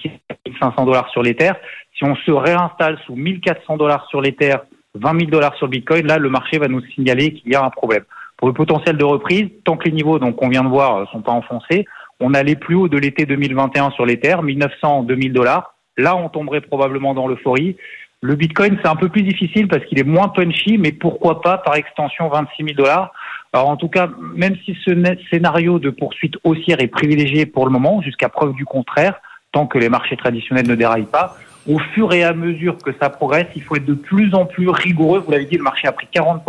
500 0.58 0.84
dollars 0.84 1.08
sur 1.10 1.22
l'Ether. 1.22 1.52
Si 1.96 2.04
on 2.04 2.16
se 2.16 2.30
réinstalle 2.30 2.98
sous 3.06 3.14
1400 3.14 3.76
dollars 3.76 4.06
sur 4.08 4.20
l'Ether, 4.20 4.56
20 4.94 5.20
000 5.20 5.30
dollars 5.30 5.54
sur 5.56 5.66
le 5.66 5.70
Bitcoin, 5.70 6.06
là 6.06 6.18
le 6.18 6.28
marché 6.28 6.58
va 6.58 6.66
nous 6.66 6.82
signaler 6.94 7.32
qu'il 7.32 7.52
y 7.52 7.54
a 7.54 7.64
un 7.64 7.70
problème. 7.70 8.04
Pour 8.36 8.48
le 8.48 8.54
potentiel 8.54 8.96
de 8.96 9.04
reprise, 9.04 9.48
tant 9.64 9.76
que 9.76 9.84
les 9.84 9.92
niveaux 9.92 10.18
qu'on 10.18 10.48
vient 10.48 10.64
de 10.64 10.68
voir 10.68 11.08
sont 11.12 11.20
pas 11.20 11.32
enfoncés, 11.32 11.86
on 12.18 12.34
allait 12.34 12.56
plus 12.56 12.74
haut 12.74 12.88
de 12.88 12.98
l'été 12.98 13.24
2021 13.24 13.90
sur 13.92 14.04
l'Ether, 14.04 14.36
1900 14.42 15.04
2000 15.04 15.32
dollars 15.32 15.74
Là, 15.96 16.16
on 16.16 16.28
tomberait 16.28 16.60
probablement 16.60 17.14
dans 17.14 17.26
l'euphorie. 17.26 17.76
Le 18.22 18.34
Bitcoin, 18.34 18.78
c'est 18.82 18.88
un 18.88 18.96
peu 18.96 19.08
plus 19.08 19.22
difficile 19.22 19.66
parce 19.66 19.84
qu'il 19.86 19.98
est 19.98 20.04
moins 20.04 20.28
punchy, 20.28 20.76
mais 20.76 20.92
pourquoi 20.92 21.40
pas 21.40 21.56
par 21.58 21.76
extension 21.76 22.28
26 22.28 22.64
000 22.64 22.76
dollars. 22.76 23.12
Alors 23.52 23.70
en 23.70 23.76
tout 23.76 23.88
cas, 23.88 24.10
même 24.34 24.56
si 24.64 24.76
ce 24.84 24.92
scénario 25.30 25.78
de 25.78 25.88
poursuite 25.90 26.34
haussière 26.44 26.80
est 26.80 26.88
privilégié 26.88 27.46
pour 27.46 27.64
le 27.64 27.72
moment, 27.72 28.02
jusqu'à 28.02 28.28
preuve 28.28 28.52
du 28.54 28.66
contraire, 28.66 29.20
tant 29.52 29.66
que 29.66 29.78
les 29.78 29.88
marchés 29.88 30.16
traditionnels 30.18 30.68
ne 30.68 30.74
déraillent 30.74 31.10
pas, 31.10 31.36
au 31.66 31.78
fur 31.78 32.12
et 32.12 32.22
à 32.22 32.32
mesure 32.32 32.76
que 32.78 32.90
ça 33.00 33.10
progresse, 33.10 33.46
il 33.56 33.62
faut 33.62 33.76
être 33.76 33.86
de 33.86 33.94
plus 33.94 34.34
en 34.34 34.44
plus 34.44 34.68
rigoureux. 34.68 35.20
Vous 35.20 35.30
l'avez 35.30 35.46
dit, 35.46 35.56
le 35.56 35.62
marché 35.62 35.88
a 35.88 35.92
pris 35.92 36.08
40%, 36.14 36.40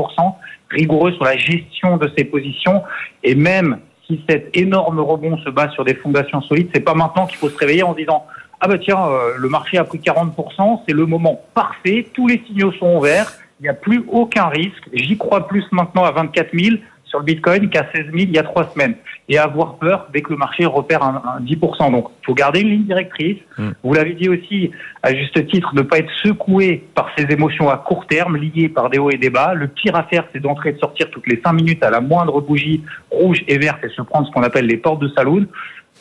rigoureux 0.69 1.13
sur 1.13 1.23
la 1.23 1.37
gestion 1.37 1.97
de 1.97 2.11
ses 2.17 2.25
positions. 2.25 2.83
Et 3.23 3.35
même 3.35 3.79
si 4.07 4.23
cet 4.29 4.55
énorme 4.55 4.99
rebond 4.99 5.37
se 5.37 5.49
base 5.49 5.71
sur 5.71 5.85
des 5.85 5.95
fondations 5.95 6.41
solides, 6.41 6.69
c'est 6.73 6.81
pas 6.81 6.93
maintenant 6.95 7.27
qu'il 7.27 7.37
faut 7.37 7.49
se 7.49 7.57
réveiller 7.57 7.83
en 7.83 7.93
disant 7.93 8.25
ah 8.63 8.67
bah 8.67 8.77
tiens, 8.77 9.03
euh, 9.07 9.33
le 9.37 9.49
marché 9.49 9.77
a 9.79 9.83
pris 9.83 9.97
40%, 9.97 10.81
c'est 10.87 10.93
le 10.93 11.07
moment 11.07 11.41
parfait, 11.55 12.07
tous 12.13 12.27
les 12.27 12.43
signaux 12.45 12.71
sont 12.73 12.95
ouverts, 12.97 13.33
il 13.59 13.63
n'y 13.63 13.69
a 13.69 13.73
plus 13.73 14.03
aucun 14.07 14.47
risque. 14.47 14.87
J'y 14.93 15.17
crois 15.17 15.47
plus 15.47 15.65
maintenant 15.71 16.03
à 16.03 16.11
24 16.11 16.49
000 16.53 16.77
sur 17.05 17.19
le 17.19 17.25
Bitcoin 17.25 17.69
qu'à 17.69 17.87
16 17.93 18.05
000 18.05 18.15
il 18.17 18.31
y 18.31 18.37
a 18.37 18.43
trois 18.43 18.69
semaines. 18.69 18.95
Et 19.29 19.37
avoir 19.37 19.75
peur 19.75 20.07
dès 20.13 20.21
que 20.21 20.31
le 20.31 20.37
marché 20.37 20.65
repère 20.65 21.03
un, 21.03 21.41
10%. 21.41 21.91
Donc, 21.91 22.07
il 22.21 22.25
faut 22.25 22.33
garder 22.33 22.61
une 22.61 22.69
ligne 22.69 22.83
directrice. 22.83 23.37
Mm. 23.57 23.69
Vous 23.83 23.93
l'avez 23.93 24.13
dit 24.13 24.29
aussi, 24.29 24.71
à 25.03 25.13
juste 25.13 25.47
titre, 25.47 25.73
ne 25.73 25.81
pas 25.81 25.99
être 25.99 26.11
secoué 26.23 26.83
par 26.95 27.09
ces 27.17 27.25
émotions 27.31 27.69
à 27.69 27.77
court 27.77 28.07
terme, 28.07 28.37
liées 28.37 28.69
par 28.69 28.89
des 28.89 28.97
hauts 28.97 29.09
et 29.09 29.17
des 29.17 29.29
bas. 29.29 29.53
Le 29.53 29.67
pire 29.67 29.95
à 29.95 30.03
faire, 30.03 30.25
c'est 30.33 30.39
d'entrer 30.39 30.69
et 30.69 30.73
de 30.73 30.79
sortir 30.79 31.09
toutes 31.11 31.27
les 31.27 31.41
5 31.43 31.53
minutes 31.53 31.83
à 31.83 31.89
la 31.89 32.01
moindre 32.01 32.41
bougie 32.41 32.83
rouge 33.09 33.43
et 33.47 33.57
verte 33.57 33.83
et 33.83 33.89
se 33.89 34.01
prendre 34.01 34.27
ce 34.27 34.31
qu'on 34.31 34.43
appelle 34.43 34.65
les 34.65 34.77
portes 34.77 35.01
de 35.01 35.09
saloon. 35.09 35.47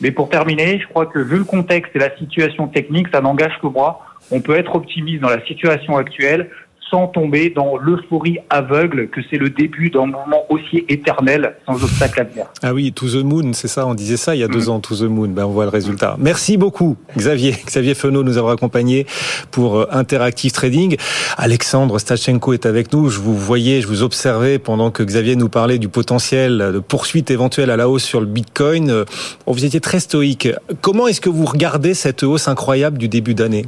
Mais 0.01 0.11
pour 0.11 0.29
terminer, 0.29 0.79
je 0.79 0.87
crois 0.87 1.05
que 1.05 1.19
vu 1.19 1.37
le 1.37 1.43
contexte 1.43 1.95
et 1.95 1.99
la 1.99 2.15
situation 2.17 2.67
technique, 2.67 3.07
ça 3.13 3.21
n'engage 3.21 3.57
que 3.61 3.67
moi. 3.67 4.01
On 4.31 4.41
peut 4.41 4.55
être 4.55 4.75
optimiste 4.75 5.21
dans 5.21 5.29
la 5.29 5.43
situation 5.45 5.97
actuelle 5.97 6.49
sans 6.91 7.07
tomber 7.07 7.49
dans 7.49 7.77
l'euphorie 7.77 8.39
aveugle 8.49 9.09
que 9.09 9.21
c'est 9.29 9.37
le 9.37 9.49
début 9.49 9.89
d'un 9.89 10.05
mouvement 10.05 10.43
aussi 10.49 10.83
éternel 10.89 11.55
sans 11.65 11.81
obstacle 11.83 12.19
à 12.19 12.23
venir. 12.25 12.45
Ah 12.61 12.73
oui, 12.73 12.91
To 12.91 13.07
the 13.07 13.23
Moon, 13.23 13.53
c'est 13.53 13.69
ça, 13.69 13.87
on 13.87 13.95
disait 13.95 14.17
ça 14.17 14.35
il 14.35 14.39
y 14.39 14.43
a 14.43 14.47
deux 14.47 14.65
mm. 14.67 14.69
ans, 14.69 14.79
To 14.81 14.95
the 14.95 15.03
Moon, 15.03 15.29
ben, 15.29 15.45
on 15.45 15.51
voit 15.51 15.63
le 15.63 15.69
résultat. 15.69 16.17
Merci 16.19 16.57
beaucoup 16.57 16.97
Xavier, 17.17 17.55
Xavier 17.65 17.95
Fenot 17.95 18.23
nous 18.23 18.37
avoir 18.37 18.53
accompagnés 18.53 19.05
pour 19.51 19.77
euh, 19.77 19.87
Interactive 19.91 20.51
Trading. 20.51 20.97
Alexandre 21.37 21.97
Stachenko 21.97 22.53
est 22.53 22.65
avec 22.65 22.91
nous, 22.91 23.09
je 23.09 23.19
vous 23.19 23.35
voyais, 23.35 23.81
je 23.81 23.87
vous 23.87 24.03
observais 24.03 24.59
pendant 24.59 24.91
que 24.91 25.01
Xavier 25.03 25.35
nous 25.35 25.49
parlait 25.49 25.79
du 25.79 25.87
potentiel 25.87 26.57
de 26.73 26.79
poursuite 26.79 27.31
éventuelle 27.31 27.69
à 27.69 27.77
la 27.77 27.87
hausse 27.87 28.03
sur 28.03 28.19
le 28.19 28.25
Bitcoin. 28.25 28.89
Euh, 28.89 29.05
vous 29.47 29.65
étiez 29.65 29.79
très 29.79 29.99
stoïque. 29.99 30.49
Comment 30.81 31.07
est-ce 31.07 31.21
que 31.21 31.29
vous 31.29 31.45
regardez 31.45 31.93
cette 31.93 32.23
hausse 32.23 32.47
incroyable 32.47 32.97
du 32.97 33.07
début 33.07 33.33
d'année? 33.33 33.65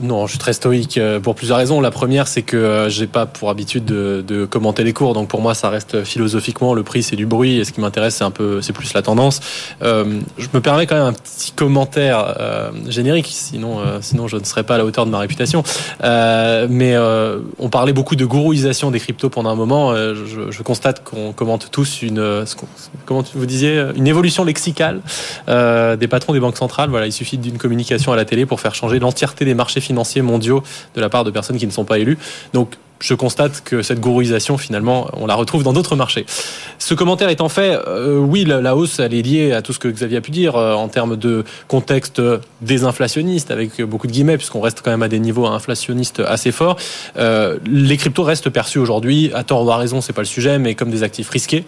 Non, 0.00 0.26
je 0.26 0.32
suis 0.32 0.38
très 0.38 0.52
stoïque 0.52 0.98
euh, 0.98 1.20
pour 1.20 1.34
plusieurs 1.34 1.58
raisons. 1.58 1.80
La 1.80 1.90
première, 1.90 2.28
c'est 2.28 2.42
que 2.42 2.65
euh, 2.66 2.88
j'ai 2.88 3.06
pas 3.06 3.26
pour 3.26 3.50
habitude 3.50 3.84
de, 3.84 4.44
commenter 4.46 4.84
les 4.84 4.92
cours, 4.92 5.14
donc 5.14 5.28
pour 5.28 5.40
moi 5.40 5.54
ça 5.54 5.70
reste 5.70 6.04
philosophiquement 6.04 6.74
le 6.74 6.82
prix 6.82 7.02
c'est 7.02 7.16
du 7.16 7.26
bruit 7.26 7.58
et 7.58 7.64
ce 7.64 7.72
qui 7.72 7.80
m'intéresse 7.80 8.16
c'est 8.16 8.24
un 8.24 8.30
peu 8.30 8.60
c'est 8.60 8.72
plus 8.72 8.92
la 8.92 9.02
tendance. 9.02 9.40
Euh, 9.82 10.20
je 10.38 10.46
me 10.52 10.60
permets 10.60 10.86
quand 10.86 10.94
même 10.94 11.04
un 11.04 11.12
petit 11.12 11.52
commentaire 11.52 12.36
euh, 12.38 12.70
générique, 12.88 13.28
sinon 13.30 13.78
sinon 14.00 14.28
je 14.28 14.36
ne 14.36 14.44
serais 14.44 14.62
pas 14.62 14.74
à 14.74 14.78
la 14.78 14.84
hauteur 14.84 15.06
de 15.06 15.10
ma 15.10 15.18
réputation. 15.18 15.62
mais 16.02 16.96
on 17.58 17.68
parlait 17.70 17.92
beaucoup 17.92 18.16
de 18.16 18.24
gourouisation 18.24 18.90
des 18.90 19.00
cryptos 19.00 19.30
pendant 19.30 19.50
un 19.50 19.54
moment. 19.54 19.94
Je, 19.94 20.62
constate 20.62 21.04
qu'on 21.04 21.32
commente 21.32 21.68
tous 21.70 22.02
une 22.02 22.44
comment 23.04 23.22
vous 23.34 23.46
disiez 23.46 23.84
une 23.94 24.06
évolution 24.06 24.44
lexicale 24.44 25.00
des 25.46 26.08
patrons 26.08 26.32
des 26.32 26.40
banques 26.40 26.56
centrales. 26.56 26.90
Voilà, 26.90 27.06
il 27.06 27.12
suffit 27.12 27.38
d'une 27.38 27.58
communication 27.58 28.12
à 28.12 28.16
la 28.16 28.24
télé 28.24 28.46
pour 28.46 28.60
faire 28.60 28.74
changer 28.74 28.98
l'entièreté 28.98 29.44
des 29.44 29.54
marchés 29.54 29.80
financiers 29.80 30.22
mondiaux 30.22 30.62
de 30.94 31.00
la 31.00 31.08
part 31.08 31.24
de 31.24 31.30
personnes 31.30 31.58
qui 31.58 31.66
ne 31.66 31.72
sont 31.72 31.84
pas 31.84 31.98
élues. 31.98 32.18
Donc 32.56 32.78
je 33.00 33.14
constate 33.14 33.62
que 33.62 33.82
cette 33.82 34.00
gourouisation, 34.00 34.56
finalement, 34.56 35.08
on 35.12 35.26
la 35.26 35.34
retrouve 35.34 35.62
dans 35.62 35.72
d'autres 35.72 35.96
marchés. 35.96 36.24
Ce 36.78 36.94
commentaire 36.94 37.28
étant 37.28 37.48
fait, 37.48 37.78
euh, 37.86 38.18
oui, 38.18 38.44
la, 38.44 38.74
hausse, 38.74 38.98
elle 38.98 39.12
est 39.12 39.22
liée 39.22 39.52
à 39.52 39.60
tout 39.60 39.72
ce 39.72 39.78
que 39.78 39.88
Xavier 39.88 40.18
a 40.18 40.20
pu 40.20 40.30
dire 40.30 40.56
euh, 40.56 40.74
en 40.74 40.88
termes 40.88 41.16
de 41.16 41.44
contexte 41.68 42.22
désinflationniste, 42.62 43.50
avec 43.50 43.82
beaucoup 43.82 44.06
de 44.06 44.12
guillemets, 44.12 44.38
puisqu'on 44.38 44.60
reste 44.60 44.80
quand 44.82 44.90
même 44.90 45.02
à 45.02 45.08
des 45.08 45.18
niveaux 45.18 45.46
inflationnistes 45.46 46.20
assez 46.20 46.52
forts. 46.52 46.76
Euh, 47.18 47.58
les 47.66 47.96
cryptos 47.96 48.22
restent 48.22 48.50
perçus 48.50 48.78
aujourd'hui, 48.78 49.30
à 49.34 49.44
tort 49.44 49.64
ou 49.64 49.70
à 49.70 49.76
raison, 49.76 50.00
c'est 50.00 50.12
pas 50.12 50.22
le 50.22 50.26
sujet, 50.26 50.58
mais 50.58 50.74
comme 50.74 50.90
des 50.90 51.02
actifs 51.02 51.28
risqués. 51.28 51.64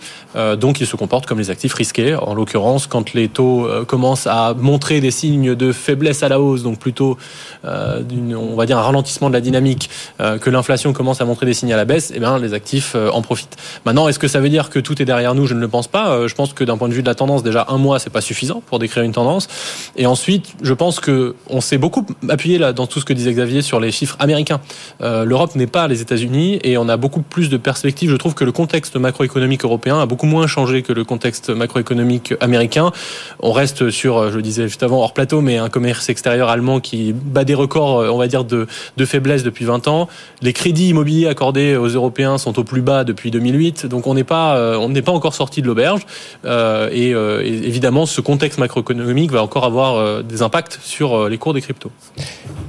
donc, 0.57 0.81
ils 0.81 0.87
se 0.87 0.97
comportent 0.97 1.27
comme 1.27 1.39
les 1.39 1.51
actifs 1.51 1.75
risqués. 1.75 2.15
En 2.15 2.35
l'occurrence, 2.35 2.87
quand 2.87 3.13
les 3.13 3.29
taux 3.29 3.69
commencent 3.87 4.27
à 4.27 4.55
montrer 4.55 5.01
des 5.01 5.11
signes 5.11 5.55
de 5.55 5.73
faiblesse 5.73 6.23
à 6.23 6.29
la 6.29 6.41
hausse, 6.41 6.63
donc 6.63 6.79
plutôt, 6.79 7.19
on 7.65 8.55
va 8.57 8.67
dire, 8.67 8.79
un 8.79 8.83
ralentissement 8.83 9.29
de 9.29 9.35
la 9.35 9.41
dynamique, 9.41 9.91
que 10.19 10.51
l'inflation 10.51 10.93
commence 10.93 11.18
à 11.21 11.25
montrer 11.25 11.47
des 11.47 11.55
signes 11.55 11.73
à 11.73 11.77
la 11.77 11.85
baisse, 11.85 12.13
eh 12.15 12.21
bien, 12.21 12.39
les 12.39 12.55
actifs 12.55 12.93
euh, 12.95 13.11
en 13.11 13.23
profitent. 13.23 13.57
Maintenant, 13.85 14.09
est-ce 14.09 14.19
que 14.19 14.29
ça 14.29 14.41
veut 14.41 14.49
dire 14.49 14.71
que 14.71 14.79
tout 14.79 15.01
est 15.01 15.05
derrière 15.05 15.35
nous? 15.35 15.47
Je 15.47 15.55
ne 15.55 15.61
le 15.61 15.69
pense 15.69 15.89
pas. 15.89 16.11
Euh, 16.11 16.29
je 16.29 16.35
pense 16.35 16.53
que 16.53 16.65
d'un 16.65 16.77
point 16.77 16.89
de 16.89 16.95
vue 16.95 17.03
de 17.03 17.07
la 17.07 17.15
tendance, 17.15 17.43
déjà 17.43 17.67
un 17.69 17.79
mois, 17.79 17.99
c'est 17.99 18.11
pas 18.11 18.21
suffisant 18.21 18.63
pour 18.67 18.79
décrire 18.79 19.03
une 19.03 19.13
tendance. 19.13 19.49
Et 19.97 20.07
ensuite, 20.07 20.55
je 20.63 20.75
pense 20.75 21.01
que 21.01 21.35
on 21.49 21.61
s'est 21.61 21.79
beaucoup 21.79 22.07
appuyé 22.29 22.59
là 22.59 22.73
dans 22.73 22.87
tout 22.87 23.01
ce 23.01 23.05
que 23.05 23.13
disait 23.13 23.33
Xavier 23.33 23.63
sur 23.63 23.81
les 23.81 23.91
chiffres 23.91 24.17
américains. 24.19 24.61
Euh, 25.03 25.25
L'Europe 25.25 25.55
n'est 25.55 25.67
pas 25.67 25.89
les 25.89 26.01
États-Unis 26.01 26.61
et 26.63 26.79
on 26.79 26.89
a 26.89 26.97
beaucoup 26.97 27.23
plus 27.23 27.49
de 27.49 27.57
perspectives. 27.57 28.11
Je 28.11 28.17
trouve 28.17 28.35
que 28.35 28.45
le 28.45 28.53
contexte 28.53 28.97
macroéconomique 28.97 29.65
européen 29.65 30.01
a 30.01 30.07
beaucoup 30.07 30.27
moins 30.27 30.47
changé 30.47 30.83
que 30.83 30.93
le 30.93 31.05
contexte 31.05 31.51
macroéconomique 31.51 32.35
américain. 32.41 32.93
On 33.41 33.53
reste 33.53 33.91
sur, 33.91 34.31
je 34.31 34.37
le 34.37 34.43
disais 34.43 34.69
juste 34.69 34.83
avant, 34.83 35.01
hors 35.01 35.15
plateau, 35.15 35.41
mais 35.41 35.59
un 35.59 35.69
commerce 35.69 36.09
extérieur 36.09 36.49
allemand 36.49 36.81
qui 36.81 37.13
bat 37.13 37.45
des 37.45 37.55
records, 37.55 38.13
on 38.13 38.19
va 38.19 38.27
dire, 38.27 38.45
de, 38.45 38.67
de 38.97 39.05
faiblesse 39.05 39.43
depuis 39.43 39.65
20 39.65 39.89
ans. 39.89 40.09
Les 40.43 40.53
crédits 40.53 40.89
immobiliers 40.89 41.08
accordés 41.27 41.77
aux 41.77 41.89
Européens 41.89 42.39
sont 42.39 42.59
au 42.59 42.65
plus 42.65 42.83
bas 42.83 43.05
depuis 43.05 43.31
2008, 43.31 43.87
donc 43.87 44.07
on 44.07 44.15
n'est 44.15 44.25
pas, 44.25 44.57
euh, 44.57 44.77
on 44.77 44.89
n'est 44.89 45.03
pas 45.03 45.13
encore 45.13 45.35
sorti 45.35 45.63
de 45.63 45.67
l'auberge. 45.67 46.03
Euh, 46.45 46.89
euh, 46.93 47.43
et, 47.43 47.67
évidemment, 47.67 48.07
ce 48.07 48.21
contexte 48.21 48.59
macroéconomique 48.59 49.33
va 49.33 49.43
encore 49.43 49.65
avoir 49.65 50.23
des 50.23 50.43
impacts 50.43 50.79
sur 50.83 51.29
les 51.29 51.39
cours 51.39 51.55
des 51.55 51.61
cryptos. 51.61 51.91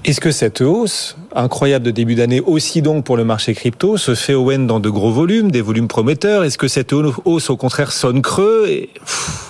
Est-ce 0.05 0.21
que 0.21 0.31
cette 0.31 0.61
hausse 0.61 1.17
incroyable 1.35 1.85
de 1.85 1.91
début 1.91 2.15
d'année, 2.15 2.41
aussi 2.41 2.81
donc 2.81 3.03
pour 3.03 3.17
le 3.17 3.23
marché 3.23 3.53
crypto, 3.53 3.97
se 3.97 4.15
fait 4.15 4.33
au 4.33 4.49
dans 4.57 4.79
de 4.79 4.89
gros 4.89 5.11
volumes, 5.11 5.51
des 5.51 5.61
volumes 5.61 5.87
prometteurs? 5.87 6.43
Est-ce 6.43 6.57
que 6.57 6.67
cette 6.67 6.93
hausse, 6.93 7.49
au 7.49 7.57
contraire, 7.57 7.91
sonne 7.91 8.21
creux 8.21 8.67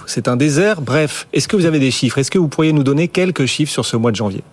C'est 0.05 0.27
un 0.27 0.35
désert? 0.35 0.81
Bref, 0.81 1.27
est-ce 1.31 1.47
que 1.47 1.55
vous 1.55 1.65
avez 1.65 1.79
des 1.79 1.91
chiffres? 1.91 2.17
Est-ce 2.17 2.31
que 2.31 2.39
vous 2.39 2.49
pourriez 2.49 2.73
nous 2.73 2.83
donner 2.83 3.07
quelques 3.07 3.45
chiffres 3.45 3.71
sur 3.71 3.85
ce 3.85 3.95
mois 3.95 4.11
de 4.11 4.17
janvier? 4.17 4.43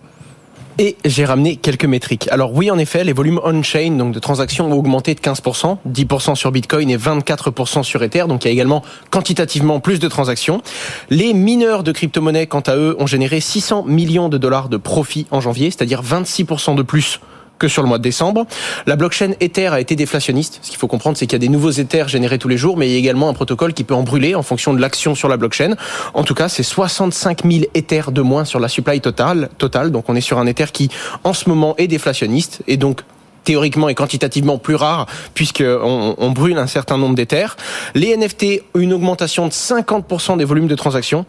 Et 0.79 0.97
j'ai 1.07 1.25
ramené 1.25 1.57
quelques 1.57 1.87
métriques. 1.87 2.29
Alors 2.31 2.53
oui, 2.53 2.71
en 2.71 2.77
effet, 2.77 3.03
les 3.03 3.15
volumes 3.15 3.41
on-chain, 3.43 3.93
donc 3.93 4.13
de 4.13 4.19
transactions, 4.19 4.71
ont 4.71 4.75
augmenté 4.75 5.15
de 5.15 5.21
15%, 5.21 5.79
10% 5.89 6.35
sur 6.35 6.53
Bitcoin 6.53 6.91
et 6.91 6.99
24% 6.99 7.83
sur 7.83 8.03
Ether. 8.03 8.25
Donc 8.29 8.45
il 8.45 8.49
y 8.49 8.51
a 8.51 8.53
également 8.53 8.83
quantitativement 9.11 9.81
plus 9.81 9.99
de 10.01 10.09
transactions. 10.09 10.61
Les 11.09 11.33
mineurs 11.33 11.83
de 11.83 11.93
crypto-monnaies, 11.93 12.47
quant 12.47 12.61
à 12.61 12.77
eux, 12.77 12.95
ont 12.99 13.07
généré 13.07 13.41
600 13.41 13.85
millions 13.87 14.29
de 14.29 14.37
dollars 14.37 14.69
de 14.69 14.77
profit 14.77 15.27
en 15.31 15.41
janvier, 15.41 15.71
c'est-à-dire 15.71 16.03
26% 16.03 16.75
de 16.75 16.83
plus 16.83 17.21
que 17.59 17.69
sur 17.69 17.83
le 17.83 17.89
mois 17.89 17.99
de 17.99 18.03
décembre. 18.03 18.47
La 18.87 18.97
blockchain 18.97 19.33
Ether 19.41 19.69
a 19.69 19.81
été 19.81 19.97
déflationniste. 19.97 20.59
Ce 20.63 20.71
qu'il 20.71 20.79
faut 20.79 20.89
comprendre, 20.89 21.17
c'est 21.17 21.27
qu'il 21.27 21.35
y 21.35 21.43
a 21.43 21.47
des 21.47 21.49
nouveaux 21.49 21.71
Ethers 21.71 22.09
générés 22.09 22.39
tous 22.39 22.49
les 22.49 22.57
jours, 22.57 22.77
mais 22.77 22.89
il 22.89 22.93
y 22.93 22.97
a 22.97 22.99
également 22.99 23.29
un 23.29 23.35
protocole 23.35 23.73
qui 23.73 23.85
peut 23.85 23.95
en 23.95 24.03
brûler 24.03 24.35
en 24.35 24.43
fonction 24.43 24.75
de 24.75 24.81
l'action 24.81 25.15
sur 25.15 25.29
la 25.29 25.37
blockchain. 25.37 25.75
En 26.15 26.25
tout 26.25 26.35
cas, 26.35 26.49
c'est 26.49 26.63
65 26.63 27.43
000 27.51 27.65
Ethers 27.75 28.13
de 28.13 28.23
moins 28.23 28.45
sur 28.45 28.61
la 28.61 28.69
supply 28.69 29.01
totale. 29.01 29.49
Total. 29.59 29.91
Donc, 29.91 30.09
on 30.09 30.17
est 30.17 30.21
sur 30.21 30.39
un 30.39 30.47
Ether 30.47 30.67
qui, 30.73 30.91
en 31.25 31.33
ce 31.33 31.49
moment, 31.49 31.75
est 31.79 31.87
déflationniste 31.87 32.63
et 32.67 32.77
donc 32.77 33.03
théoriquement 33.45 33.89
et 33.89 33.95
quantitativement 33.95 34.59
plus 34.59 34.75
rare 34.75 35.07
puisqu'on 35.33 36.17
on 36.19 36.31
brûle 36.31 36.59
un 36.59 36.67
certain 36.67 36.99
nombre 36.99 37.15
d'Ethers. 37.15 37.57
Les 37.95 38.15
NFT 38.17 38.65
une 38.75 38.93
augmentation 38.93 39.47
de 39.47 39.53
50% 39.53 40.37
des 40.37 40.45
volumes 40.45 40.67
de 40.67 40.75
transactions, 40.75 41.25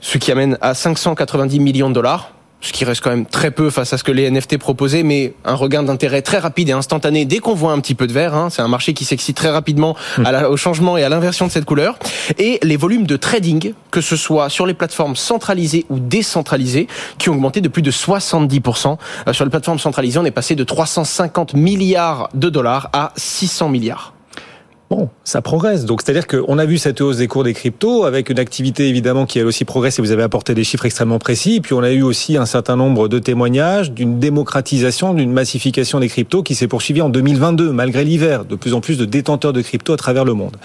ce 0.00 0.18
qui 0.18 0.32
amène 0.32 0.56
à 0.60 0.74
590 0.74 1.60
millions 1.60 1.90
de 1.90 1.94
dollars 1.94 2.32
ce 2.62 2.72
qui 2.72 2.84
reste 2.84 3.02
quand 3.02 3.10
même 3.10 3.26
très 3.26 3.50
peu 3.50 3.70
face 3.70 3.92
à 3.92 3.98
ce 3.98 4.04
que 4.04 4.12
les 4.12 4.30
NFT 4.30 4.56
proposaient, 4.56 5.02
mais 5.02 5.34
un 5.44 5.54
regain 5.54 5.82
d'intérêt 5.82 6.22
très 6.22 6.38
rapide 6.38 6.68
et 6.68 6.72
instantané 6.72 7.24
dès 7.24 7.38
qu'on 7.38 7.54
voit 7.54 7.72
un 7.72 7.80
petit 7.80 7.94
peu 7.94 8.06
de 8.06 8.12
vert. 8.12 8.34
Hein. 8.34 8.48
C'est 8.50 8.62
un 8.62 8.68
marché 8.68 8.94
qui 8.94 9.04
s'excite 9.04 9.36
très 9.36 9.50
rapidement 9.50 9.96
au 10.48 10.56
changement 10.56 10.96
et 10.96 11.02
à 11.02 11.08
l'inversion 11.08 11.46
de 11.46 11.52
cette 11.52 11.64
couleur. 11.64 11.98
Et 12.38 12.58
les 12.62 12.76
volumes 12.76 13.06
de 13.06 13.16
trading, 13.16 13.74
que 13.90 14.00
ce 14.00 14.16
soit 14.16 14.48
sur 14.48 14.64
les 14.64 14.74
plateformes 14.74 15.16
centralisées 15.16 15.84
ou 15.90 15.98
décentralisées, 15.98 16.86
qui 17.18 17.28
ont 17.28 17.34
augmenté 17.34 17.60
de 17.60 17.68
plus 17.68 17.82
de 17.82 17.90
70%. 17.90 18.96
Euh, 19.26 19.32
sur 19.32 19.44
les 19.44 19.50
plateformes 19.50 19.78
centralisées, 19.78 20.18
on 20.18 20.24
est 20.24 20.30
passé 20.30 20.54
de 20.54 20.64
350 20.64 21.54
milliards 21.54 22.28
de 22.34 22.48
dollars 22.48 22.90
à 22.92 23.12
600 23.16 23.68
milliards. 23.68 24.11
Bon, 24.92 25.08
ça 25.24 25.40
progresse. 25.40 25.86
Donc, 25.86 26.02
c'est-à-dire 26.02 26.26
qu'on 26.26 26.58
a 26.58 26.66
vu 26.66 26.76
cette 26.76 27.00
hausse 27.00 27.16
des 27.16 27.26
cours 27.26 27.44
des 27.44 27.54
cryptos 27.54 28.04
avec 28.04 28.28
une 28.28 28.38
activité 28.38 28.90
évidemment 28.90 29.24
qui 29.24 29.38
elle 29.38 29.46
aussi 29.46 29.64
progresse 29.64 29.98
et 29.98 30.02
vous 30.02 30.10
avez 30.10 30.22
apporté 30.22 30.52
des 30.52 30.64
chiffres 30.64 30.84
extrêmement 30.84 31.18
précis. 31.18 31.62
Puis, 31.62 31.72
on 31.72 31.82
a 31.82 31.90
eu 31.92 32.02
aussi 32.02 32.36
un 32.36 32.44
certain 32.44 32.76
nombre 32.76 33.08
de 33.08 33.18
témoignages 33.18 33.92
d'une 33.92 34.18
démocratisation, 34.18 35.14
d'une 35.14 35.32
massification 35.32 35.98
des 35.98 36.08
cryptos 36.08 36.42
qui 36.42 36.54
s'est 36.54 36.68
poursuivie 36.68 37.00
en 37.00 37.08
2022 37.08 37.72
malgré 37.72 38.04
l'hiver. 38.04 38.44
De 38.44 38.54
plus 38.54 38.74
en 38.74 38.82
plus 38.82 38.98
de 38.98 39.06
détenteurs 39.06 39.54
de 39.54 39.62
cryptos 39.62 39.94
à 39.94 39.96
travers 39.96 40.26
le 40.26 40.34
monde. 40.34 40.58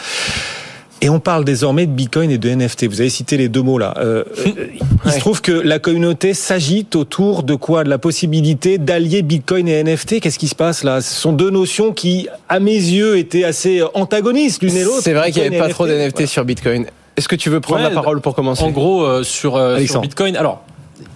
Et 1.02 1.10
on 1.10 1.20
parle 1.20 1.46
désormais 1.46 1.86
de 1.86 1.92
Bitcoin 1.92 2.32
et 2.32 2.38
de 2.38 2.50
NFT. 2.50 2.86
Vous 2.86 3.02
avez 3.02 3.10
cité 3.10 3.38
les 3.38 3.50
deux 3.50 3.62
mots 3.62 3.78
là. 3.78 3.94
Euh, 3.98 4.24
euh 4.46 4.68
il 5.06 5.12
se 5.12 5.20
trouve 5.20 5.42
que 5.42 5.52
la 5.52 5.80
communauté 5.80 6.34
s'agite 6.34 6.96
autour 6.96 7.44
de 7.44 7.56
quoi? 7.56 7.84
De 7.84 7.90
la 7.90 7.98
possibilité 8.00 8.78
d'allier 8.78 9.22
Bitcoin 9.22 9.68
et 9.68 9.84
NFT. 9.84 10.20
Qu'est-ce 10.20 10.40
qui 10.40 10.48
se 10.48 10.56
passe 10.56 10.84
là? 10.84 11.02
Ce 11.02 11.14
sont 11.14 11.34
deux 11.34 11.52
notions 11.52 11.94
qui, 11.94 12.28
à 12.50 12.60
mes 12.60 12.72
yeux, 12.72 13.18
étaient 13.18 13.44
assez 13.44 13.82
antagonistes 13.94 14.64
l'une 14.64 14.76
et 14.76 14.84
l'autre. 14.84 15.02
C'est 15.02 15.14
vrai 15.14 15.32
qu'il 15.32 15.44
n'y 15.44 15.48
avait 15.48 15.60
pas 15.60 15.70
trop 15.70 15.86
d'NFT 15.88 16.26
sur 16.26 16.44
Bitcoin. 16.46 16.88
Est-ce 17.16 17.28
que 17.28 17.36
tu 17.36 17.50
veux 17.50 17.62
prendre 17.62 17.84
la 17.84 17.90
parole 17.90 18.22
pour 18.22 18.36
commencer? 18.36 18.64
En 18.64 18.72
gros, 18.72 19.04
euh, 19.04 19.24
sur, 19.24 19.56
euh, 19.56 19.80
sur 19.86 20.02
Bitcoin? 20.02 20.36
Alors, 20.36 20.64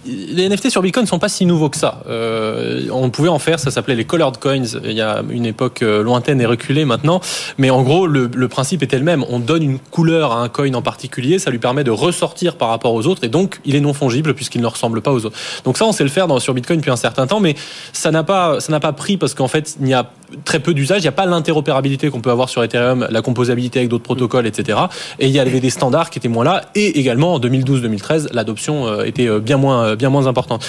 les 0.05 0.49
NFT 0.49 0.69
sur 0.69 0.81
Bitcoin 0.81 1.05
ne 1.05 1.09
sont 1.09 1.19
pas 1.19 1.29
si 1.29 1.45
nouveaux 1.45 1.69
que 1.69 1.77
ça. 1.77 2.01
Euh, 2.07 2.87
on 2.91 3.09
pouvait 3.09 3.29
en 3.29 3.39
faire, 3.39 3.59
ça 3.59 3.69
s'appelait 3.69 3.95
les 3.95 4.05
colored 4.05 4.37
coins. 4.37 4.63
Il 4.83 4.93
y 4.93 5.01
a 5.01 5.23
une 5.29 5.45
époque 5.45 5.83
euh, 5.83 6.01
lointaine 6.01 6.41
et 6.41 6.45
reculée 6.45 6.85
maintenant, 6.85 7.21
mais 7.57 7.69
en 7.69 7.83
gros 7.83 8.07
le, 8.07 8.29
principe 8.47 8.81
était 8.83 8.97
le 8.97 9.03
même. 9.03 9.23
On 9.29 9.39
donne 9.39 9.63
une 9.63 9.79
couleur 9.79 10.31
à 10.31 10.41
un 10.41 10.49
coin 10.49 10.73
en 10.73 10.81
particulier, 10.81 11.39
ça 11.39 11.51
lui 11.51 11.59
permet 11.59 11.83
de 11.83 11.91
ressortir 11.91 12.55
par 12.55 12.69
rapport 12.69 12.93
aux 12.93 13.05
autres, 13.05 13.23
et 13.23 13.29
donc 13.29 13.59
il 13.63 13.75
est 13.75 13.79
non 13.79 13.93
fongible 13.93 14.33
puisqu'il 14.33 14.61
ne 14.61 14.67
ressemble 14.67 15.01
pas 15.01 15.11
aux 15.11 15.25
autres. 15.25 15.37
Donc 15.63 15.77
ça, 15.77 15.85
on 15.85 15.91
sait 15.91 16.03
le 16.03 16.09
faire 16.09 16.27
sur 16.41 16.53
Bitcoin 16.53 16.79
depuis 16.79 16.91
un 16.91 16.95
certain 16.95 17.27
temps, 17.27 17.39
mais 17.39 17.55
ça 17.93 18.11
n'a 18.11 18.23
pas, 18.23 18.59
ça 18.59 18.71
n'a 18.71 18.79
pas 18.79 18.93
pris 18.93 19.17
parce 19.17 19.33
qu'en 19.33 19.47
fait 19.47 19.77
il 19.79 19.87
y 19.87 19.93
a 19.93 20.09
très 20.45 20.59
peu 20.59 20.73
d'usage. 20.73 20.99
Il 20.99 21.03
n'y 21.03 21.09
a 21.09 21.13
pas 21.13 21.25
l'interopérabilité 21.25 22.09
qu'on 22.09 22.21
peut 22.21 22.31
avoir 22.31 22.49
sur 22.49 22.63
Ethereum, 22.63 23.05
la 23.09 23.21
composabilité 23.21 23.79
avec 23.79 23.89
d'autres 23.89 24.03
protocoles, 24.03 24.47
etc. 24.47 24.79
Et 25.19 25.27
il 25.27 25.31
y 25.31 25.39
avait 25.39 25.59
des 25.59 25.69
standards 25.69 26.09
qui 26.09 26.19
étaient 26.19 26.29
moins 26.29 26.45
là, 26.45 26.63
et 26.73 26.99
également 26.99 27.35
en 27.35 27.39
2012-2013, 27.39 28.29
l'adoption 28.33 28.87
euh, 28.87 29.03
était 29.03 29.29
bien 29.39 29.57
moins 29.57 29.90
bien 29.95 30.09
moins 30.09 30.27
importante. 30.27 30.65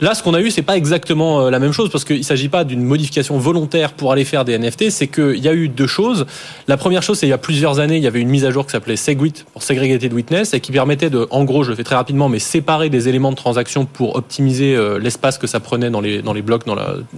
Là, 0.00 0.14
ce 0.14 0.22
qu'on 0.22 0.34
a 0.34 0.40
eu, 0.40 0.50
c'est 0.50 0.62
pas 0.62 0.76
exactement 0.76 1.42
euh, 1.42 1.50
la 1.50 1.58
même 1.58 1.72
chose 1.72 1.90
parce 1.90 2.04
qu'il 2.04 2.24
s'agit 2.24 2.48
pas 2.48 2.64
d'une 2.64 2.82
modification 2.82 3.38
volontaire 3.38 3.92
pour 3.92 4.12
aller 4.12 4.24
faire 4.24 4.44
des 4.44 4.58
NFT. 4.58 4.90
C'est 4.90 5.08
qu'il 5.08 5.38
y 5.38 5.48
a 5.48 5.54
eu 5.54 5.68
deux 5.68 5.86
choses. 5.86 6.26
La 6.68 6.76
première 6.76 7.02
chose, 7.02 7.18
c'est 7.18 7.26
il 7.26 7.30
y 7.30 7.34
a 7.34 7.38
plusieurs 7.38 7.78
années, 7.78 7.96
il 7.96 8.02
y 8.02 8.06
avait 8.06 8.20
une 8.20 8.28
mise 8.28 8.44
à 8.44 8.50
jour 8.50 8.66
qui 8.66 8.72
s'appelait 8.72 8.96
Segwit 8.96 9.44
pour 9.52 9.62
Segregated 9.62 10.12
Witness 10.12 10.52
et 10.54 10.60
qui 10.60 10.72
permettait 10.72 11.10
de, 11.10 11.26
en 11.30 11.44
gros, 11.44 11.62
je 11.62 11.70
le 11.70 11.76
fais 11.76 11.84
très 11.84 11.94
rapidement, 11.94 12.28
mais 12.28 12.38
séparer 12.38 12.90
des 12.90 13.08
éléments 13.08 13.30
de 13.30 13.36
transaction 13.36 13.86
pour 13.86 14.16
optimiser 14.16 14.76
euh, 14.76 14.98
l'espace 14.98 15.38
que 15.38 15.46
ça 15.46 15.60
prenait 15.60 15.90
dans 15.90 16.00
les 16.00 16.22
dans 16.22 16.32
les 16.32 16.42
blocs, 16.42 16.64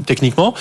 techniquement. 0.06 0.54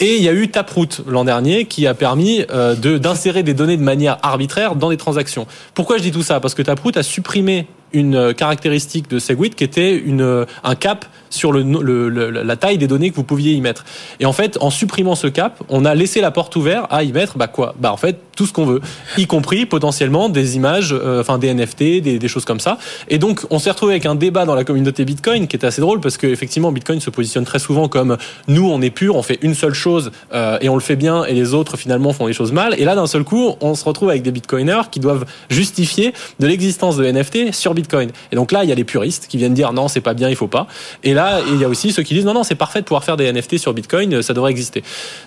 Et 0.00 0.16
il 0.16 0.22
y 0.22 0.28
a 0.28 0.32
eu 0.32 0.48
Taproot 0.48 1.02
l'an 1.06 1.24
dernier 1.24 1.66
qui 1.66 1.86
a 1.86 1.94
permis 1.94 2.44
euh, 2.50 2.74
d'insérer 2.74 3.42
des 3.42 3.54
données 3.54 3.76
de 3.76 3.82
manière 3.82 4.18
arbitraire 4.22 4.74
dans 4.74 4.90
des 4.90 4.96
transactions. 4.96 5.46
Pourquoi 5.74 5.98
je 5.98 6.02
dis 6.02 6.10
tout 6.10 6.22
ça? 6.22 6.40
Parce 6.40 6.54
que 6.54 6.62
Taproot 6.62 6.96
a 6.96 7.02
supprimé 7.02 7.66
une 7.94 8.34
caractéristique 8.34 9.08
de 9.08 9.18
Segwit 9.18 9.54
qui 9.54 9.64
était 9.64 9.96
une, 9.96 10.46
un 10.62 10.74
cap 10.74 11.06
sur 11.34 11.52
la 11.52 12.56
taille 12.56 12.78
des 12.78 12.86
données 12.86 13.10
que 13.10 13.16
vous 13.16 13.24
pouviez 13.24 13.52
y 13.52 13.60
mettre. 13.60 13.84
Et 14.20 14.26
en 14.26 14.32
fait, 14.32 14.58
en 14.60 14.70
supprimant 14.70 15.14
ce 15.14 15.26
cap, 15.26 15.62
on 15.68 15.84
a 15.84 15.94
laissé 15.94 16.20
la 16.20 16.30
porte 16.30 16.54
ouverte 16.56 16.86
à 16.90 17.02
y 17.02 17.12
mettre 17.12 17.36
bah 17.36 17.48
quoi? 17.48 17.74
Bah 17.78 17.92
en 17.92 17.96
fait 17.96 18.18
tout 18.36 18.46
ce 18.46 18.52
qu'on 18.52 18.64
veut, 18.64 18.80
y 19.16 19.26
compris 19.26 19.64
potentiellement 19.64 20.28
des 20.28 20.56
images, 20.56 20.92
euh, 20.92 21.20
enfin 21.20 21.38
des 21.38 21.52
NFT, 21.54 22.00
des, 22.00 22.18
des, 22.18 22.28
choses 22.28 22.44
comme 22.44 22.60
ça. 22.60 22.78
Et 23.08 23.18
donc 23.18 23.46
on 23.50 23.58
s'est 23.58 23.70
retrouvé 23.70 23.92
avec 23.92 24.06
un 24.06 24.14
débat 24.14 24.44
dans 24.44 24.54
la 24.54 24.64
communauté 24.64 25.04
Bitcoin 25.04 25.46
qui 25.46 25.56
était 25.56 25.66
assez 25.66 25.80
drôle 25.80 26.00
parce 26.00 26.16
que 26.16 26.26
effectivement 26.26 26.72
Bitcoin 26.72 27.00
se 27.00 27.10
positionne 27.10 27.44
très 27.44 27.58
souvent 27.58 27.88
comme 27.88 28.16
nous 28.48 28.68
on 28.68 28.80
est 28.82 28.90
pur, 28.90 29.16
on 29.16 29.22
fait 29.22 29.38
une 29.42 29.54
seule 29.54 29.74
chose 29.74 30.10
euh, 30.32 30.58
et 30.60 30.68
on 30.68 30.74
le 30.74 30.80
fait 30.80 30.96
bien 30.96 31.24
et 31.24 31.32
les 31.32 31.54
autres 31.54 31.76
finalement 31.76 32.12
font 32.12 32.26
les 32.26 32.32
choses 32.32 32.52
mal. 32.52 32.74
Et 32.78 32.84
là 32.84 32.94
d'un 32.94 33.06
seul 33.06 33.24
coup 33.24 33.54
on 33.60 33.74
se 33.74 33.84
retrouve 33.84 34.10
avec 34.10 34.22
des 34.22 34.32
Bitcoiners 34.32 34.90
qui 34.90 35.00
doivent 35.00 35.24
justifier 35.48 36.12
de 36.40 36.46
l'existence 36.46 36.96
de 36.96 37.04
NFT 37.04 37.52
sur 37.52 37.74
Bitcoin. 37.74 38.10
Et 38.32 38.36
donc 38.36 38.52
là 38.52 38.64
il 38.64 38.68
y 38.68 38.72
a 38.72 38.76
les 38.76 38.84
puristes 38.84 39.26
qui 39.28 39.36
viennent 39.36 39.54
dire 39.54 39.72
non 39.72 39.88
c'est 39.88 40.00
pas 40.00 40.14
bien, 40.14 40.28
il 40.28 40.36
faut 40.36 40.48
pas. 40.48 40.66
Et 41.02 41.14
là 41.14 41.23
il 41.46 41.60
y 41.60 41.64
a 41.64 41.68
aussi 41.68 41.92
ceux 41.92 42.02
qui 42.02 42.14
disent 42.14 42.24
non, 42.24 42.34
non, 42.34 42.42
c'est 42.42 42.54
parfait 42.54 42.80
de 42.80 42.84
pouvoir 42.84 43.04
faire 43.04 43.16
des 43.16 43.30
NFT 43.32 43.58
sur 43.58 43.72
Bitcoin, 43.72 44.22
ça 44.22 44.34
devrait 44.34 44.50
exister. 44.50 44.82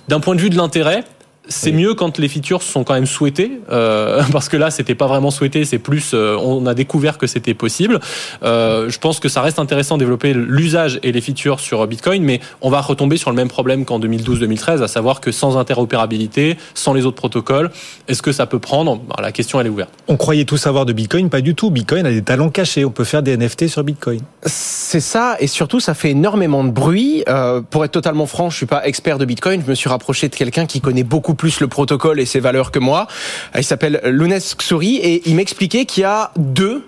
D'un 0.07 0.19
point 0.19 0.35
de 0.35 0.41
vue 0.41 0.49
de 0.49 0.57
l'intérêt, 0.57 1.03
c'est 1.49 1.71
mieux 1.71 1.93
quand 1.93 2.17
les 2.17 2.27
features 2.27 2.61
sont 2.61 2.83
quand 2.83 2.93
même 2.93 3.05
souhaitées, 3.05 3.59
euh, 3.71 4.21
parce 4.31 4.49
que 4.49 4.57
là, 4.57 4.71
c'était 4.71 4.95
pas 4.95 5.07
vraiment 5.07 5.31
souhaité, 5.31 5.65
c'est 5.65 5.79
plus, 5.79 6.11
euh, 6.13 6.37
on 6.37 6.65
a 6.65 6.73
découvert 6.73 7.17
que 7.17 7.27
c'était 7.27 7.53
possible. 7.53 7.99
Euh, 8.43 8.89
je 8.89 8.99
pense 8.99 9.19
que 9.19 9.29
ça 9.29 9.41
reste 9.41 9.59
intéressant 9.59 9.95
de 9.95 9.99
développer 9.99 10.33
l'usage 10.33 10.99
et 11.03 11.11
les 11.11 11.21
features 11.21 11.59
sur 11.59 11.85
Bitcoin, 11.87 12.23
mais 12.23 12.39
on 12.61 12.69
va 12.69 12.81
retomber 12.81 13.17
sur 13.17 13.29
le 13.29 13.35
même 13.35 13.47
problème 13.47 13.85
qu'en 13.85 13.99
2012-2013, 13.99 14.81
à 14.81 14.87
savoir 14.87 15.21
que 15.21 15.31
sans 15.31 15.57
interopérabilité, 15.57 16.57
sans 16.73 16.93
les 16.93 17.05
autres 17.05 17.17
protocoles, 17.17 17.71
est-ce 18.07 18.21
que 18.21 18.31
ça 18.31 18.45
peut 18.45 18.59
prendre? 18.59 18.97
Bah, 18.97 19.15
La 19.21 19.31
question, 19.31 19.59
elle 19.59 19.67
est 19.67 19.71
ouverte. 19.71 19.91
On 20.07 20.17
croyait 20.17 20.45
tout 20.45 20.57
savoir 20.57 20.85
de 20.85 20.93
Bitcoin, 20.93 21.29
pas 21.29 21.41
du 21.41 21.55
tout. 21.55 21.71
Bitcoin 21.71 22.05
a 22.05 22.11
des 22.11 22.23
talents 22.23 22.49
cachés, 22.49 22.85
on 22.85 22.91
peut 22.91 23.03
faire 23.03 23.23
des 23.23 23.37
NFT 23.37 23.67
sur 23.67 23.83
Bitcoin. 23.83 24.19
C'est 24.45 24.99
ça, 24.99 25.37
et 25.39 25.47
surtout, 25.47 25.79
ça 25.79 25.93
fait 25.93 26.11
énormément 26.11 26.63
de 26.63 26.71
bruit. 26.71 27.23
Euh, 27.27 27.61
pour 27.61 27.85
être 27.85 27.91
totalement 27.91 28.25
franc, 28.25 28.49
je 28.49 28.57
suis 28.57 28.65
pas 28.65 28.85
expert 28.85 29.17
de 29.17 29.25
Bitcoin, 29.25 29.61
je 29.65 29.69
me 29.69 29.75
suis 29.75 29.89
rapproché 29.89 30.29
de 30.29 30.35
quelqu'un 30.35 30.65
qui 30.65 30.81
connaît 30.81 31.03
beaucoup 31.03 31.35
plus 31.37 31.61
le 31.61 31.67
protocole 31.67 32.19
et 32.19 32.25
ses 32.25 32.39
valeurs 32.39 32.71
que 32.71 32.79
moi. 32.79 33.07
Il 33.55 33.63
s'appelle 33.63 34.01
Lunes 34.03 34.39
Xuri 34.57 34.97
et 34.97 35.29
il 35.29 35.35
m'expliquait 35.35 35.85
qu'il 35.85 36.01
y 36.01 36.05
a 36.05 36.31
deux 36.35 36.83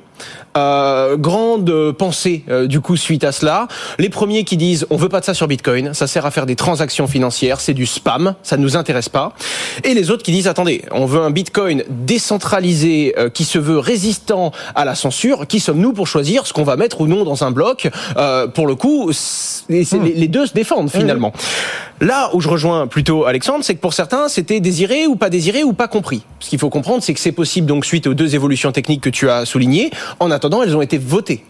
euh, 0.57 1.17
grande 1.17 1.91
pensée 1.91 2.43
euh, 2.49 2.67
du 2.67 2.81
coup 2.81 2.97
suite 2.97 3.23
à 3.23 3.31
cela. 3.31 3.67
Les 3.97 4.09
premiers 4.09 4.43
qui 4.43 4.57
disent 4.57 4.85
on 4.89 4.97
veut 4.97 5.09
pas 5.09 5.19
de 5.19 5.25
ça 5.25 5.33
sur 5.33 5.47
Bitcoin, 5.47 5.93
ça 5.93 6.07
sert 6.07 6.25
à 6.25 6.31
faire 6.31 6.45
des 6.45 6.55
transactions 6.55 7.07
financières, 7.07 7.59
c'est 7.59 7.73
du 7.73 7.85
spam, 7.85 8.35
ça 8.43 8.57
ne 8.57 8.61
nous 8.61 8.77
intéresse 8.77 9.09
pas. 9.09 9.33
Et 9.83 9.93
les 9.93 10.11
autres 10.11 10.23
qui 10.23 10.31
disent 10.31 10.47
attendez, 10.47 10.83
on 10.91 11.05
veut 11.05 11.21
un 11.21 11.31
Bitcoin 11.31 11.83
décentralisé 11.89 13.13
euh, 13.17 13.29
qui 13.29 13.43
se 13.43 13.59
veut 13.59 13.79
résistant 13.79 14.51
à 14.75 14.85
la 14.85 14.95
censure. 14.95 15.47
Qui 15.47 15.59
sommes-nous 15.59 15.93
pour 15.93 16.07
choisir 16.07 16.47
ce 16.47 16.53
qu'on 16.53 16.63
va 16.63 16.75
mettre 16.75 17.01
ou 17.01 17.07
non 17.07 17.23
dans 17.23 17.43
un 17.43 17.51
bloc 17.51 17.89
euh, 18.17 18.47
Pour 18.47 18.67
le 18.67 18.75
coup, 18.75 19.09
hmm. 19.09 19.13
les, 19.69 20.27
deux 20.27 20.47
se 20.47 20.53
défendent 20.53 20.91
finalement. 20.91 21.33
Là 22.01 22.29
où 22.33 22.39
je 22.39 22.47
rejoins 22.47 22.87
plutôt 22.87 23.25
Alexandre, 23.25 23.63
c'est 23.63 23.75
que 23.75 23.81
pour 23.81 23.93
certains, 23.93 24.29
c'était 24.29 24.59
désiré 24.59 25.05
ou 25.07 25.15
pas 25.15 25.29
désiré 25.29 25.63
ou 25.63 25.73
pas 25.73 25.87
compris. 25.87 26.23
Ce 26.39 26.49
qu'il 26.49 26.59
faut 26.59 26.69
comprendre, 26.69 27.03
c'est 27.03 27.13
que 27.13 27.19
c'est 27.19 27.33
possible 27.33 27.67
donc 27.67 27.85
suite 27.85 28.07
aux 28.07 28.13
deux 28.13 28.35
évolutions 28.35 28.71
techniques 28.71 29.01
que 29.01 29.09
tu 29.09 29.29
as 29.29 29.45
soulignées. 29.45 29.91
En 30.19 30.31
attendant, 30.31 30.63
elles 30.63 30.75
ont 30.75 30.81
été 30.81 30.97
votées. 30.97 31.43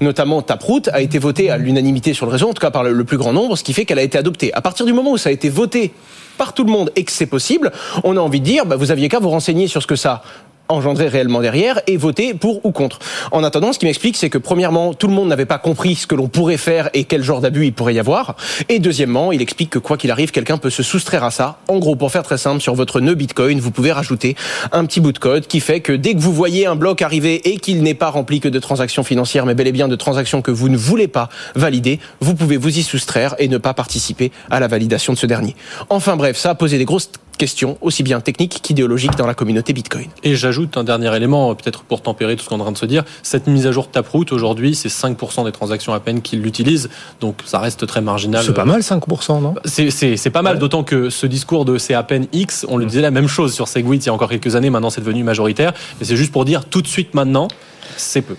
Notamment 0.00 0.42
Taproot 0.42 0.88
a 0.92 1.00
été 1.00 1.18
votée 1.18 1.50
à 1.50 1.56
l'unanimité 1.56 2.14
sur 2.14 2.26
le 2.26 2.32
réseau, 2.32 2.48
en 2.48 2.54
tout 2.54 2.60
cas 2.60 2.70
par 2.70 2.84
le 2.84 3.04
plus 3.04 3.16
grand 3.16 3.32
nombre, 3.32 3.56
ce 3.56 3.64
qui 3.64 3.72
fait 3.72 3.84
qu'elle 3.84 3.98
a 3.98 4.02
été 4.02 4.18
adoptée. 4.18 4.52
À 4.54 4.60
partir 4.60 4.86
du 4.86 4.92
moment 4.92 5.12
où 5.12 5.18
ça 5.18 5.30
a 5.30 5.32
été 5.32 5.48
voté 5.48 5.92
par 6.38 6.52
tout 6.52 6.64
le 6.64 6.70
monde 6.70 6.90
et 6.96 7.04
que 7.04 7.12
c'est 7.12 7.26
possible, 7.26 7.72
on 8.02 8.16
a 8.16 8.20
envie 8.20 8.40
de 8.40 8.44
dire, 8.44 8.66
bah, 8.66 8.76
vous 8.76 8.90
aviez 8.90 9.08
qu'à 9.08 9.18
vous 9.18 9.30
renseigner 9.30 9.66
sur 9.66 9.82
ce 9.82 9.86
que 9.86 9.96
ça 9.96 10.22
engendrer 10.68 11.08
réellement 11.08 11.40
derrière 11.40 11.80
et 11.86 11.96
voter 11.96 12.34
pour 12.34 12.64
ou 12.64 12.72
contre. 12.72 12.98
En 13.32 13.44
attendant, 13.44 13.72
ce 13.72 13.78
qui 13.78 13.84
m'explique, 13.84 14.16
c'est 14.16 14.30
que 14.30 14.38
premièrement, 14.38 14.94
tout 14.94 15.06
le 15.06 15.12
monde 15.12 15.28
n'avait 15.28 15.46
pas 15.46 15.58
compris 15.58 15.94
ce 15.94 16.06
que 16.06 16.14
l'on 16.14 16.28
pourrait 16.28 16.56
faire 16.56 16.90
et 16.94 17.04
quel 17.04 17.22
genre 17.22 17.40
d'abus 17.40 17.66
il 17.66 17.72
pourrait 17.72 17.94
y 17.94 17.98
avoir. 17.98 18.36
Et 18.68 18.78
deuxièmement, 18.78 19.32
il 19.32 19.42
explique 19.42 19.70
que 19.70 19.78
quoi 19.78 19.96
qu'il 19.96 20.10
arrive, 20.10 20.30
quelqu'un 20.30 20.58
peut 20.58 20.70
se 20.70 20.82
soustraire 20.82 21.24
à 21.24 21.30
ça. 21.30 21.58
En 21.68 21.78
gros, 21.78 21.96
pour 21.96 22.10
faire 22.10 22.22
très 22.22 22.38
simple, 22.38 22.60
sur 22.60 22.74
votre 22.74 23.00
nœud 23.00 23.14
Bitcoin, 23.14 23.60
vous 23.60 23.70
pouvez 23.70 23.92
rajouter 23.92 24.36
un 24.72 24.84
petit 24.84 25.00
bout 25.00 25.12
de 25.12 25.18
code 25.18 25.46
qui 25.46 25.60
fait 25.60 25.80
que 25.80 25.92
dès 25.92 26.14
que 26.14 26.20
vous 26.20 26.32
voyez 26.32 26.66
un 26.66 26.76
bloc 26.76 27.02
arriver 27.02 27.48
et 27.48 27.58
qu'il 27.58 27.82
n'est 27.82 27.94
pas 27.94 28.10
rempli 28.10 28.40
que 28.40 28.48
de 28.48 28.58
transactions 28.58 29.04
financières, 29.04 29.46
mais 29.46 29.54
bel 29.54 29.66
et 29.66 29.72
bien 29.72 29.88
de 29.88 29.96
transactions 29.96 30.42
que 30.42 30.50
vous 30.50 30.68
ne 30.68 30.76
voulez 30.76 31.08
pas 31.08 31.28
valider, 31.54 32.00
vous 32.20 32.34
pouvez 32.34 32.56
vous 32.56 32.78
y 32.78 32.82
soustraire 32.82 33.34
et 33.38 33.48
ne 33.48 33.58
pas 33.58 33.74
participer 33.74 34.32
à 34.50 34.60
la 34.60 34.68
validation 34.68 35.12
de 35.12 35.18
ce 35.18 35.26
dernier. 35.26 35.54
Enfin 35.90 36.16
bref, 36.16 36.36
ça 36.36 36.50
a 36.50 36.54
posé 36.54 36.78
des 36.78 36.84
grosses 36.84 37.10
questions, 37.36 37.78
aussi 37.80 38.02
bien 38.02 38.20
techniques 38.20 38.60
qu'idéologiques 38.62 39.16
dans 39.16 39.26
la 39.26 39.34
communauté 39.34 39.72
Bitcoin. 39.72 40.06
Et 40.22 40.36
j'ajoute 40.36 40.76
un 40.76 40.84
dernier 40.84 41.14
élément, 41.16 41.54
peut-être 41.54 41.82
pour 41.84 42.02
tempérer 42.02 42.36
tout 42.36 42.44
ce 42.44 42.48
qu'on 42.48 42.58
est 42.58 42.60
en 42.60 42.64
train 42.64 42.72
de 42.72 42.78
se 42.78 42.86
dire. 42.86 43.04
Cette 43.22 43.46
mise 43.46 43.66
à 43.66 43.72
jour 43.72 43.86
de 43.86 43.90
Taproot, 43.90 44.32
aujourd'hui, 44.32 44.74
c'est 44.74 44.88
5% 44.88 45.44
des 45.44 45.52
transactions 45.52 45.92
à 45.92 46.00
peine 46.00 46.22
qui 46.22 46.36
l'utilisent. 46.36 46.88
Donc 47.20 47.36
ça 47.44 47.58
reste 47.58 47.86
très 47.86 48.00
marginal. 48.00 48.42
C'est 48.44 48.54
pas 48.54 48.64
mal 48.64 48.80
5%, 48.80 49.40
non? 49.40 49.54
C'est 49.64 50.30
pas 50.30 50.42
mal, 50.42 50.58
d'autant 50.58 50.84
que 50.84 51.10
ce 51.10 51.26
discours 51.26 51.64
de 51.64 51.78
c'est 51.78 51.94
à 51.94 52.02
peine 52.02 52.26
X, 52.32 52.66
on 52.68 52.76
le 52.76 52.86
disait 52.86 53.00
la 53.02 53.10
même 53.10 53.28
chose 53.28 53.52
sur 53.52 53.68
Segwit 53.68 53.98
il 53.98 54.06
y 54.06 54.08
a 54.08 54.12
encore 54.14 54.28
quelques 54.28 54.56
années, 54.56 54.70
maintenant 54.70 54.90
c'est 54.90 55.00
devenu 55.00 55.22
majoritaire. 55.22 55.72
Et 56.00 56.04
c'est 56.04 56.16
juste 56.16 56.32
pour 56.32 56.44
dire 56.44 56.64
tout 56.64 56.82
de 56.82 56.86
suite 56.86 57.14
maintenant, 57.14 57.48
c'est 57.96 58.22
peu. 58.22 58.36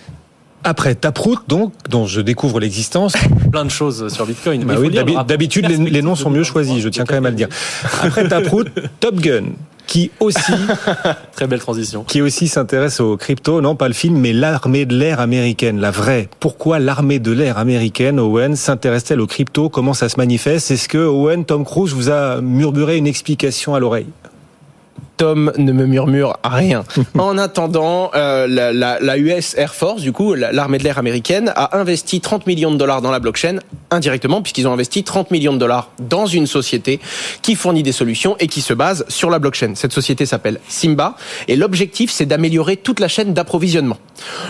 Après 0.68 0.96
Taproot, 0.96 1.38
donc, 1.46 1.72
dont 1.88 2.06
je 2.06 2.20
découvre 2.20 2.58
l'existence. 2.58 3.12
Plein 3.52 3.64
de 3.64 3.70
choses 3.70 4.12
sur 4.12 4.26
Bitcoin. 4.26 4.64
Bah 4.64 4.74
oui, 4.76 4.90
D'habitude, 4.90 5.68
les, 5.68 5.76
les, 5.76 6.02
noms 6.02 6.16
sont 6.16 6.28
mieux 6.28 6.42
choisis, 6.42 6.82
je 6.82 6.88
tiens 6.88 7.04
quand 7.04 7.14
même 7.14 7.26
à 7.26 7.30
le 7.30 7.36
dire. 7.36 7.48
Après 8.02 8.26
Taproot, 8.26 8.64
Top 9.00 9.14
Gun, 9.20 9.52
qui 9.86 10.10
aussi 10.18 10.40
très 11.36 11.46
belle 11.46 11.60
transition. 11.60 12.02
qui 12.02 12.20
aussi 12.20 12.48
s'intéresse 12.48 12.98
aux 12.98 13.16
crypto 13.16 13.60
non 13.60 13.76
pas 13.76 13.86
le 13.86 13.94
film 13.94 14.18
mais 14.18 14.32
l'armée 14.32 14.86
de 14.86 14.96
l'air 14.96 15.20
américaine 15.20 15.78
la 15.78 15.92
vraie. 15.92 16.28
Pourquoi 16.40 16.80
l'armée 16.80 17.20
de 17.20 17.30
l'air 17.30 17.58
américaine 17.58 18.18
Owen 18.18 18.56
s'intéresse-t-elle 18.56 19.20
aux 19.20 19.28
crypto 19.28 19.68
comment 19.68 19.94
ça 19.94 20.08
se 20.08 20.16
manifeste? 20.16 20.72
Est-ce 20.72 20.88
que 20.88 20.98
Owen 20.98 21.44
Tom 21.44 21.64
Cruise 21.64 21.92
vous 21.92 22.10
a 22.10 22.40
murmuré 22.40 22.96
une 22.96 23.06
explication 23.06 23.76
à 23.76 23.78
l'oreille? 23.78 24.08
Tom 25.16 25.52
ne 25.56 25.72
me 25.72 25.86
murmure 25.86 26.36
rien. 26.44 26.84
en 27.18 27.38
attendant, 27.38 28.10
euh, 28.14 28.46
la, 28.46 28.72
la, 28.72 28.98
la, 29.00 29.18
US 29.18 29.54
Air 29.56 29.74
Force, 29.74 30.02
du 30.02 30.12
coup, 30.12 30.34
l'armée 30.34 30.78
de 30.78 30.84
l'air 30.84 30.98
américaine, 30.98 31.52
a 31.56 31.78
investi 31.78 32.20
30 32.20 32.46
millions 32.46 32.70
de 32.70 32.76
dollars 32.76 33.00
dans 33.02 33.10
la 33.10 33.18
blockchain 33.18 33.58
indirectement, 33.90 34.42
puisqu'ils 34.42 34.68
ont 34.68 34.72
investi 34.72 35.04
30 35.04 35.30
millions 35.30 35.52
de 35.52 35.58
dollars 35.58 35.90
dans 35.98 36.26
une 36.26 36.46
société 36.46 37.00
qui 37.42 37.54
fournit 37.54 37.82
des 37.82 37.92
solutions 37.92 38.36
et 38.38 38.46
qui 38.46 38.60
se 38.60 38.74
base 38.74 39.04
sur 39.08 39.30
la 39.30 39.38
blockchain. 39.38 39.74
Cette 39.74 39.92
société 39.92 40.26
s'appelle 40.26 40.60
Simba, 40.68 41.16
et 41.48 41.56
l'objectif, 41.56 42.10
c'est 42.10 42.26
d'améliorer 42.26 42.76
toute 42.76 43.00
la 43.00 43.08
chaîne 43.08 43.32
d'approvisionnement. 43.32 43.98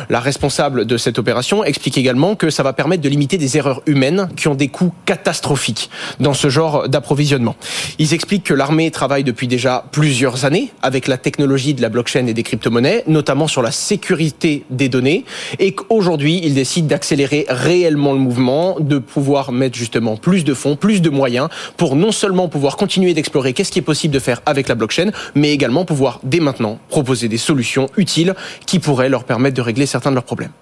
La 0.09 0.21
responsable 0.21 0.85
de 0.85 0.97
cette 0.97 1.19
opération 1.19 1.65
explique 1.65 1.99
également 1.99 2.35
que 2.35 2.51
ça 2.51 2.63
va 2.63 2.73
permettre 2.73 3.03
de 3.03 3.09
limiter 3.09 3.39
des 3.39 3.57
erreurs 3.57 3.83
humaines 3.87 4.29
qui 4.37 4.49
ont 4.49 4.55
des 4.55 4.69
coûts 4.69 4.93
catastrophiques 5.05 5.91
dans 6.21 6.35
ce 6.35 6.49
genre 6.49 6.89
d'approvisionnement. 6.89 7.57
Ils 7.99 8.15
expliquent 8.15 8.45
que 8.45 8.55
l'armée 8.55 8.91
travaille 8.91 9.25
depuis 9.25 9.49
déjà 9.49 9.85
plusieurs 9.93 10.45
années 10.45 10.56
avec 10.83 11.09
la 11.09 11.17
technologie 11.17 11.75
de 11.75 11.83
la 11.83 11.89
blockchain 11.89 12.27
et 12.27 12.35
des 12.35 12.43
crypto-monnaies, 12.43 13.05
notamment 13.07 13.47
sur 13.47 13.63
la 13.63 13.71
sécurité 13.71 14.65
des 14.71 14.89
données, 14.89 15.25
et 15.59 15.73
qu'aujourd'hui, 15.73 16.41
ils 16.43 16.55
décident 16.55 16.89
d'accélérer 16.89 17.47
réellement 17.49 18.13
le 18.13 18.19
mouvement, 18.19 18.77
de 18.81 18.99
pouvoir 18.99 19.53
mettre 19.53 19.77
justement 19.77 20.17
plus 20.17 20.45
de 20.45 20.55
fonds, 20.55 20.77
plus 20.77 21.01
de 21.03 21.11
moyens, 21.11 21.49
pour 21.77 21.97
non 21.97 22.13
seulement 22.13 22.49
pouvoir 22.49 22.77
continuer 22.77 23.15
d'explorer 23.15 23.53
qu'est-ce 23.53 23.73
qui 23.73 23.79
est 23.79 23.83
possible 23.83 24.15
de 24.15 24.21
faire 24.21 24.41
avec 24.47 24.69
la 24.69 24.75
blockchain, 24.75 25.11
mais 25.35 25.51
également 25.53 25.85
pouvoir 25.85 26.21
dès 26.23 26.41
maintenant 26.41 26.79
proposer 26.89 27.29
des 27.29 27.39
solutions 27.39 27.89
utiles 27.97 28.35
qui 28.67 28.79
pourraient 28.79 29.09
leur 29.09 29.25
permettre 29.25 29.57
de 29.57 29.63
régler 29.63 29.87
certains 29.87 30.11
de 30.11 30.17
leurs 30.17 30.25
problèmes. 30.25 30.53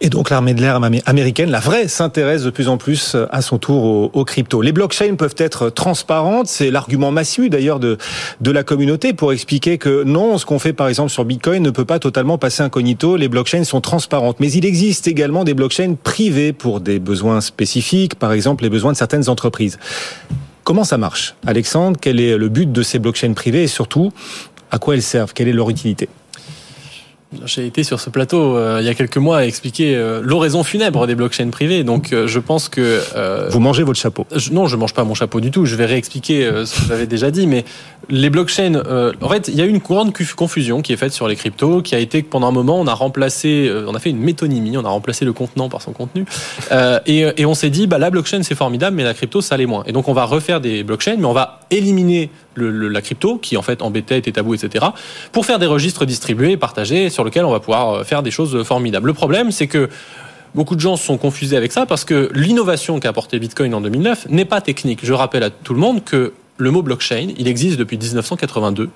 Et 0.00 0.10
donc 0.10 0.28
l'armée 0.28 0.52
de 0.52 0.60
l'air 0.60 0.78
américaine, 1.06 1.50
la 1.50 1.60
vraie, 1.60 1.88
s'intéresse 1.88 2.42
de 2.42 2.50
plus 2.50 2.68
en 2.68 2.76
plus 2.76 3.14
euh, 3.14 3.26
à 3.30 3.40
son 3.40 3.58
tour 3.58 3.84
aux, 3.84 4.10
aux 4.12 4.24
cryptos. 4.24 4.60
Les 4.60 4.72
blockchains 4.72 5.14
peuvent 5.14 5.34
être 5.38 5.70
transparentes, 5.70 6.48
c'est 6.48 6.70
l'argument 6.70 7.10
massue 7.10 7.48
d'ailleurs 7.48 7.80
de, 7.80 7.96
de 8.42 8.50
la 8.50 8.62
communauté 8.62 9.14
pour 9.14 9.32
expliquer 9.32 9.78
que 9.78 10.04
non, 10.04 10.36
ce 10.36 10.44
qu'on 10.44 10.58
fait 10.58 10.74
par 10.74 10.88
exemple 10.88 11.10
sur 11.10 11.24
Bitcoin 11.24 11.62
ne 11.62 11.70
peut 11.70 11.86
pas 11.86 11.98
totalement 11.98 12.36
passer 12.36 12.62
incognito, 12.62 13.16
les 13.16 13.28
blockchains 13.28 13.64
sont 13.64 13.80
transparentes. 13.80 14.38
Mais 14.38 14.52
il 14.52 14.66
existe 14.66 15.08
également 15.08 15.44
des 15.44 15.54
blockchains 15.54 15.94
privées 15.94 16.52
pour 16.52 16.80
des 16.80 16.98
besoins 16.98 17.40
spécifiques, 17.40 18.16
par 18.16 18.32
exemple 18.32 18.64
les 18.64 18.70
besoins 18.70 18.92
de 18.92 18.98
certaines 18.98 19.30
entreprises. 19.30 19.78
Comment 20.62 20.84
ça 20.84 20.98
marche 20.98 21.36
Alexandre, 21.46 21.98
quel 21.98 22.20
est 22.20 22.36
le 22.36 22.48
but 22.48 22.70
de 22.70 22.82
ces 22.82 22.98
blockchains 22.98 23.32
privées 23.32 23.62
et 23.62 23.68
surtout, 23.68 24.12
à 24.70 24.78
quoi 24.78 24.94
elles 24.94 25.02
servent? 25.02 25.32
Quelle 25.32 25.48
est 25.48 25.52
leur 25.52 25.70
utilité? 25.70 26.08
J'ai 27.44 27.66
été 27.66 27.82
sur 27.82 28.00
ce 28.00 28.08
plateau 28.08 28.56
euh, 28.56 28.78
il 28.80 28.86
y 28.86 28.88
a 28.88 28.94
quelques 28.94 29.16
mois 29.16 29.38
à 29.38 29.44
expliquer 29.44 29.96
euh, 29.96 30.20
l'oraison 30.22 30.62
funèbre 30.62 31.06
des 31.06 31.16
blockchains 31.16 31.50
privées. 31.50 31.82
Donc, 31.82 32.12
euh, 32.12 32.26
je 32.26 32.38
pense 32.38 32.68
que 32.68 33.00
vous 33.50 33.60
mangez 33.60 33.82
votre 33.82 33.98
chapeau. 33.98 34.26
non, 34.52 34.66
je 34.66 34.76
mange 34.76 34.94
pas 34.94 35.04
mon 35.04 35.14
chapeau 35.14 35.40
du 35.40 35.50
tout. 35.50 35.66
Je 35.66 35.74
vais 35.74 35.86
réexpliquer 35.86 36.48
ce 36.64 36.80
que 36.80 36.86
j'avais 36.88 37.06
déjà 37.06 37.30
dit. 37.30 37.46
Mais 37.46 37.64
les 38.08 38.30
blockchains, 38.30 38.80
en 39.20 39.28
fait, 39.28 39.48
il 39.48 39.56
y 39.56 39.60
a 39.60 39.64
eu 39.64 39.68
une 39.68 39.78
grande 39.78 40.12
confusion 40.36 40.82
qui 40.82 40.92
est 40.92 40.96
faite 40.96 41.12
sur 41.12 41.28
les 41.28 41.36
cryptos, 41.36 41.82
qui 41.82 41.94
a 41.94 41.98
été 41.98 42.22
que 42.22 42.28
pendant 42.28 42.48
un 42.48 42.52
moment, 42.52 42.78
on 42.80 42.86
a 42.86 42.94
remplacé, 42.94 43.70
on 43.86 43.94
a 43.94 43.98
fait 43.98 44.10
une 44.10 44.18
métonymie, 44.18 44.76
on 44.76 44.84
a 44.84 44.88
remplacé 44.88 45.24
le 45.24 45.32
contenant 45.32 45.68
par 45.68 45.82
son 45.82 45.92
contenu, 45.92 46.24
et, 47.06 47.26
et 47.36 47.46
on 47.46 47.54
s'est 47.54 47.70
dit, 47.70 47.86
bah 47.86 47.98
la 47.98 48.10
blockchain 48.10 48.42
c'est 48.42 48.54
formidable, 48.54 48.96
mais 48.96 49.04
la 49.04 49.14
crypto 49.14 49.40
ça 49.40 49.56
l'est 49.56 49.66
moins. 49.66 49.84
Et 49.86 49.92
donc, 49.92 50.08
on 50.08 50.12
va 50.12 50.24
refaire 50.24 50.60
des 50.60 50.82
blockchains, 50.82 51.16
mais 51.18 51.26
on 51.26 51.32
va 51.32 51.60
éliminer 51.70 52.30
le, 52.56 52.88
la 52.88 53.00
crypto, 53.02 53.38
qui 53.38 53.56
en 53.56 53.62
fait 53.62 53.82
embêtait, 53.82 54.18
était 54.18 54.32
tabou, 54.32 54.54
etc., 54.54 54.86
pour 55.32 55.46
faire 55.46 55.58
des 55.58 55.66
registres 55.66 56.04
distribués 56.04 56.56
partagés 56.56 57.10
sur 57.10 57.24
lesquels 57.24 57.44
on 57.44 57.52
va 57.52 57.60
pouvoir 57.60 57.90
euh, 57.90 58.04
faire 58.04 58.22
des 58.22 58.30
choses 58.30 58.62
formidables. 58.64 59.06
Le 59.06 59.14
problème, 59.14 59.50
c'est 59.50 59.66
que 59.66 59.88
Beaucoup 60.54 60.74
de 60.74 60.80
gens 60.80 60.96
sont 60.96 61.18
confusés 61.18 61.58
avec 61.58 61.70
ça 61.70 61.84
parce 61.84 62.06
que 62.06 62.30
l'innovation 62.32 62.98
qu'a 62.98 63.10
apporté 63.10 63.38
Bitcoin 63.38 63.74
en 63.74 63.82
2009 63.82 64.28
n'est 64.30 64.46
pas 64.46 64.62
technique. 64.62 65.00
Je 65.02 65.12
rappelle 65.12 65.42
à 65.42 65.50
tout 65.50 65.74
le 65.74 65.80
monde 65.80 66.02
que 66.02 66.32
le 66.56 66.70
mot 66.70 66.82
blockchain, 66.82 67.28
il 67.36 67.46
existe 67.46 67.78
depuis 67.78 67.98
1982 67.98 68.88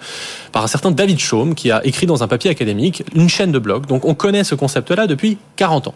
par 0.52 0.64
un 0.64 0.66
certain 0.66 0.90
David 0.90 1.18
Chaum 1.18 1.54
qui 1.54 1.70
a 1.70 1.84
écrit 1.84 2.06
dans 2.06 2.22
un 2.22 2.28
papier 2.28 2.50
académique 2.50 3.02
une 3.14 3.28
chaîne 3.28 3.52
de 3.52 3.58
blocs. 3.58 3.86
Donc 3.86 4.06
on 4.06 4.14
connaît 4.14 4.44
ce 4.44 4.54
concept-là 4.54 5.06
depuis 5.06 5.36
40 5.56 5.88
ans. 5.88 5.94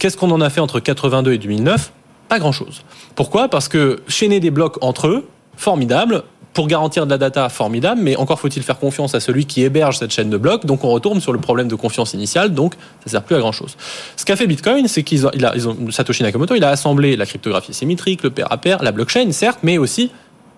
Qu'est-ce 0.00 0.16
qu'on 0.16 0.32
en 0.32 0.40
a 0.40 0.50
fait 0.50 0.60
entre 0.60 0.80
82 0.80 1.34
et 1.34 1.38
2009 1.38 1.92
Pas 2.28 2.40
grand-chose. 2.40 2.82
Pourquoi? 3.14 3.48
Parce 3.48 3.68
que 3.68 4.02
chaîner 4.08 4.40
des 4.40 4.50
blocs 4.50 4.78
entre 4.80 5.06
eux, 5.06 5.28
formidable, 5.56 6.24
pour 6.54 6.68
garantir 6.68 7.04
de 7.04 7.10
la 7.10 7.18
data 7.18 7.48
formidable, 7.48 8.00
mais 8.00 8.16
encore 8.16 8.40
faut-il 8.40 8.62
faire 8.62 8.78
confiance 8.78 9.14
à 9.14 9.20
celui 9.20 9.44
qui 9.44 9.62
héberge 9.62 9.98
cette 9.98 10.12
chaîne 10.12 10.30
de 10.30 10.36
blocs. 10.36 10.64
Donc 10.64 10.84
on 10.84 10.90
retourne 10.90 11.20
sur 11.20 11.32
le 11.32 11.40
problème 11.40 11.68
de 11.68 11.74
confiance 11.74 12.14
initiale, 12.14 12.54
donc 12.54 12.74
ça 13.04 13.10
sert 13.10 13.22
plus 13.22 13.34
à 13.34 13.40
grand 13.40 13.52
chose. 13.52 13.76
Ce 14.16 14.24
qu'a 14.24 14.36
fait 14.36 14.46
Bitcoin, 14.46 14.86
c'est 14.86 15.02
qu'ils 15.02 15.26
ont, 15.26 15.30
ils 15.34 15.68
ont, 15.68 15.76
Satoshi 15.90 16.22
Nakamoto, 16.22 16.54
il 16.54 16.64
a 16.64 16.70
assemblé 16.70 17.16
la 17.16 17.26
cryptographie 17.26 17.74
symétrique, 17.74 18.22
le 18.22 18.30
pair 18.30 18.46
à 18.50 18.56
pair, 18.56 18.82
la 18.82 18.92
blockchain, 18.92 19.32
certes, 19.32 19.58
mais 19.62 19.78
aussi 19.78 20.10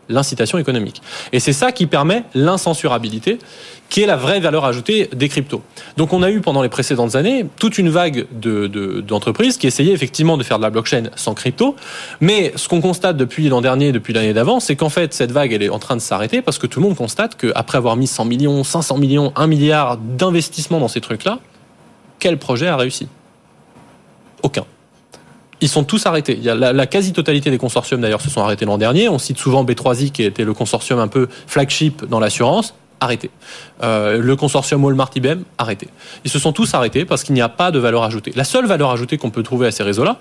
l'incitation 0.08 0.58
économique. 0.58 1.02
Et 1.32 1.40
c'est 1.40 1.52
ça 1.52 1.72
qui 1.72 1.86
permet 1.86 2.24
l'incensurabilité, 2.34 3.38
qui 3.88 4.02
est 4.02 4.06
la 4.06 4.16
vraie 4.16 4.40
valeur 4.40 4.64
ajoutée 4.64 5.08
des 5.14 5.28
cryptos. 5.28 5.62
Donc 5.96 6.12
on 6.12 6.22
a 6.22 6.30
eu 6.30 6.40
pendant 6.40 6.62
les 6.62 6.68
précédentes 6.68 7.14
années 7.14 7.46
toute 7.58 7.78
une 7.78 7.88
vague 7.88 8.26
d'entreprises 8.32 9.56
de, 9.56 9.60
qui 9.60 9.66
essayaient 9.66 9.92
effectivement 9.92 10.36
de 10.36 10.42
faire 10.42 10.58
de 10.58 10.62
la 10.62 10.70
blockchain 10.70 11.04
sans 11.16 11.34
crypto, 11.34 11.76
mais 12.20 12.52
ce 12.56 12.68
qu'on 12.68 12.80
constate 12.80 13.16
depuis 13.16 13.48
l'an 13.48 13.60
dernier, 13.60 13.92
depuis 13.92 14.12
l'année 14.12 14.32
d'avant, 14.34 14.60
c'est 14.60 14.76
qu'en 14.76 14.90
fait 14.90 15.14
cette 15.14 15.32
vague 15.32 15.52
elle 15.52 15.62
est 15.62 15.68
en 15.68 15.78
train 15.78 15.96
de 15.96 16.00
s'arrêter 16.00 16.42
parce 16.42 16.58
que 16.58 16.66
tout 16.66 16.80
le 16.80 16.86
monde 16.86 16.96
constate 16.96 17.36
qu'après 17.36 17.78
avoir 17.78 17.96
mis 17.96 18.06
100 18.06 18.24
millions, 18.24 18.64
500 18.64 18.98
millions, 18.98 19.32
1 19.36 19.46
milliard 19.46 19.96
d'investissements 19.96 20.80
dans 20.80 20.88
ces 20.88 21.00
trucs-là, 21.00 21.38
quel 22.18 22.38
projet 22.38 22.66
a 22.66 22.76
réussi? 22.76 23.08
Aucun 24.42 24.64
ils 25.60 25.68
sont 25.68 25.84
tous 25.84 26.04
arrêtés. 26.06 26.36
Il 26.36 26.44
y 26.44 26.50
a 26.50 26.54
la, 26.54 26.86
quasi-totalité 26.86 27.50
des 27.50 27.58
consortiums 27.58 28.00
d'ailleurs 28.00 28.20
se 28.20 28.30
sont 28.30 28.42
arrêtés 28.42 28.64
l'an 28.64 28.78
dernier. 28.78 29.08
On 29.08 29.18
cite 29.18 29.38
souvent 29.38 29.64
B3I 29.64 30.10
qui 30.10 30.22
était 30.22 30.44
le 30.44 30.54
consortium 30.54 30.98
un 30.98 31.08
peu 31.08 31.28
flagship 31.46 32.04
dans 32.04 32.20
l'assurance. 32.20 32.74
Arrêté. 33.00 33.30
Euh, 33.82 34.18
le 34.18 34.36
consortium 34.36 34.82
Walmart 34.82 35.10
IBM, 35.14 35.42
arrêté. 35.58 35.88
Ils 36.24 36.30
se 36.30 36.38
sont 36.38 36.52
tous 36.52 36.72
arrêtés 36.72 37.04
parce 37.04 37.24
qu'il 37.24 37.34
n'y 37.34 37.42
a 37.42 37.48
pas 37.48 37.70
de 37.70 37.78
valeur 37.78 38.02
ajoutée. 38.04 38.32
La 38.34 38.44
seule 38.44 38.66
valeur 38.66 38.90
ajoutée 38.90 39.18
qu'on 39.18 39.30
peut 39.30 39.42
trouver 39.42 39.66
à 39.66 39.70
ces 39.70 39.82
réseaux-là, 39.82 40.18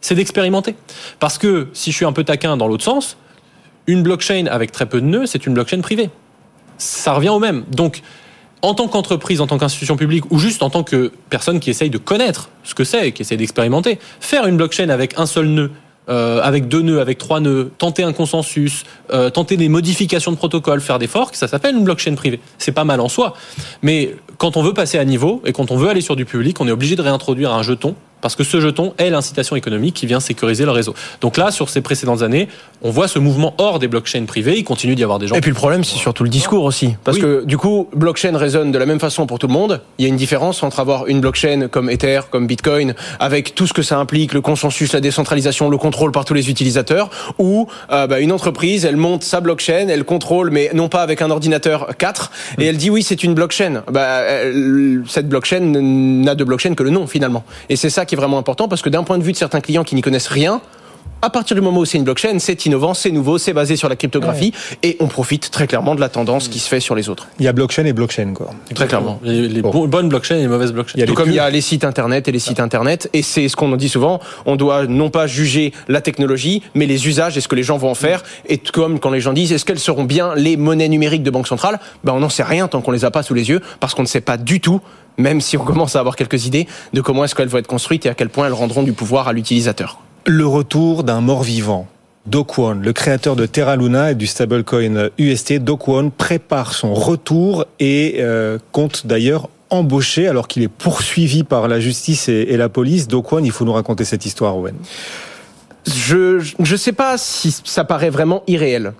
c'est 0.00 0.16
d'expérimenter. 0.16 0.74
Parce 1.20 1.38
que 1.38 1.68
si 1.72 1.92
je 1.92 1.96
suis 1.96 2.04
un 2.04 2.12
peu 2.12 2.24
taquin 2.24 2.56
dans 2.56 2.66
l'autre 2.66 2.84
sens, 2.84 3.16
une 3.86 4.02
blockchain 4.02 4.46
avec 4.46 4.72
très 4.72 4.86
peu 4.86 5.00
de 5.00 5.06
nœuds, 5.06 5.26
c'est 5.26 5.46
une 5.46 5.54
blockchain 5.54 5.80
privée. 5.80 6.10
Ça 6.78 7.12
revient 7.12 7.28
au 7.28 7.38
même. 7.38 7.64
Donc, 7.70 8.02
en 8.62 8.74
tant 8.74 8.88
qu'entreprise, 8.88 9.40
en 9.40 9.46
tant 9.46 9.58
qu'institution 9.58 9.96
publique, 9.96 10.30
ou 10.30 10.38
juste 10.38 10.62
en 10.62 10.70
tant 10.70 10.82
que 10.82 11.12
personne 11.30 11.60
qui 11.60 11.70
essaye 11.70 11.90
de 11.90 11.98
connaître 11.98 12.50
ce 12.64 12.74
que 12.74 12.84
c'est, 12.84 13.12
qui 13.12 13.22
essaye 13.22 13.38
d'expérimenter, 13.38 13.98
faire 14.20 14.46
une 14.46 14.56
blockchain 14.56 14.88
avec 14.88 15.18
un 15.18 15.26
seul 15.26 15.46
nœud, 15.46 15.70
euh, 16.08 16.40
avec 16.42 16.68
deux 16.68 16.82
nœuds, 16.82 17.00
avec 17.00 17.18
trois 17.18 17.40
nœuds, 17.40 17.70
tenter 17.78 18.02
un 18.02 18.12
consensus, 18.12 18.84
euh, 19.12 19.28
tenter 19.28 19.56
des 19.56 19.68
modifications 19.68 20.30
de 20.30 20.36
protocole, 20.36 20.80
faire 20.80 20.98
des 20.98 21.08
forks, 21.08 21.34
ça 21.34 21.48
s'appelle 21.48 21.74
une 21.74 21.84
blockchain 21.84 22.14
privée. 22.14 22.40
C'est 22.58 22.72
pas 22.72 22.84
mal 22.84 23.00
en 23.00 23.08
soi. 23.08 23.34
Mais 23.82 24.14
quand 24.38 24.56
on 24.56 24.62
veut 24.62 24.74
passer 24.74 24.98
à 24.98 25.04
niveau 25.04 25.42
et 25.44 25.52
quand 25.52 25.70
on 25.70 25.76
veut 25.76 25.88
aller 25.88 26.00
sur 26.00 26.16
du 26.16 26.24
public, 26.24 26.60
on 26.60 26.68
est 26.68 26.72
obligé 26.72 26.94
de 26.94 27.02
réintroduire 27.02 27.52
un 27.52 27.62
jeton 27.62 27.94
parce 28.20 28.34
que 28.34 28.44
ce 28.44 28.60
jeton 28.60 28.94
est 28.98 29.10
l'incitation 29.10 29.56
économique 29.56 29.94
qui 29.94 30.06
vient 30.06 30.20
sécuriser 30.20 30.64
le 30.64 30.70
réseau. 30.70 30.94
Donc 31.20 31.36
là, 31.36 31.50
sur 31.50 31.68
ces 31.68 31.80
précédentes 31.80 32.22
années, 32.22 32.48
on 32.82 32.90
voit 32.90 33.08
ce 33.08 33.18
mouvement 33.18 33.54
hors 33.58 33.78
des 33.78 33.88
blockchains 33.88 34.24
privées. 34.24 34.56
Il 34.56 34.64
continue 34.64 34.94
d'y 34.94 35.02
avoir 35.02 35.18
des 35.18 35.26
gens. 35.26 35.34
Et 35.34 35.40
puis 35.40 35.50
le 35.50 35.56
problème, 35.56 35.84
c'est 35.84 35.96
surtout 35.96 36.24
le 36.24 36.30
discours 36.30 36.64
aussi. 36.64 36.96
Parce 37.04 37.18
que 37.18 37.44
du 37.44 37.58
coup, 37.58 37.88
blockchain 37.94 38.36
résonne 38.36 38.72
de 38.72 38.78
la 38.78 38.86
même 38.86 39.00
façon 39.00 39.26
pour 39.26 39.38
tout 39.38 39.46
le 39.46 39.52
monde. 39.52 39.80
Il 39.98 40.02
y 40.02 40.06
a 40.06 40.08
une 40.08 40.16
différence 40.16 40.62
entre 40.62 40.80
avoir 40.80 41.06
une 41.06 41.20
blockchain 41.20 41.68
comme 41.70 41.90
Ether, 41.90 42.20
comme 42.30 42.46
Bitcoin, 42.46 42.94
avec 43.20 43.54
tout 43.54 43.66
ce 43.66 43.72
que 43.72 43.82
ça 43.82 43.98
implique, 43.98 44.32
le 44.32 44.40
consensus, 44.40 44.92
la 44.92 45.00
décentralisation, 45.00 45.68
le 45.68 45.78
contrôle 45.78 46.12
par 46.12 46.24
tous 46.24 46.34
les 46.34 46.50
utilisateurs, 46.50 47.10
ou 47.38 47.68
euh, 47.90 48.06
bah, 48.06 48.20
une 48.20 48.32
entreprise, 48.32 48.84
elle 48.84 48.96
monte 48.96 49.24
sa 49.24 49.40
blockchain, 49.40 49.88
elle 49.88 50.04
contrôle, 50.04 50.50
mais 50.50 50.70
non 50.74 50.88
pas 50.88 51.02
avec 51.02 51.22
un 51.22 51.30
ordinateur 51.30 51.88
4, 51.98 52.30
et 52.58 52.66
elle 52.66 52.76
dit 52.76 52.90
oui, 52.90 53.02
c'est 53.02 53.22
une 53.22 53.34
blockchain. 53.34 53.82
Bah, 53.90 54.22
cette 55.08 55.28
blockchain 55.28 55.60
n'a 55.60 56.34
de 56.34 56.44
blockchain 56.44 56.74
que 56.74 56.82
le 56.82 56.90
nom 56.90 57.06
finalement. 57.06 57.44
Et 57.68 57.76
c'est 57.76 57.90
ça 57.90 58.05
qui 58.06 58.16
vraiment 58.16 58.38
important 58.38 58.68
parce 58.68 58.82
que 58.82 58.88
d'un 58.88 59.04
point 59.04 59.18
de 59.18 59.22
vue 59.22 59.32
de 59.32 59.36
certains 59.36 59.60
clients 59.60 59.84
qui 59.84 59.94
n'y 59.94 60.02
connaissent 60.02 60.28
rien, 60.28 60.60
à 61.22 61.30
partir 61.30 61.54
du 61.54 61.62
moment 61.62 61.80
où 61.80 61.84
c'est 61.84 61.98
une 61.98 62.04
blockchain, 62.04 62.38
c'est 62.38 62.66
innovant, 62.66 62.94
c'est 62.94 63.10
nouveau, 63.10 63.38
c'est 63.38 63.52
basé 63.52 63.76
sur 63.76 63.88
la 63.88 63.96
cryptographie 63.96 64.52
et 64.82 64.96
on 65.00 65.06
profite 65.06 65.50
très 65.50 65.66
clairement 65.66 65.94
de 65.94 66.00
la 66.00 66.08
tendance 66.08 66.48
qui 66.48 66.58
se 66.58 66.68
fait 66.68 66.80
sur 66.80 66.94
les 66.94 67.08
autres. 67.08 67.28
Il 67.38 67.44
y 67.44 67.48
a 67.48 67.52
blockchain 67.52 67.84
et 67.84 67.92
blockchain 67.92 68.32
quoi. 68.34 68.50
Très 68.74 68.86
clairement. 68.86 69.18
Les, 69.22 69.62
bonnes 69.62 70.08
blockchains 70.08 70.36
et 70.36 70.42
les 70.42 70.48
mauvaises 70.48 70.72
blockchains. 70.72 71.04
Tout 71.06 71.14
comme 71.14 71.30
il 71.30 71.36
y 71.36 71.40
a 71.40 71.48
les 71.50 71.60
sites 71.60 71.84
internet 71.84 72.28
et 72.28 72.32
les 72.32 72.38
sites 72.38 72.60
internet 72.60 73.08
et 73.12 73.22
c'est 73.22 73.48
ce 73.48 73.56
qu'on 73.56 73.74
dit 73.76 73.88
souvent, 73.88 74.20
on 74.44 74.56
doit 74.56 74.86
non 74.86 75.10
pas 75.10 75.26
juger 75.26 75.72
la 75.88 76.00
technologie 76.00 76.62
mais 76.74 76.86
les 76.86 77.08
usages 77.08 77.36
et 77.38 77.40
ce 77.40 77.48
que 77.48 77.56
les 77.56 77.62
gens 77.62 77.78
vont 77.78 77.90
en 77.90 77.94
faire 77.94 78.22
et 78.48 78.58
comme 78.58 79.00
quand 79.00 79.10
les 79.10 79.20
gens 79.20 79.32
disent 79.32 79.52
est-ce 79.52 79.64
qu'elles 79.64 79.78
seront 79.78 80.04
bien 80.04 80.34
les 80.34 80.56
monnaies 80.56 80.88
numériques 80.88 81.22
de 81.22 81.30
banque 81.30 81.48
centrale? 81.48 81.80
Ben 82.04 82.12
on 82.12 82.20
n'en 82.20 82.28
sait 82.28 82.44
rien 82.44 82.68
tant 82.68 82.82
qu'on 82.82 82.92
les 82.92 83.04
a 83.04 83.10
pas 83.10 83.22
sous 83.22 83.34
les 83.34 83.48
yeux 83.48 83.60
parce 83.80 83.94
qu'on 83.94 84.02
ne 84.02 84.08
sait 84.08 84.20
pas 84.20 84.36
du 84.36 84.60
tout 84.60 84.80
même 85.18 85.40
si 85.40 85.56
on 85.56 85.64
commence 85.64 85.96
à 85.96 86.00
avoir 86.00 86.16
quelques 86.16 86.46
idées 86.46 86.66
de 86.92 87.00
comment 87.00 87.24
est-ce 87.24 87.34
qu'elles 87.34 87.48
vont 87.48 87.58
être 87.58 87.66
construites 87.66 88.06
et 88.06 88.08
à 88.08 88.14
quel 88.14 88.28
point 88.28 88.46
elles 88.46 88.52
rendront 88.52 88.82
du 88.82 88.92
pouvoir 88.92 89.28
à 89.28 89.32
l'utilisateur. 89.32 90.00
Le 90.26 90.46
retour 90.46 91.04
d'un 91.04 91.20
mort-vivant. 91.20 91.86
Do 92.26 92.42
Kwon, 92.42 92.80
le 92.82 92.92
créateur 92.92 93.36
de 93.36 93.46
Terra 93.46 93.76
Luna 93.76 94.10
et 94.10 94.14
du 94.16 94.26
stablecoin 94.26 95.10
UST, 95.16 95.60
Do 95.60 95.76
Kwon 95.76 96.10
prépare 96.10 96.74
son 96.74 96.92
retour 96.92 97.66
et 97.78 98.16
euh, 98.18 98.58
compte 98.72 99.06
d'ailleurs 99.06 99.48
embaucher 99.70 100.26
alors 100.26 100.48
qu'il 100.48 100.64
est 100.64 100.68
poursuivi 100.68 101.44
par 101.44 101.68
la 101.68 101.78
justice 101.78 102.28
et, 102.28 102.56
la 102.56 102.68
police. 102.68 103.06
Do 103.06 103.22
Kwon, 103.22 103.44
il 103.44 103.52
faut 103.52 103.64
nous 103.64 103.72
raconter 103.72 104.04
cette 104.04 104.26
histoire, 104.26 104.56
Owen. 104.56 104.74
Je 105.86 106.40
je 106.58 106.76
sais 106.76 106.92
pas 106.92 107.18
si 107.18 107.56
ça 107.64 107.84
paraît 107.84 108.10
vraiment 108.10 108.42
irréel. 108.46 108.92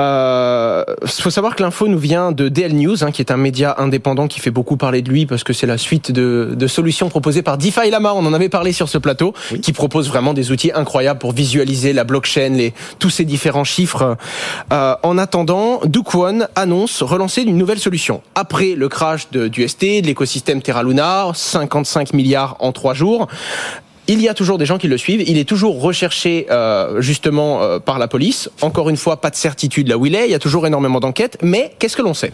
Euh, 0.00 0.84
faut 1.06 1.30
savoir 1.30 1.56
que 1.56 1.62
l'info 1.62 1.88
nous 1.88 1.98
vient 1.98 2.30
de 2.30 2.48
DL 2.48 2.72
News, 2.74 3.02
hein, 3.02 3.10
qui 3.10 3.20
est 3.20 3.32
un 3.32 3.36
média 3.36 3.74
indépendant 3.78 4.28
qui 4.28 4.38
fait 4.38 4.52
beaucoup 4.52 4.76
parler 4.76 5.02
de 5.02 5.10
lui 5.10 5.26
parce 5.26 5.42
que 5.42 5.52
c'est 5.52 5.66
la 5.66 5.78
suite 5.78 6.12
de, 6.12 6.54
de, 6.54 6.66
solutions 6.68 7.08
proposées 7.08 7.42
par 7.42 7.58
DeFi 7.58 7.90
Lama. 7.90 8.12
On 8.14 8.24
en 8.24 8.32
avait 8.32 8.48
parlé 8.48 8.72
sur 8.72 8.88
ce 8.88 8.98
plateau, 8.98 9.34
qui 9.60 9.72
propose 9.72 10.08
vraiment 10.08 10.34
des 10.34 10.52
outils 10.52 10.70
incroyables 10.72 11.18
pour 11.18 11.32
visualiser 11.32 11.92
la 11.92 12.04
blockchain, 12.04 12.50
les, 12.50 12.74
tous 13.00 13.10
ces 13.10 13.24
différents 13.24 13.64
chiffres. 13.64 14.16
Euh, 14.72 14.94
en 15.02 15.18
attendant, 15.18 15.80
Dukwon 15.84 16.46
annonce 16.54 17.02
relancer 17.02 17.42
une 17.42 17.56
nouvelle 17.56 17.80
solution. 17.80 18.22
Après 18.36 18.74
le 18.76 18.88
crash 18.88 19.30
de, 19.30 19.48
du 19.48 19.66
ST, 19.66 19.82
de 20.02 20.06
l'écosystème 20.06 20.62
Terra 20.62 20.84
Luna, 20.84 21.32
55 21.34 22.12
milliards 22.12 22.56
en 22.60 22.70
trois 22.70 22.94
jours, 22.94 23.26
il 24.08 24.22
y 24.22 24.28
a 24.28 24.34
toujours 24.34 24.58
des 24.58 24.66
gens 24.66 24.78
qui 24.78 24.88
le 24.88 24.96
suivent. 24.96 25.22
Il 25.26 25.38
est 25.38 25.48
toujours 25.48 25.80
recherché 25.80 26.46
euh, 26.50 27.00
justement 27.00 27.62
euh, 27.62 27.78
par 27.78 27.98
la 27.98 28.08
police. 28.08 28.50
Encore 28.62 28.88
une 28.88 28.96
fois, 28.96 29.20
pas 29.20 29.30
de 29.30 29.36
certitude 29.36 29.88
là 29.88 29.98
où 29.98 30.06
il 30.06 30.14
est. 30.14 30.26
Il 30.26 30.30
y 30.30 30.34
a 30.34 30.38
toujours 30.38 30.66
énormément 30.66 30.98
d'enquêtes. 30.98 31.38
Mais 31.42 31.74
qu'est-ce 31.78 31.96
que 31.96 32.02
l'on 32.02 32.14
sait? 32.14 32.32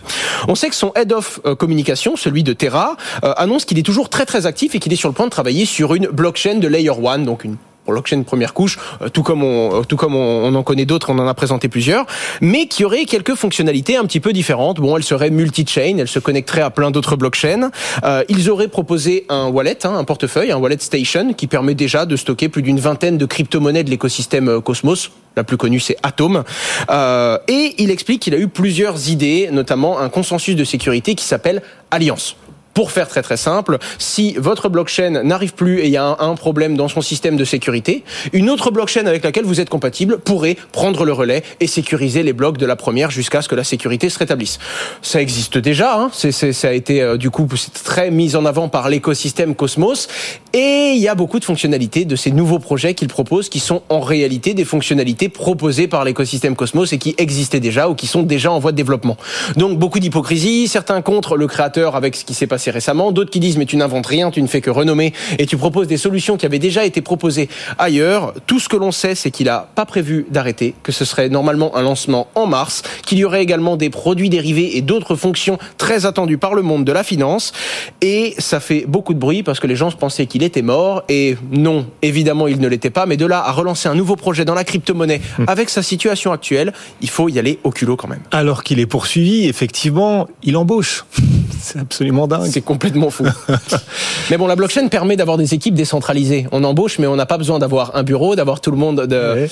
On 0.48 0.54
sait 0.54 0.68
que 0.68 0.76
son 0.76 0.92
head 0.94 1.12
of 1.12 1.40
euh, 1.44 1.54
communication, 1.54 2.16
celui 2.16 2.42
de 2.44 2.52
Terra, 2.52 2.96
annonce 3.22 3.64
qu'il 3.64 3.78
est 3.78 3.82
toujours 3.82 4.08
très 4.08 4.26
très 4.26 4.46
actif 4.46 4.74
et 4.74 4.78
qu'il 4.78 4.92
est 4.92 4.96
sur 4.96 5.08
le 5.08 5.14
point 5.14 5.26
de 5.26 5.30
travailler 5.30 5.64
sur 5.64 5.94
une 5.94 6.06
blockchain 6.06 6.56
de 6.56 6.68
Layer 6.68 6.90
1, 6.90 7.18
donc 7.20 7.44
une 7.44 7.56
blockchain 7.92 8.22
première 8.22 8.54
couche, 8.54 8.78
euh, 9.02 9.08
tout 9.08 9.22
comme 9.22 9.42
on, 9.42 9.80
euh, 9.80 9.82
tout 9.82 9.96
comme 9.96 10.14
on, 10.14 10.54
en 10.54 10.62
connaît 10.62 10.86
d'autres, 10.86 11.10
on 11.10 11.18
en 11.18 11.26
a 11.26 11.34
présenté 11.34 11.68
plusieurs, 11.68 12.06
mais 12.40 12.66
qui 12.66 12.84
aurait 12.84 13.04
quelques 13.04 13.34
fonctionnalités 13.34 13.96
un 13.96 14.04
petit 14.04 14.20
peu 14.20 14.32
différentes. 14.32 14.80
Bon, 14.80 14.96
elle 14.96 15.02
serait 15.04 15.30
multi-chain, 15.30 15.98
elle 15.98 16.08
se 16.08 16.18
connecterait 16.18 16.62
à 16.62 16.70
plein 16.70 16.90
d'autres 16.90 17.16
blockchains. 17.16 17.70
Euh, 18.04 18.24
ils 18.28 18.50
auraient 18.50 18.68
proposé 18.68 19.26
un 19.28 19.48
wallet, 19.48 19.86
hein, 19.86 19.94
un 19.96 20.04
portefeuille, 20.04 20.52
un 20.52 20.58
wallet 20.58 20.78
station, 20.78 21.32
qui 21.34 21.46
permet 21.46 21.74
déjà 21.74 22.06
de 22.06 22.16
stocker 22.16 22.48
plus 22.48 22.62
d'une 22.62 22.80
vingtaine 22.80 23.18
de 23.18 23.26
crypto-monnaies 23.26 23.84
de 23.84 23.90
l'écosystème 23.90 24.60
Cosmos. 24.60 25.10
La 25.36 25.42
plus 25.42 25.56
connue, 25.56 25.80
c'est 25.80 25.96
Atom. 26.02 26.44
Euh, 26.90 27.38
et 27.48 27.74
il 27.78 27.90
explique 27.90 28.22
qu'il 28.22 28.34
a 28.34 28.38
eu 28.38 28.48
plusieurs 28.48 29.08
idées, 29.10 29.48
notamment 29.50 29.98
un 29.98 30.08
consensus 30.08 30.54
de 30.54 30.64
sécurité 30.64 31.14
qui 31.14 31.24
s'appelle 31.24 31.62
Alliance. 31.90 32.36
Pour 32.74 32.90
faire 32.90 33.08
très 33.08 33.22
très 33.22 33.36
simple, 33.36 33.78
si 33.98 34.34
votre 34.36 34.68
blockchain 34.68 35.22
n'arrive 35.22 35.54
plus 35.54 35.78
et 35.78 35.86
il 35.86 35.92
y 35.92 35.96
a 35.96 36.16
un, 36.18 36.34
problème 36.34 36.76
dans 36.76 36.88
son 36.88 37.00
système 37.00 37.36
de 37.36 37.44
sécurité, 37.44 38.02
une 38.32 38.50
autre 38.50 38.72
blockchain 38.72 39.06
avec 39.06 39.22
laquelle 39.22 39.44
vous 39.44 39.60
êtes 39.60 39.70
compatible 39.70 40.18
pourrait 40.18 40.56
prendre 40.72 41.04
le 41.04 41.12
relais 41.12 41.44
et 41.60 41.68
sécuriser 41.68 42.24
les 42.24 42.32
blocs 42.32 42.58
de 42.58 42.66
la 42.66 42.74
première 42.74 43.12
jusqu'à 43.12 43.42
ce 43.42 43.48
que 43.48 43.54
la 43.54 43.62
sécurité 43.62 44.08
se 44.08 44.18
rétablisse. 44.18 44.58
Ça 45.02 45.22
existe 45.22 45.56
déjà, 45.56 45.96
hein 45.96 46.10
c'est, 46.12 46.32
ça 46.32 46.68
a 46.68 46.72
été 46.72 47.00
euh, 47.00 47.16
du 47.16 47.30
coup 47.30 47.46
très 47.84 48.10
mis 48.10 48.34
en 48.34 48.44
avant 48.44 48.68
par 48.68 48.88
l'écosystème 48.88 49.54
Cosmos 49.54 50.08
et 50.52 50.92
il 50.94 51.00
y 51.00 51.06
a 51.06 51.14
beaucoup 51.14 51.38
de 51.38 51.44
fonctionnalités 51.44 52.04
de 52.04 52.16
ces 52.16 52.32
nouveaux 52.32 52.58
projets 52.58 52.94
qu'il 52.94 53.08
propose 53.08 53.48
qui 53.48 53.60
sont 53.60 53.82
en 53.88 54.00
réalité 54.00 54.52
des 54.54 54.64
fonctionnalités 54.64 55.28
proposées 55.28 55.86
par 55.86 56.04
l'écosystème 56.04 56.56
Cosmos 56.56 56.92
et 56.92 56.98
qui 56.98 57.14
existaient 57.18 57.60
déjà 57.60 57.88
ou 57.88 57.94
qui 57.94 58.08
sont 58.08 58.24
déjà 58.24 58.50
en 58.50 58.58
voie 58.58 58.72
de 58.72 58.76
développement. 58.76 59.16
Donc 59.56 59.78
beaucoup 59.78 60.00
d'hypocrisie, 60.00 60.66
certains 60.66 61.02
contre 61.02 61.36
le 61.36 61.46
créateur 61.46 61.94
avec 61.94 62.16
ce 62.16 62.24
qui 62.24 62.34
s'est 62.34 62.48
passé 62.48 62.63
récemment, 62.70 63.12
d'autres 63.12 63.30
qui 63.30 63.40
disent 63.40 63.56
mais 63.56 63.66
tu 63.66 63.76
n'inventes 63.76 64.06
rien, 64.06 64.30
tu 64.30 64.42
ne 64.42 64.46
fais 64.46 64.60
que 64.60 64.70
renommer 64.70 65.12
et 65.38 65.46
tu 65.46 65.56
proposes 65.56 65.86
des 65.86 65.96
solutions 65.96 66.36
qui 66.36 66.46
avaient 66.46 66.58
déjà 66.58 66.84
été 66.84 67.00
proposées 67.00 67.48
ailleurs. 67.78 68.34
Tout 68.46 68.60
ce 68.60 68.68
que 68.68 68.76
l'on 68.76 68.92
sait, 68.92 69.14
c'est 69.14 69.30
qu'il 69.30 69.46
n'a 69.46 69.68
pas 69.74 69.86
prévu 69.86 70.26
d'arrêter, 70.30 70.74
que 70.82 70.92
ce 70.92 71.04
serait 71.04 71.28
normalement 71.28 71.76
un 71.76 71.82
lancement 71.82 72.28
en 72.34 72.46
mars, 72.46 72.82
qu'il 73.04 73.18
y 73.18 73.24
aurait 73.24 73.42
également 73.42 73.76
des 73.76 73.90
produits 73.90 74.30
dérivés 74.30 74.76
et 74.76 74.82
d'autres 74.82 75.16
fonctions 75.16 75.58
très 75.78 76.06
attendues 76.06 76.38
par 76.38 76.54
le 76.54 76.62
monde 76.62 76.84
de 76.84 76.92
la 76.92 77.04
finance. 77.04 77.52
Et 78.00 78.34
ça 78.38 78.60
fait 78.60 78.84
beaucoup 78.86 79.14
de 79.14 79.18
bruit 79.18 79.42
parce 79.42 79.60
que 79.60 79.66
les 79.66 79.76
gens 79.76 79.90
pensaient 79.92 80.26
qu'il 80.26 80.42
était 80.42 80.62
mort 80.62 81.02
et 81.08 81.36
non, 81.50 81.86
évidemment 82.02 82.48
il 82.48 82.60
ne 82.60 82.68
l'était 82.68 82.90
pas, 82.90 83.06
mais 83.06 83.16
de 83.16 83.26
là 83.26 83.42
à 83.44 83.52
relancer 83.52 83.88
un 83.88 83.94
nouveau 83.94 84.16
projet 84.16 84.44
dans 84.44 84.54
la 84.54 84.64
crypto-monnaie 84.64 85.20
hmm. 85.38 85.44
avec 85.46 85.70
sa 85.70 85.82
situation 85.82 86.32
actuelle, 86.32 86.72
il 87.00 87.08
faut 87.08 87.28
y 87.28 87.38
aller 87.38 87.58
au 87.64 87.70
culot 87.70 87.96
quand 87.96 88.08
même. 88.08 88.22
Alors 88.30 88.64
qu'il 88.64 88.80
est 88.80 88.86
poursuivi, 88.86 89.46
effectivement, 89.46 90.26
il 90.42 90.56
embauche. 90.56 91.04
C'est 91.60 91.78
absolument 91.78 92.26
dingue. 92.26 92.50
C'est 92.54 92.60
complètement 92.60 93.10
fou. 93.10 93.26
mais 94.30 94.36
bon, 94.36 94.46
la 94.46 94.54
blockchain 94.54 94.86
permet 94.86 95.16
d'avoir 95.16 95.38
des 95.38 95.54
équipes 95.54 95.74
décentralisées. 95.74 96.46
On 96.52 96.62
embauche, 96.62 97.00
mais 97.00 97.08
on 97.08 97.16
n'a 97.16 97.26
pas 97.26 97.36
besoin 97.36 97.58
d'avoir 97.58 97.96
un 97.96 98.04
bureau, 98.04 98.36
d'avoir 98.36 98.60
tout 98.60 98.70
le 98.70 98.76
monde. 98.76 99.08
De... 99.08 99.48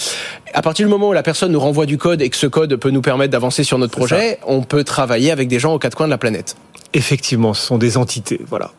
À 0.54 0.62
partir 0.62 0.86
du 0.86 0.90
moment 0.92 1.08
où 1.08 1.12
la 1.12 1.24
personne 1.24 1.50
nous 1.50 1.58
renvoie 1.58 1.84
du 1.84 1.98
code 1.98 2.22
et 2.22 2.30
que 2.30 2.36
ce 2.36 2.46
code 2.46 2.76
peut 2.76 2.90
nous 2.90 3.02
permettre 3.02 3.32
d'avancer 3.32 3.64
sur 3.64 3.76
notre 3.76 3.96
projet, 3.96 4.38
on 4.46 4.62
peut 4.62 4.84
travailler 4.84 5.32
avec 5.32 5.48
des 5.48 5.58
gens 5.58 5.74
aux 5.74 5.80
quatre 5.80 5.96
coins 5.96 6.06
de 6.06 6.12
la 6.12 6.18
planète. 6.18 6.54
Effectivement, 6.94 7.54
ce 7.54 7.66
sont 7.66 7.78
des 7.78 7.96
entités. 7.96 8.40
Voilà. 8.48 8.72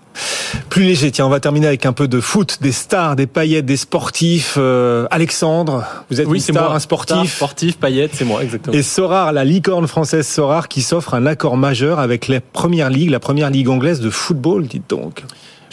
Plus 0.69 0.83
léger, 0.83 1.11
tiens, 1.11 1.25
on 1.25 1.29
va 1.29 1.39
terminer 1.39 1.67
avec 1.67 1.85
un 1.85 1.93
peu 1.93 2.07
de 2.07 2.19
foot, 2.19 2.59
des 2.61 2.71
stars, 2.71 3.15
des 3.15 3.25
paillettes, 3.25 3.65
des 3.65 3.77
sportifs. 3.77 4.55
Euh, 4.57 5.07
Alexandre, 5.09 5.85
vous 6.09 6.21
êtes 6.21 6.27
oui, 6.27 6.37
une 6.37 6.43
star, 6.43 6.65
moi. 6.65 6.75
un 6.75 6.79
sportif. 6.79 7.35
sportif, 7.35 7.77
paillettes, 7.77 8.11
c'est 8.13 8.25
moi, 8.25 8.43
exactement. 8.43 8.75
Et 8.75 8.83
Sorar, 8.83 9.33
la 9.33 9.43
licorne 9.43 9.87
française 9.87 10.27
Sorar, 10.27 10.67
qui 10.67 10.81
s'offre 10.81 11.15
un 11.15 11.25
accord 11.25 11.57
majeur 11.57 11.99
avec 11.99 12.27
la 12.27 12.41
première 12.41 12.89
ligue, 12.89 13.09
la 13.09 13.19
première 13.19 13.49
ligue 13.49 13.69
anglaise 13.69 13.99
de 13.99 14.09
football, 14.09 14.67
dites 14.67 14.89
donc. 14.89 15.23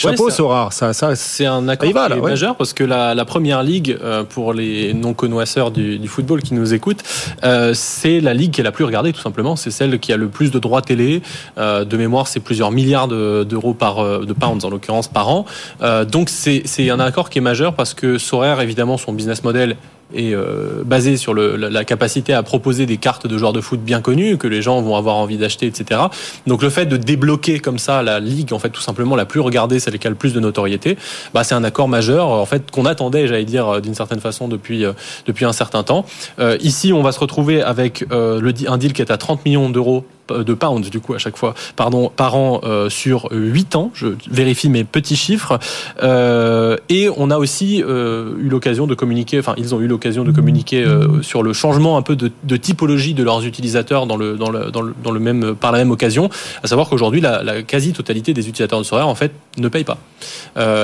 Chapeau, 0.01 0.30
Sorar, 0.30 0.72
ça, 0.72 0.92
ça 0.92 1.14
c'est 1.14 1.44
un 1.44 1.68
accord 1.68 1.92
majeur 2.22 2.57
parce 2.57 2.72
que 2.72 2.84
la, 2.84 3.14
la 3.14 3.24
première 3.24 3.62
ligue, 3.62 3.98
euh, 4.03 4.24
pour 4.24 4.55
les 4.55 4.94
non 4.94 5.12
connoisseurs 5.12 5.70
du, 5.70 5.98
du, 5.98 6.09
football 6.09 6.42
qui 6.42 6.55
nous 6.55 6.72
écoutent, 6.72 7.03
euh, 7.44 7.72
c'est 7.74 8.20
la 8.20 8.32
ligue 8.32 8.53
qui 8.53 8.62
est 8.62 8.64
la 8.64 8.72
plus 8.72 8.84
regardée 8.84 9.12
tout 9.12 9.20
simplement. 9.20 9.57
C'est 9.57 9.70
celle 9.70 9.98
qui 9.98 10.12
a 10.12 10.16
le 10.16 10.28
plus 10.28 10.51
de 10.51 10.59
droits 10.59 10.80
télé. 10.80 11.20
Euh, 11.59 11.84
de 11.84 11.96
mémoire, 11.96 12.28
c'est 12.28 12.40
plusieurs 12.40 12.70
milliards 12.70 13.09
d'euros 13.09 13.74
par 13.74 14.20
de 14.20 14.32
pounds 14.32 14.64
en 14.64 14.70
l'occurrence 14.70 15.09
par 15.09 15.28
an. 15.28 15.44
donc 16.11 16.30
c'est 16.30 16.90
un 16.90 17.01
accord 17.01 17.28
qui 17.28 17.38
est 17.38 17.42
majeur 17.42 17.74
parce 17.74 17.94
que 17.94 18.16
Sorar, 18.18 18.62
évidemment, 18.62 18.96
son 18.96 19.12
business 19.12 19.44
model 19.44 19.76
est 20.14 20.34
euh, 20.34 20.82
basé 20.84 21.16
sur 21.16 21.34
le, 21.34 21.56
la, 21.56 21.84
capacité 21.84 22.32
à 22.32 22.42
proposer 22.42 22.86
des 22.86 22.96
cartes 22.96 23.26
de 23.26 23.38
joueurs 23.38 23.52
de 23.52 23.61
foot 23.61 23.80
bien 23.80 24.00
connus 24.00 24.38
que 24.38 24.46
les 24.46 24.62
gens 24.62 24.80
vont 24.82 24.96
avoir 24.96 25.16
envie 25.16 25.36
d'acheter, 25.36 25.66
etc. 25.66 26.00
Donc 26.46 26.62
le 26.62 26.70
fait 26.70 26.86
de 26.86 26.96
débloquer 26.96 27.58
comme 27.58 27.78
ça 27.78 28.02
la 28.02 28.20
ligue, 28.20 28.52
en 28.52 28.58
fait, 28.58 28.70
tout 28.70 28.80
simplement 28.80 29.16
la 29.16 29.24
plus 29.24 29.40
regardée, 29.40 29.80
celle 29.80 29.98
qui 29.98 30.06
a 30.06 30.11
le 30.11 30.16
plus 30.16 30.32
de 30.32 30.40
notoriété, 30.40 30.96
bah, 31.34 31.44
c'est 31.44 31.54
un 31.54 31.64
accord 31.64 31.88
majeur, 31.88 32.28
en 32.28 32.46
fait, 32.46 32.70
qu'on 32.70 32.86
attendait, 32.86 33.26
j'allais 33.26 33.44
dire, 33.44 33.80
d'une 33.80 33.94
certaine 33.94 34.20
façon 34.20 34.48
depuis 34.48 34.84
euh, 34.84 34.92
depuis 35.26 35.44
un 35.44 35.52
certain 35.52 35.82
temps. 35.82 36.04
Euh, 36.38 36.56
ici, 36.61 36.92
on 36.92 37.02
va 37.02 37.12
se 37.12 37.20
retrouver 37.20 37.62
avec 37.62 38.04
le, 38.11 38.52
un 38.66 38.78
deal 38.78 38.92
qui 38.92 39.02
est 39.02 39.11
à 39.11 39.16
30 39.16 39.44
millions 39.44 39.70
d'euros 39.70 40.04
de 40.31 40.55
pounds 40.55 40.91
du 40.91 41.01
coup 41.01 41.14
à 41.14 41.18
chaque 41.18 41.37
fois, 41.37 41.55
pardon, 41.76 42.11
par 42.14 42.37
an 42.37 42.61
sur 42.89 43.28
8 43.31 43.76
ans. 43.76 43.91
Je 43.95 44.09
vérifie 44.31 44.68
mes 44.68 44.85
petits 44.85 45.16
chiffres. 45.16 45.59
et 46.03 47.09
on 47.16 47.31
a 47.31 47.39
aussi 47.39 47.78
eu 47.78 48.49
l'occasion 48.49 48.87
de 48.87 48.95
communiquer, 48.95 49.39
enfin 49.39 49.55
ils 49.57 49.74
ont 49.74 49.81
eu 49.81 49.87
l'occasion 49.87 50.24
de 50.24 50.33
communiquer 50.33 50.85
sur 51.22 51.43
le 51.43 51.53
changement 51.53 51.97
un 51.97 52.03
peu 52.03 52.16
de, 52.16 52.57
typologie 52.57 53.14
de 53.14 53.22
leurs 53.22 53.45
utilisateurs 53.45 54.07
dans 54.07 54.16
le, 54.16 54.37
dans 54.37 54.51
le, 54.51 54.70
dans 54.70 54.83
le, 54.83 54.95
dans 55.03 55.11
le 55.11 55.20
même, 55.20 55.55
par 55.55 55.72
la 55.72 55.78
même 55.78 55.91
occasion, 55.91 56.28
à 56.62 56.66
savoir 56.66 56.89
qu'aujourd'hui 56.89 57.20
la, 57.20 57.62
quasi-totalité 57.62 58.33
des 58.33 58.49
utilisateurs 58.49 58.78
de 58.78 58.85
Sorare 58.85 59.09
en 59.09 59.14
fait 59.14 59.33
ne 59.59 59.68
payent 59.68 59.85
pas. 59.85 59.99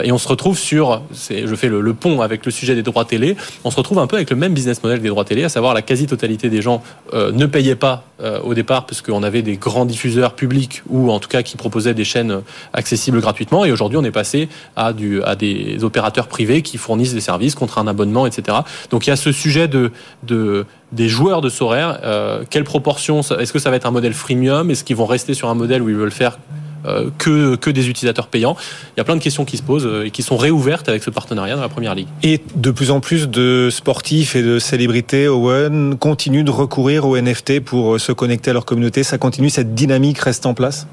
et 0.03 0.13
on 0.13 0.19
se 0.19 0.29
retrouve 0.29 0.59
sur, 0.59 1.03
je 1.31 1.55
fais 1.55 1.69
le, 1.69 1.81
le 1.81 1.95
pont 1.95 2.21
avec 2.21 2.45
le 2.45 2.53
sujet 2.53 2.75
des 2.75 2.83
droits 2.83 3.05
télé, 3.05 3.37
on 3.65 3.71
se 3.71 3.77
retrouve 3.77 3.99
un 3.99 4.07
peu 4.07 4.17
avec 4.17 4.31
le 4.31 4.37
même 4.37 4.55
business 4.55 4.83
model 4.83 5.01
des 5.01 5.09
droits 5.09 5.25
télé, 5.25 5.45
à 5.45 5.49
savoir 5.49 5.75
la 5.75 5.83
quasi-totalité 5.83 6.49
des 6.49 6.63
gens 6.63 6.83
euh, 7.15 7.33
ne 7.33 7.47
payaient 7.47 7.75
pas 7.75 8.05
euh, 8.21 8.41
au 8.41 8.55
départ 8.55 8.87
parce 8.87 9.03
qu'on 9.03 9.23
avait 9.23 9.36
des 9.43 9.57
grands 9.57 9.85
diffuseurs 9.85 10.35
publics 10.35 10.83
ou 10.89 11.11
en 11.11 11.19
tout 11.19 11.29
cas 11.29 11.43
qui 11.43 11.57
proposaient 11.57 11.95
des 11.95 12.05
chaînes 12.05 12.43
accessibles 12.73 13.21
gratuitement. 13.21 13.65
Et 13.65 13.73
aujourd'hui, 13.73 13.99
on 13.99 14.05
est 14.05 14.11
passé 14.11 14.49
à, 14.77 14.93
du, 14.93 15.23
à 15.23 15.37
des 15.37 15.83
opérateurs 15.85 16.29
privés 16.29 16.63
qui 16.63 16.79
fournissent 16.79 17.15
des 17.15 17.21
services 17.21 17.55
contre 17.55 17.79
un 17.79 17.87
abonnement, 17.87 18.27
etc. 18.27 18.59
Donc 18.91 19.07
il 19.07 19.11
y 19.11 19.13
a 19.13 19.17
ce 19.17 19.33
sujet 19.33 19.69
de, 19.69 19.93
de 20.23 20.67
des 20.93 21.09
joueurs 21.09 21.41
de 21.41 21.49
Sorare. 21.49 21.99
Euh, 22.05 22.45
quelle 22.49 22.65
proportion 22.65 23.21
Est-ce 23.21 23.53
que 23.53 23.59
ça 23.59 23.71
va 23.71 23.77
être 23.77 23.87
un 23.87 23.91
modèle 23.91 24.15
freemium? 24.15 24.71
Est-ce 24.71 24.85
qu'ils 24.85 24.97
vont 24.97 25.07
rester 25.07 25.35
sur 25.35 25.49
un 25.49 25.55
modèle 25.55 25.83
où 25.83 25.89
ils 25.89 25.97
veulent 25.97 26.11
faire 26.13 26.39
que, 27.19 27.57
que 27.57 27.71
des 27.71 27.89
utilisateurs 27.89 28.29
payants. 28.29 28.57
Il 28.97 28.99
y 28.99 29.01
a 29.01 29.05
plein 29.05 29.17
de 29.17 29.23
questions 29.23 29.45
qui 29.45 29.57
se 29.57 29.63
posent 29.63 29.87
euh, 29.87 30.07
et 30.07 30.11
qui 30.11 30.23
sont 30.23 30.37
réouvertes 30.37 30.89
avec 30.89 31.03
ce 31.03 31.11
partenariat 31.11 31.57
dans 31.57 31.63
la 31.63 31.69
première 31.69 31.95
ligue. 31.95 32.09
Et 32.23 32.41
de 32.55 32.71
plus 32.71 32.91
en 32.91 33.01
plus 33.01 33.29
de 33.29 33.69
sportifs 33.71 34.37
et 34.37 34.43
de 34.43 34.59
célébrités, 34.59 35.29
Owen, 35.29 35.97
continuent 35.99 36.45
de 36.45 36.51
recourir 36.51 37.07
aux 37.07 37.19
NFT 37.19 37.61
pour 37.61 37.95
euh, 37.95 37.99
se 37.99 38.13
connecter 38.13 38.51
à 38.51 38.55
leur 38.55 38.65
communauté. 38.65 39.03
Ça 39.03 39.19
continue, 39.19 39.51
cette 39.51 39.75
dynamique 39.75 40.19
reste 40.19 40.47
en 40.47 40.55
place? 40.55 40.87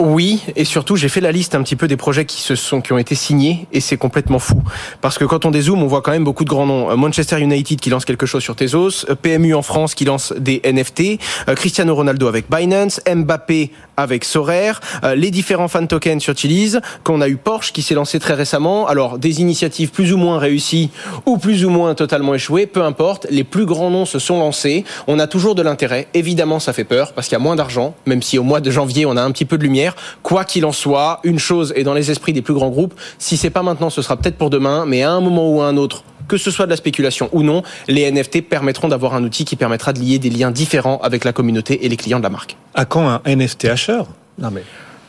Oui, 0.00 0.42
et 0.56 0.64
surtout 0.64 0.96
j'ai 0.96 1.08
fait 1.08 1.20
la 1.20 1.30
liste 1.30 1.54
un 1.54 1.62
petit 1.62 1.76
peu 1.76 1.86
des 1.86 1.96
projets 1.96 2.24
qui 2.24 2.40
se 2.40 2.56
sont 2.56 2.80
qui 2.80 2.92
ont 2.92 2.98
été 2.98 3.14
signés 3.14 3.68
et 3.72 3.80
c'est 3.80 3.96
complètement 3.96 4.40
fou 4.40 4.60
parce 5.00 5.18
que 5.18 5.24
quand 5.24 5.44
on 5.44 5.52
dézoome, 5.52 5.84
on 5.84 5.86
voit 5.86 6.02
quand 6.02 6.10
même 6.10 6.24
beaucoup 6.24 6.42
de 6.42 6.48
grands 6.48 6.66
noms. 6.66 6.96
Manchester 6.96 7.40
United 7.40 7.78
qui 7.78 7.90
lance 7.90 8.04
quelque 8.04 8.26
chose 8.26 8.42
sur 8.42 8.56
Tezos, 8.56 9.06
PMU 9.22 9.54
en 9.54 9.62
France 9.62 9.94
qui 9.94 10.04
lance 10.04 10.34
des 10.36 10.60
NFT, 10.64 11.20
Cristiano 11.54 11.94
Ronaldo 11.94 12.26
avec 12.26 12.50
Binance, 12.50 13.00
Mbappé 13.08 13.70
avec 13.96 14.24
Sorare, 14.24 14.80
les 15.16 15.30
différents 15.30 15.68
fan 15.68 15.86
tokens 15.88 16.22
Chiliz, 16.34 16.80
qu'on 17.02 17.20
a 17.20 17.28
eu 17.28 17.36
Porsche 17.36 17.72
qui 17.72 17.82
s'est 17.82 17.94
lancé 17.94 18.18
très 18.18 18.34
récemment. 18.34 18.86
Alors 18.86 19.18
des 19.18 19.40
initiatives 19.40 19.90
plus 19.90 20.12
ou 20.12 20.16
moins 20.16 20.38
réussies 20.38 20.90
ou 21.26 21.38
plus 21.38 21.64
ou 21.64 21.70
moins 21.70 21.94
totalement 21.94 22.34
échouées, 22.34 22.66
peu 22.66 22.82
importe, 22.82 23.26
les 23.30 23.44
plus 23.44 23.66
grands 23.66 23.90
noms 23.90 24.06
se 24.06 24.18
sont 24.18 24.38
lancés. 24.38 24.84
On 25.06 25.18
a 25.18 25.26
toujours 25.26 25.54
de 25.54 25.62
l'intérêt. 25.62 26.08
Évidemment, 26.14 26.58
ça 26.58 26.72
fait 26.72 26.84
peur 26.84 27.12
parce 27.12 27.28
qu'il 27.28 27.34
y 27.34 27.40
a 27.40 27.42
moins 27.42 27.56
d'argent, 27.56 27.94
même 28.06 28.22
si 28.22 28.38
au 28.38 28.42
mois 28.42 28.60
de 28.60 28.70
janvier 28.70 29.06
on 29.06 29.16
a 29.16 29.22
un 29.22 29.30
petit 29.30 29.44
peu 29.44 29.58
de 29.58 29.62
lumière. 29.62 29.94
Quoi 30.22 30.44
qu'il 30.44 30.64
en 30.64 30.72
soit, 30.72 31.20
une 31.24 31.38
chose 31.38 31.72
est 31.76 31.84
dans 31.84 31.94
les 31.94 32.10
esprits 32.10 32.32
des 32.32 32.42
plus 32.42 32.54
grands 32.54 32.70
groupes. 32.70 32.94
Si 33.18 33.36
c'est 33.36 33.50
pas 33.50 33.62
maintenant, 33.62 33.90
ce 33.90 34.02
sera 34.02 34.16
peut-être 34.16 34.36
pour 34.36 34.50
demain, 34.50 34.84
mais 34.86 35.02
à 35.02 35.12
un 35.12 35.20
moment 35.20 35.50
ou 35.50 35.60
à 35.60 35.66
un 35.66 35.76
autre, 35.76 36.04
que 36.28 36.36
ce 36.36 36.50
soit 36.50 36.66
de 36.66 36.70
la 36.70 36.76
spéculation 36.76 37.28
ou 37.32 37.42
non, 37.42 37.62
les 37.88 38.10
NFT 38.10 38.48
permettront 38.48 38.88
d'avoir 38.88 39.14
un 39.14 39.24
outil 39.24 39.44
qui 39.44 39.56
permettra 39.56 39.92
de 39.92 40.00
lier 40.00 40.18
des 40.18 40.30
liens 40.30 40.50
différents 40.50 40.98
avec 41.02 41.24
la 41.24 41.32
communauté 41.32 41.84
et 41.84 41.88
les 41.88 41.96
clients 41.96 42.18
de 42.18 42.24
la 42.24 42.30
marque. 42.30 42.56
À 42.74 42.84
quand 42.84 43.08
un 43.08 43.20
NFT 43.26 43.66
acheteur? 43.66 44.06
Non 44.38 44.50
mais. 44.50 44.62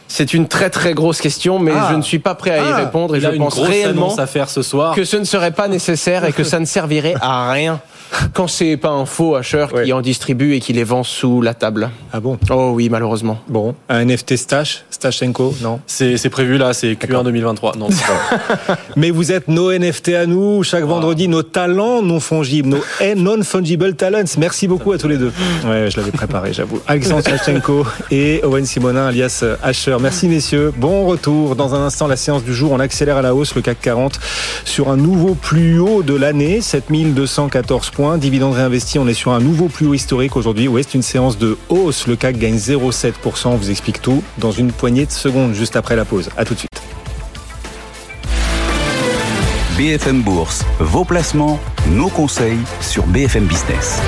C'est 0.08 0.34
une 0.34 0.48
très 0.48 0.70
très 0.70 0.94
grosse 0.94 1.20
question, 1.20 1.58
mais 1.58 1.72
ah. 1.76 1.88
je 1.92 1.96
ne 1.96 2.04
suis 2.04 2.20
pas 2.20 2.36
prêt 2.36 2.52
à 2.52 2.58
y 2.58 2.72
ah. 2.72 2.76
répondre 2.76 3.16
et 3.16 3.22
je 3.22 3.28
pense 3.30 3.58
réellement 3.60 4.16
à 4.16 4.28
faire 4.28 4.50
ce 4.50 4.62
soir. 4.62 4.94
que 4.94 5.04
ce 5.04 5.18
ne 5.18 5.24
serait 5.24 5.52
pas 5.52 5.68
nécessaire 5.68 6.26
et 6.26 6.32
que 6.32 6.44
ça 6.44 6.60
ne 6.60 6.66
servirait 6.66 7.16
à 7.22 7.52
rien 7.52 7.82
quand 8.34 8.48
c'est 8.48 8.78
pas 8.78 8.90
un 8.90 9.06
faux 9.06 9.36
acheteur 9.36 9.72
qui 9.84 9.94
en 9.94 10.02
distribue 10.02 10.54
et 10.54 10.60
qui 10.60 10.74
les 10.74 10.84
vend 10.84 11.04
sous 11.04 11.42
la 11.42 11.54
table. 11.54 11.90
Ah 12.14 12.20
bon 12.20 12.38
Oh 12.50 12.72
oui, 12.74 12.90
malheureusement. 12.90 13.40
Bon, 13.48 13.76
un 13.90 14.06
NFT 14.06 14.36
Stash, 14.38 14.84
Stashenko, 14.90 15.56
non 15.62 15.80
C'est 15.88 16.30
prévu 16.30 16.58
là, 16.58 16.74
c'est 16.74 16.94
Q1 16.94 17.24
2023. 17.24 17.76
Non, 17.78 17.88
pas. 17.90 18.78
Mais 18.96 19.12
vous 19.12 19.32
êtes 19.32 19.48
nos 19.48 19.72
NFT 19.72 20.10
à 20.10 20.26
nous, 20.26 20.64
chaque 20.64 20.84
vendredi, 20.84 21.28
nos 21.28 21.44
talents 21.44 22.02
non 22.02 22.20
fongibles, 22.20 22.70
nos 22.70 23.16
non-fungible 23.16 23.96
talents. 23.96 24.24
Merci 24.38 24.68
beaucoup 24.68 24.92
à 24.92 24.98
tous 24.98 25.08
les 25.08 25.18
deux. 25.18 25.32
Ouais, 25.66 25.90
je 25.90 25.98
l'avais 25.98 26.12
préparé, 26.12 26.54
j'avoue. 26.54 26.80
Alexandre 26.88 27.22
Stashenko 27.22 27.86
et 28.12 28.42
Owen 28.44 28.66
Simonin, 28.66 29.08
alias 29.08 29.44
Asher. 29.64 29.98
Merci 30.00 30.28
messieurs. 30.28 30.74
Bon 30.78 31.06
retour. 31.06 31.56
Dans 31.56 31.76
un 31.76 31.86
instant, 31.86 32.08
la 32.08 32.18
séance 32.18 32.44
du 32.44 32.54
jour, 32.54 32.72
on 32.72 32.80
accélère 32.80 33.18
à 33.18 33.22
la 33.22 33.36
hausse 33.36 33.56
le 33.56 33.62
CAC 33.62 33.82
40 33.82 34.20
sur 34.64 34.90
un 34.90 34.98
nouveau 34.98 35.36
plus 35.36 35.80
haut 35.80 36.04
de 36.04 36.14
l'année, 36.14 36.62
7214 36.62 37.90
points. 37.90 38.05
Dividende 38.18 38.54
réinvesti, 38.54 39.00
on 39.00 39.08
est 39.08 39.14
sur 39.14 39.32
un 39.32 39.40
nouveau 39.40 39.68
plus 39.68 39.88
haut 39.88 39.94
historique 39.94 40.36
aujourd'hui. 40.36 40.68
Oui, 40.68 40.84
c'est 40.86 40.94
une 40.94 41.02
séance 41.02 41.38
de 41.38 41.58
hausse. 41.70 42.08
Le 42.08 42.16
CAC 42.16 42.38
gagne 42.38 42.56
0,7%. 42.56 43.48
On 43.48 43.56
vous 43.56 43.72
explique 43.72 44.02
tout 44.02 44.24
dans 44.38 44.52
une 44.52 44.72
poignée 44.72 45.06
de 45.06 45.12
secondes 45.12 45.54
juste 45.54 45.76
après 45.76 45.96
la 45.96 46.06
pause. 46.06 46.30
À 46.38 46.46
tout 46.46 46.54
de 46.54 46.60
suite. 46.60 46.70
BFM 49.78 50.22
Bourse, 50.22 50.64
vos 50.80 51.04
placements, 51.04 51.60
nos 51.90 52.08
conseils 52.08 52.60
sur 52.80 53.06
BFM 53.08 53.46
Business. 53.46 54.00